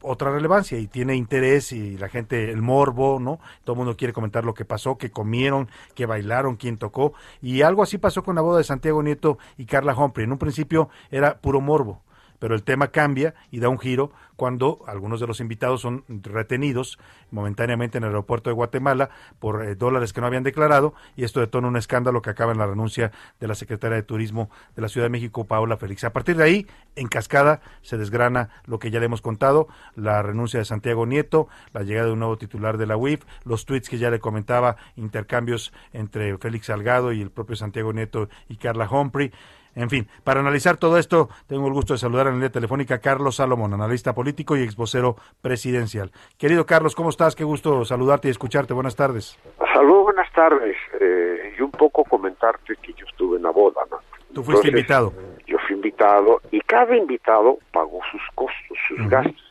[0.00, 3.38] otra relevancia y tiene interés y la gente, el morbo, ¿no?
[3.62, 7.12] Todo el mundo quiere comentar lo que pasó, que comieron, que bailaron, quién tocó.
[7.40, 10.24] Y algo así pasó con la boda de Santiago Nieto y Carla Humphrey.
[10.24, 12.02] En un principio era puro morbo
[12.38, 16.98] pero el tema cambia y da un giro cuando algunos de los invitados son retenidos
[17.30, 21.40] momentáneamente en el aeropuerto de Guatemala por eh, dólares que no habían declarado y esto
[21.40, 24.88] detona un escándalo que acaba en la renuncia de la secretaria de Turismo de la
[24.88, 26.04] Ciudad de México, Paola Félix.
[26.04, 30.22] A partir de ahí, en cascada, se desgrana lo que ya le hemos contado, la
[30.22, 33.88] renuncia de Santiago Nieto, la llegada de un nuevo titular de la UIF, los tweets
[33.88, 38.88] que ya le comentaba, intercambios entre Félix Salgado y el propio Santiago Nieto y Carla
[38.90, 39.32] Humphrey.
[39.76, 42.94] En fin, para analizar todo esto, tengo el gusto de saludar en la línea telefónica
[42.94, 46.10] a Carlos Salomón, analista político y exvocero presidencial.
[46.38, 47.36] Querido Carlos, ¿cómo estás?
[47.36, 48.72] Qué gusto saludarte y escucharte.
[48.72, 49.38] Buenas tardes.
[49.74, 50.76] Saludos, buenas tardes.
[50.98, 53.98] Eh, y un poco comentarte que yo estuve en la boda, ¿no?
[54.32, 55.12] Tú fuiste invitado.
[55.46, 59.44] Yo fui invitado y cada invitado pagó sus costos, sus gastos.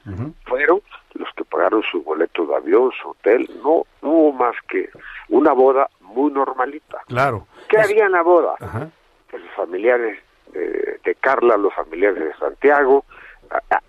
[0.45, 0.81] Fueron
[1.13, 3.49] los que pagaron su boleto de avión, su hotel.
[3.63, 4.89] No, hubo más que
[5.29, 6.97] una boda muy normalita.
[7.07, 7.47] Claro.
[7.69, 8.55] ¿Qué había en la boda?
[9.31, 10.19] Los familiares
[10.53, 13.05] de, Carla, los familiares de Santiago,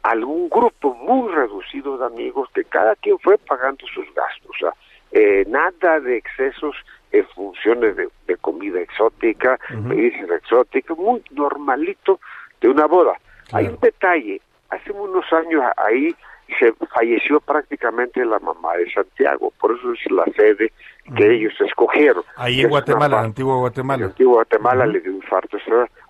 [0.03, 4.51] algún grupo muy reducido de amigos que cada quien fue pagando sus gastos.
[4.51, 4.73] O sea,
[5.13, 6.77] eh, nada de excesos
[7.13, 8.09] en funciones de,
[8.41, 12.21] comida exótica, medicina exótica, muy normalito
[12.61, 13.15] de una boda.
[13.53, 14.41] Hay un detalle,
[14.71, 16.15] hace unos años ahí
[16.59, 20.73] se falleció prácticamente la mamá de Santiago, por eso es la sede
[21.17, 22.25] que ellos escogieron.
[22.37, 24.05] Ahí en Guatemala, en Antiguo Guatemala.
[24.05, 25.59] En Antiguo Guatemala le dio un infarto.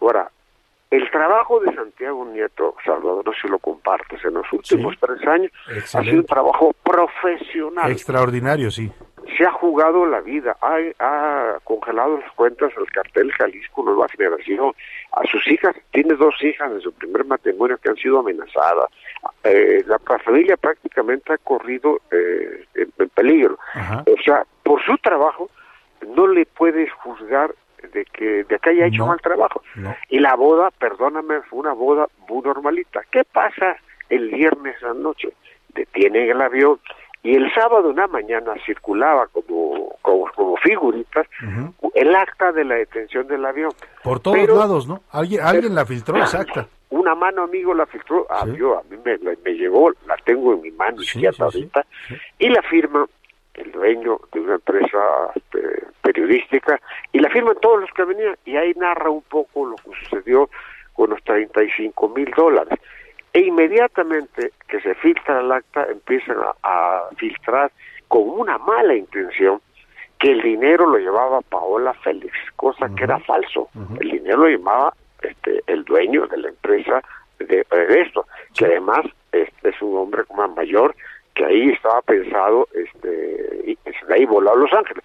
[0.00, 0.30] Ahora,
[0.90, 5.52] el trabajo de Santiago Nieto, Salvador, no se lo compartes, en los últimos tres años
[5.94, 7.90] ha sido un trabajo profesional.
[7.90, 8.90] Extraordinario, sí
[9.36, 14.72] se ha jugado la vida, ha, ha congelado las cuentas al cartel Jalisco Nueva Generación,
[15.12, 18.90] a sus hijas, tiene dos hijas de su primer matrimonio que han sido amenazadas,
[19.44, 23.58] eh, la, familia prácticamente ha corrido eh, en, peligro,
[24.06, 25.48] o sea, por su trabajo
[26.14, 27.54] no le puedes juzgar
[27.92, 29.62] de que de que haya hecho mal trabajo.
[30.08, 33.02] Y la boda, perdóname, fue una boda muy normalita.
[33.10, 33.76] ¿Qué pasa
[34.08, 35.32] el viernes anoche?
[35.74, 36.78] Detienen el avión,
[37.26, 41.26] y el sábado una mañana circulaba como, como, figuritas
[41.94, 43.72] el acta de la detención del avión.
[44.04, 45.02] Por todos lados, ¿no?
[45.10, 46.68] Alguien, alguien la filtró, exacta.
[46.90, 48.56] Una mano amigo la filtró, ah, a mí
[49.04, 51.84] me, me, llegó, la tengo en mi mano izquierda ahorita,
[52.38, 53.06] y la firma
[53.54, 54.98] el dueño de una empresa
[55.34, 56.80] este, periodística,
[57.12, 60.48] y la firman todos los que venían, y ahí narra un poco lo que sucedió
[60.92, 62.78] con los 35 mil dólares
[63.36, 67.70] e inmediatamente que se filtra el acta empiezan a, filtrar
[68.08, 69.60] con una mala intención
[70.18, 73.68] que el dinero lo llevaba Paola Félix, cosa que era falso.
[74.00, 77.02] El dinero lo llevaba este, el dueño de la empresa
[77.38, 77.66] de,
[78.00, 78.26] esto,
[78.56, 80.96] que además este, es un hombre más mayor
[81.34, 85.04] que ahí estaba pensado, este, y se ahí voló a Los Ángeles.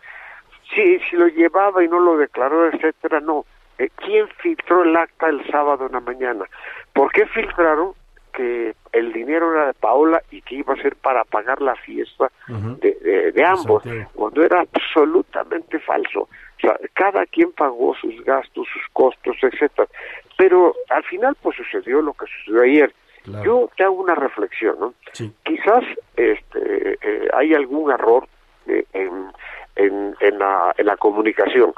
[0.74, 3.44] Si, si lo llevaba y no lo declaró, etcétera, no.
[3.78, 6.46] Eh, ¿Quién filtró el acta el sábado en la mañana?
[6.94, 7.94] ¿Por qué filtraron?
[8.34, 12.32] Que el dinero era de Paola y que iba a ser para pagar la fiesta
[12.48, 13.84] de, de, ambos,
[14.14, 16.22] cuando era absolutamente falso.
[16.22, 19.88] O sea, cada quien pagó sus gastos, sus costos, etcétera.
[20.38, 22.94] Pero al final, pues sucedió lo que sucedió ayer.
[23.44, 24.94] Yo te hago una reflexión, ¿no?
[25.44, 25.84] Quizás
[26.16, 28.28] este, eh, hay algún error
[28.66, 29.32] en,
[29.76, 31.74] en, en, la, en la comunicación,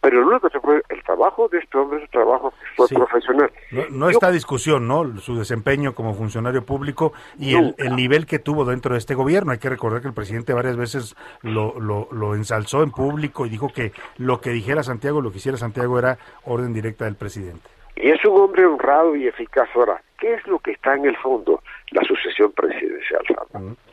[0.00, 2.88] pero lo único que se puede, el trabajo de este hombre es un trabajo fue
[2.88, 3.50] profesional.
[3.70, 5.18] No, no está discusión, ¿no?
[5.18, 9.52] Su desempeño como funcionario público y el, el, nivel que tuvo dentro de este gobierno.
[9.52, 13.48] Hay que recordar que el presidente varias veces lo, lo, lo ensalzó en público y
[13.48, 17.68] dijo que lo que dijera Santiago, lo que hiciera Santiago era orden directa del presidente.
[17.96, 19.68] Y es un hombre honrado y eficaz.
[19.74, 21.62] Ahora, ¿qué es lo que está en el fondo?
[21.90, 23.22] La sucesión presidencial,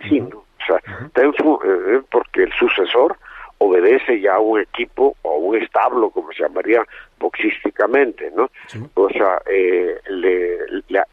[0.10, 0.38] Sí, ¿no?
[0.38, 0.78] O sea,
[1.16, 3.18] eh, porque el sucesor
[3.64, 6.85] obedece ya a un equipo o a un establo, como se llamaría
[7.19, 8.49] boxísticamente, ¿no?
[8.95, 10.57] O sea, eh, le,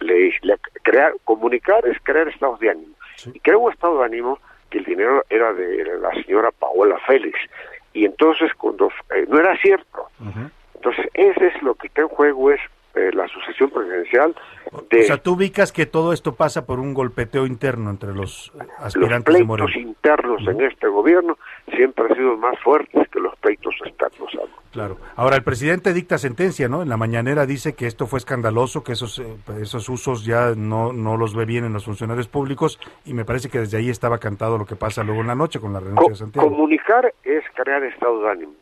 [0.01, 2.95] le, crear, comunicar es crear estados de ánimo.
[3.33, 4.39] Y crear un estado de ánimo
[4.71, 7.39] que el dinero era de la señora Paola Félix.
[7.93, 10.09] Y entonces, cuando eh, no era cierto,
[10.75, 12.61] entonces ese es lo que está en juego, es
[12.95, 14.35] eh, la sucesión presidencial.
[14.91, 18.53] De o sea, tú ubicas que todo esto pasa por un golpeteo interno entre los
[18.79, 21.39] aspirantes los pleitos internos en este gobierno
[21.75, 24.31] siempre han sido más fuertes que los pleitos externos.
[24.73, 24.99] Claro.
[25.17, 26.83] Ahora, el presidente dicta sentencia, ¿no?
[26.83, 30.93] En la mañanera dice que esto fue escandaloso, que esos, eh, esos usos ya no,
[30.93, 34.19] no los ve bien en los funcionarios públicos y me parece que desde ahí estaba
[34.19, 36.49] cantado lo que pasa luego en la noche con la renuncia de Santiago.
[36.49, 38.53] Comunicar es crear estado de ánimo,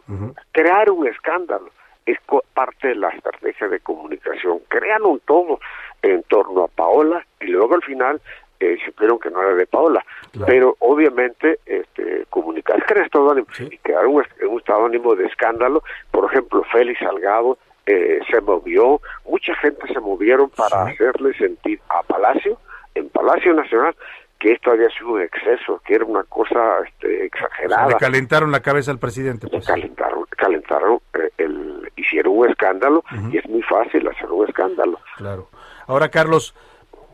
[0.53, 1.71] crear un escándalo
[2.13, 2.19] es
[2.55, 4.61] parte de la estrategia de comunicación.
[4.69, 5.61] Crean un todo
[6.03, 8.21] en torno a Paola y luego al final
[8.61, 10.05] eh, supieron que no era de Paola.
[10.47, 14.25] Pero obviamente este, comunicar, crear estado ánimo y crear un,
[14.59, 15.83] estado ánimo de escándalo.
[16.11, 22.03] Por ejemplo, Félix Salgado eh, se movió, mucha gente se movieron para hacerle sentir a
[22.03, 22.59] Palacio,
[22.95, 23.95] en Palacio Nacional,
[24.39, 27.89] que esto había sido un exceso, que era una cosa este, exagerada.
[27.89, 29.49] le calentaron la cabeza al presidente.
[29.49, 29.67] Pues.
[29.67, 35.01] Calentaron, calentaron eh, el, hicieron un escándalo y es muy fácil hacer un escándalo.
[35.17, 35.49] Claro.
[35.87, 36.55] Ahora, Carlos,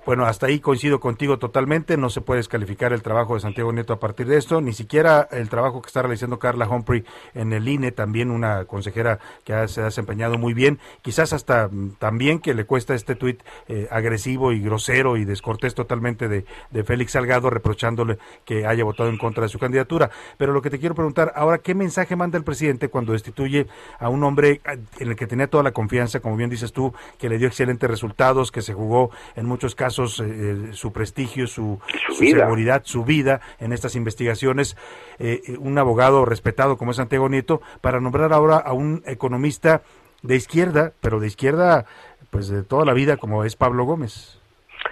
[0.07, 1.97] bueno, hasta ahí coincido contigo totalmente.
[1.97, 5.27] No se puede descalificar el trabajo de Santiago Nieto a partir de esto, ni siquiera
[5.31, 7.05] el trabajo que está realizando Carla Humphrey
[7.35, 10.79] en el INE, también una consejera que se ha desempeñado muy bien.
[11.01, 15.75] Quizás hasta mm, también que le cuesta este tuit eh, agresivo y grosero y descortés
[15.75, 20.11] totalmente de, de, Félix Salgado, reprochándole que haya votado en contra de su candidatura.
[20.37, 23.69] Pero lo que te quiero preguntar ahora, ¿qué mensaje manda el presidente cuando destituye
[23.99, 24.61] a un hombre
[24.99, 27.89] en el que tenía toda la confianza, como bien dices tú, que le dio excelentes
[27.89, 31.81] resultados, que se jugó en muchos casos eh, su prestigio, su,
[32.13, 34.77] seguridad, su vida en estas investigaciones,
[35.19, 39.83] eh, un abogado respetado como es Santiago Nieto, para nombrar ahora a un economista
[40.23, 41.87] de izquierda, pero de izquierda
[42.31, 44.41] pues de toda la vida como es Pablo Gómez.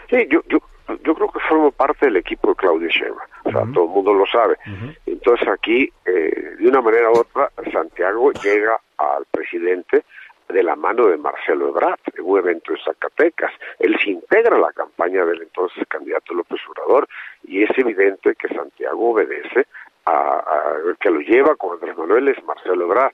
[0.09, 0.59] Sí, yo, yo,
[1.05, 4.27] yo creo que formo parte del equipo de Sheinbaum, o sea, todo el mundo lo
[4.27, 4.57] sabe.
[5.07, 10.05] Entonces aquí, eh, de una manera u otra, Santiago llega al presidente
[10.53, 13.53] de la mano de Marcelo Ebrard en un evento en Zacatecas.
[13.79, 17.09] Él se integra a la campaña del entonces candidato López Obrador
[17.45, 19.67] y es evidente que Santiago obedece
[20.07, 20.43] a,
[21.01, 23.13] que lo lleva con Andrés Manuel es Marcelo Ebrard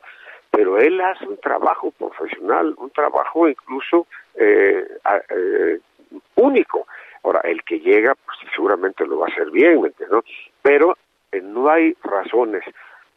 [0.51, 4.87] pero él hace un trabajo profesional, un trabajo incluso eh,
[5.31, 5.79] eh,
[6.37, 6.87] único.
[7.23, 10.25] Ahora, el que llega, pues seguramente lo va a hacer bien, ¿no?
[10.63, 10.97] Pero
[11.33, 12.65] eh, no hay razones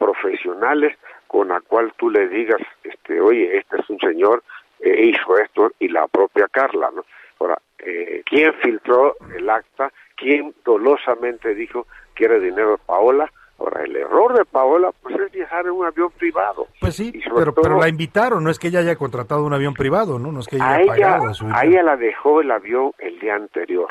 [0.02, 0.98] profesionales
[1.28, 4.44] con la cual tú le digas, este, oye, este es un señor,
[4.80, 7.06] eh, hizo esto, y la propia Carla, ¿no?
[7.40, 9.92] Ahora, eh, ¿quién filtró el acta?
[10.16, 13.32] ¿Quién dolosamente dijo que era dinero de Paola?
[13.60, 16.68] Ahora, el error de Paola pues es viajar en un avión privado.
[16.80, 20.18] Pues sí, pero, pero la invitaron, no es que ella haya contratado un avión privado,
[20.18, 20.32] ¿no?
[20.32, 23.36] No es que ella haya pagado su A ella la dejó el avión el día
[23.36, 23.90] anterior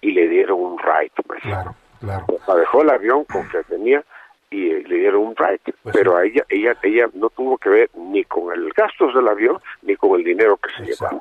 [0.00, 1.12] y le dieron un ride.
[1.40, 2.26] Claro, claro.
[2.48, 4.04] La dejó el avión con que tenía
[4.50, 7.68] y eh, le dieron un ride, pues pero a ella, ella, ella no tuvo que
[7.68, 11.20] ver ni con el gastos del avión ni con el dinero que se llevaba.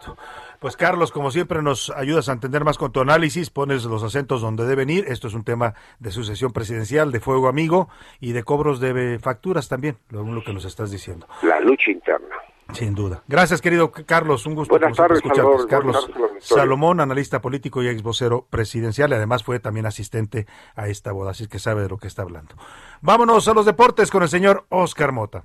[0.60, 4.41] Pues Carlos, como siempre nos ayudas a entender más con tu análisis, pones los acentos
[4.41, 5.06] donde deben ir.
[5.07, 7.89] Esto es un tema de sucesión presidencial, de fuego amigo
[8.19, 11.27] y de cobros de facturas también, lo que nos estás diciendo.
[11.43, 12.35] La lucha interna.
[12.74, 13.24] Sin duda.
[13.28, 14.46] Gracias, querido Carlos.
[14.46, 15.22] Un gusto Buenas tardes,
[15.70, 16.10] Carlos
[16.40, 21.32] Salomón, analista político y ex vocero presidencial, y además fue también asistente a esta boda,
[21.32, 22.56] así que sabe de lo que está hablando.
[23.02, 25.44] Vámonos a los deportes con el señor Oscar Mota.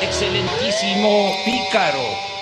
[0.00, 2.37] Excelentísimo pícaro.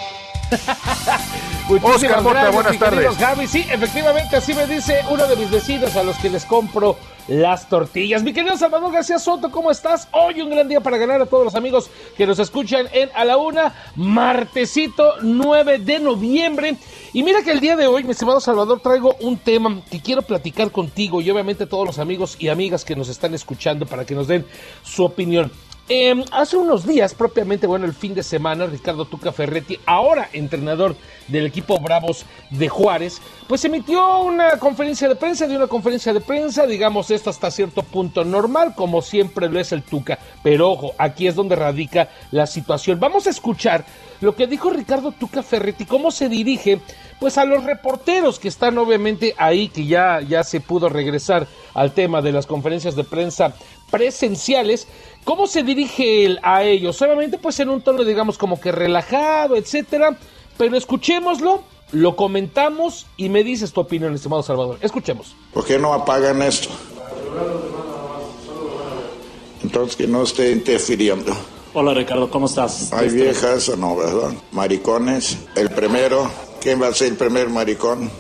[1.83, 3.17] Oscar Mota, buenas tardes.
[3.17, 6.97] Javi, sí, efectivamente, así me dice uno de mis vecinos a los que les compro
[7.29, 8.23] las tortillas.
[8.23, 10.09] Mi querido Salvador García Soto, ¿cómo estás?
[10.13, 13.25] Hoy un gran día para ganar a todos los amigos que nos escuchan en A
[13.25, 16.77] la Una, martesito 9 de noviembre.
[17.13, 20.23] Y mira que el día de hoy, mi estimado Salvador, traigo un tema que quiero
[20.23, 24.15] platicar contigo y obviamente todos los amigos y amigas que nos están escuchando para que
[24.15, 24.47] nos den
[24.85, 25.51] su opinión.
[25.89, 30.97] Eh, hace unos días, propiamente, bueno, el fin de semana, Ricardo Tuca Ferretti, ahora entrenador
[31.29, 36.21] del equipo Bravos de Juárez, pues emitió una conferencia de prensa, dio una conferencia de
[36.21, 40.19] prensa, digamos, esto hasta cierto punto normal, como siempre lo es el Tuca.
[40.43, 42.99] Pero ojo, aquí es donde radica la situación.
[42.99, 43.85] Vamos a escuchar
[44.21, 46.81] lo que dijo Ricardo Tuca Ferretti, cómo se dirige
[47.21, 51.93] pues a los reporteros que están obviamente ahí, que ya, ya se pudo regresar al
[51.93, 53.55] tema de las conferencias de prensa
[53.91, 54.89] presenciales,
[55.27, 56.97] ¿cómo se dirige él a ellos?
[56.97, 60.17] Solamente pues en un tono digamos como que relajado, etcétera,
[60.57, 64.79] pero escuchémoslo, lo comentamos y me dices tu opinión, estimado Salvador.
[64.81, 65.37] Escuchemos.
[65.53, 66.71] ¿Por qué no apagan esto?
[69.63, 71.37] Entonces que no esté interfiriendo.
[71.75, 72.93] Hola Ricardo, ¿cómo estás?
[72.93, 74.33] Hay viejas o no, ¿verdad?
[74.53, 75.37] Maricones.
[75.57, 76.31] El primero,
[76.61, 78.11] ¿quién va a ser el primer maricón?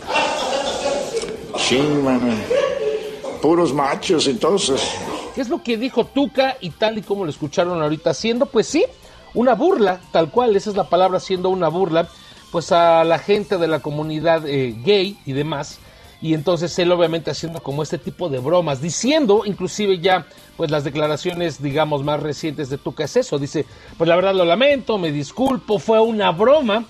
[1.56, 2.20] Sí, man.
[3.40, 4.80] Puros machos, entonces.
[5.34, 8.46] ¿Qué es lo que dijo Tuca y tal y como lo escucharon ahorita haciendo?
[8.46, 8.84] Pues sí,
[9.34, 12.08] una burla, tal cual, esa es la palabra, siendo una burla,
[12.50, 15.78] pues a la gente de la comunidad eh, gay y demás.
[16.22, 20.26] Y entonces él obviamente haciendo como este tipo de bromas, diciendo inclusive ya
[20.56, 23.66] pues las declaraciones digamos más recientes de Tuca es eso, dice,
[23.98, 26.86] pues la verdad lo lamento, me disculpo, fue una broma,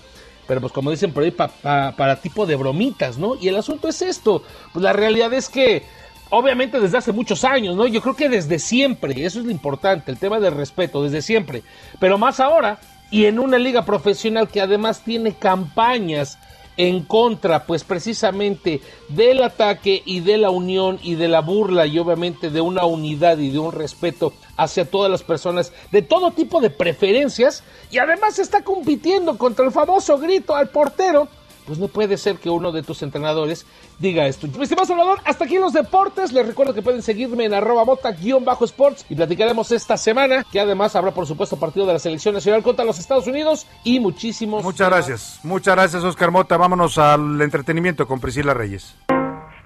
[0.47, 3.35] pero pues como dicen por ahí, para tipo de bromitas, ¿no?
[3.35, 5.83] Y el asunto es esto, pues la realidad es que
[6.29, 7.87] obviamente desde hace muchos años, ¿no?
[7.87, 11.63] Yo creo que desde siempre, eso es lo importante, el tema del respeto, desde siempre,
[11.99, 12.79] pero más ahora,
[13.09, 16.37] y en una liga profesional que además tiene campañas
[16.77, 21.97] en contra, pues precisamente del ataque y de la unión y de la burla y
[21.97, 26.61] obviamente de una unidad y de un respeto hacia todas las personas de todo tipo
[26.61, 31.27] de preferencias y además está compitiendo contra el famoso grito al portero
[31.67, 33.65] pues no puede ser que uno de tus entrenadores
[33.99, 34.47] diga esto.
[34.47, 36.31] Mi estimado Salvador, hasta aquí los deportes.
[36.31, 41.11] Les recuerdo que pueden seguirme en arroba mota-sports y platicaremos esta semana, que además habrá
[41.11, 44.63] por supuesto partido de la selección nacional contra los Estados Unidos y muchísimos.
[44.63, 46.57] Muchas gracias, muchas gracias Oscar Mota.
[46.57, 48.95] Vámonos al entretenimiento con Priscila Reyes.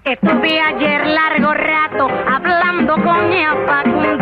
[0.04, 4.16] Estuve ayer largo rato hablando con mi volvió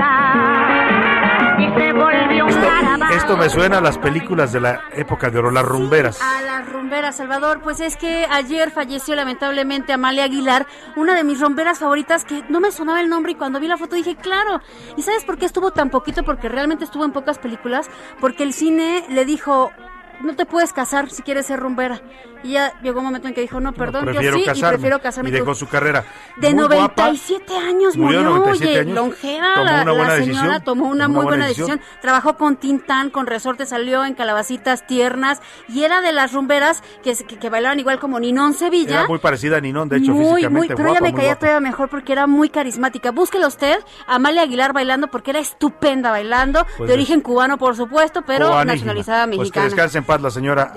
[3.13, 6.21] esto me suena a las películas de la época de oro, las rumberas.
[6.23, 7.61] a las rumberas, Salvador.
[7.63, 10.67] Pues es que ayer falleció lamentablemente Amalia Aguilar,
[10.97, 13.77] una de mis rumberas favoritas que no me sonaba el nombre y cuando vi la
[13.77, 14.61] foto dije, claro.
[14.97, 16.25] ¿Y sabes por qué estuvo tan poquito?
[16.25, 17.89] Porque realmente estuvo en pocas películas.
[18.21, 19.73] Porque el cine le dijo,
[20.21, 22.01] no te puedes casar si quieres ser rumbera.
[22.43, 25.31] Y ya llegó un momento en que dijo, no, perdón, yo sí, y prefiero casarme.
[25.31, 26.05] Y dejó su carrera.
[26.39, 31.81] De 97 años murió, oye, longeva, la, señora tomó una muy buena decisión.
[32.01, 37.15] Trabajó con Tintán, con Resorte, salió en Calabacitas Tiernas, y era de las rumberas que,
[37.15, 39.01] que, bailaban igual como Ninón Sevilla.
[39.01, 40.69] Era muy parecida a Ninón, de hecho, muy, físicamente.
[40.69, 43.11] Muy, pero ella me caía todavía mejor porque era muy carismática.
[43.11, 48.23] Búsquelo usted, Amalia Aguilar bailando, porque era estupenda bailando, pues de origen cubano, por supuesto,
[48.23, 49.51] pero nacionalizada mexicana.
[49.51, 50.73] Pues que descanse en paz la señora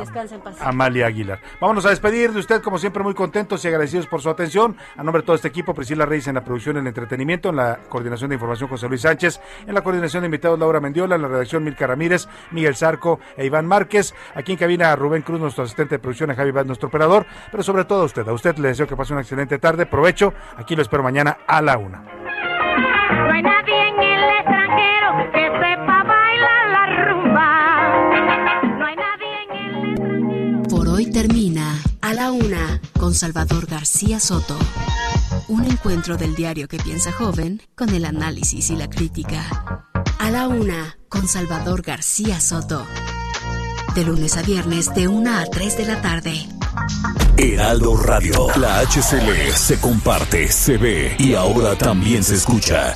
[0.60, 1.40] Amalia Aguilar.
[1.60, 4.76] Vámonos a despedir de usted, como siempre, muy contentos y agradecidos por su atención.
[4.98, 7.58] A nombre de todo este equipo, Priscila Reyes en la producción y el entretenimiento, en
[7.58, 11.22] la coordinación de información José Luis Sánchez, en la coordinación de invitados Laura Mendiola, en
[11.22, 14.14] la redacción Milka Ramírez, Miguel Zarco e Iván Márquez.
[14.36, 17.26] Aquí en cabina Rubén Cruz, nuestro asistente de producción, y Javi Vaz, nuestro operador.
[17.52, 19.86] Pero sobre todo a usted, a usted le deseo que pase una excelente tarde.
[19.86, 20.34] Provecho.
[20.58, 22.04] Aquí lo espero mañana a la una.
[23.66, 26.03] En el extranjero que sepa
[31.14, 34.58] termina A la Una con Salvador García Soto.
[35.48, 39.86] Un encuentro del diario que piensa joven con el análisis y la crítica.
[40.18, 42.86] A la Una con Salvador García Soto.
[43.94, 46.48] De lunes a viernes de 1 a 3 de la tarde.
[47.38, 48.48] Heraldo Radio.
[48.60, 52.96] La HCL se comparte, se ve y ahora también se escucha.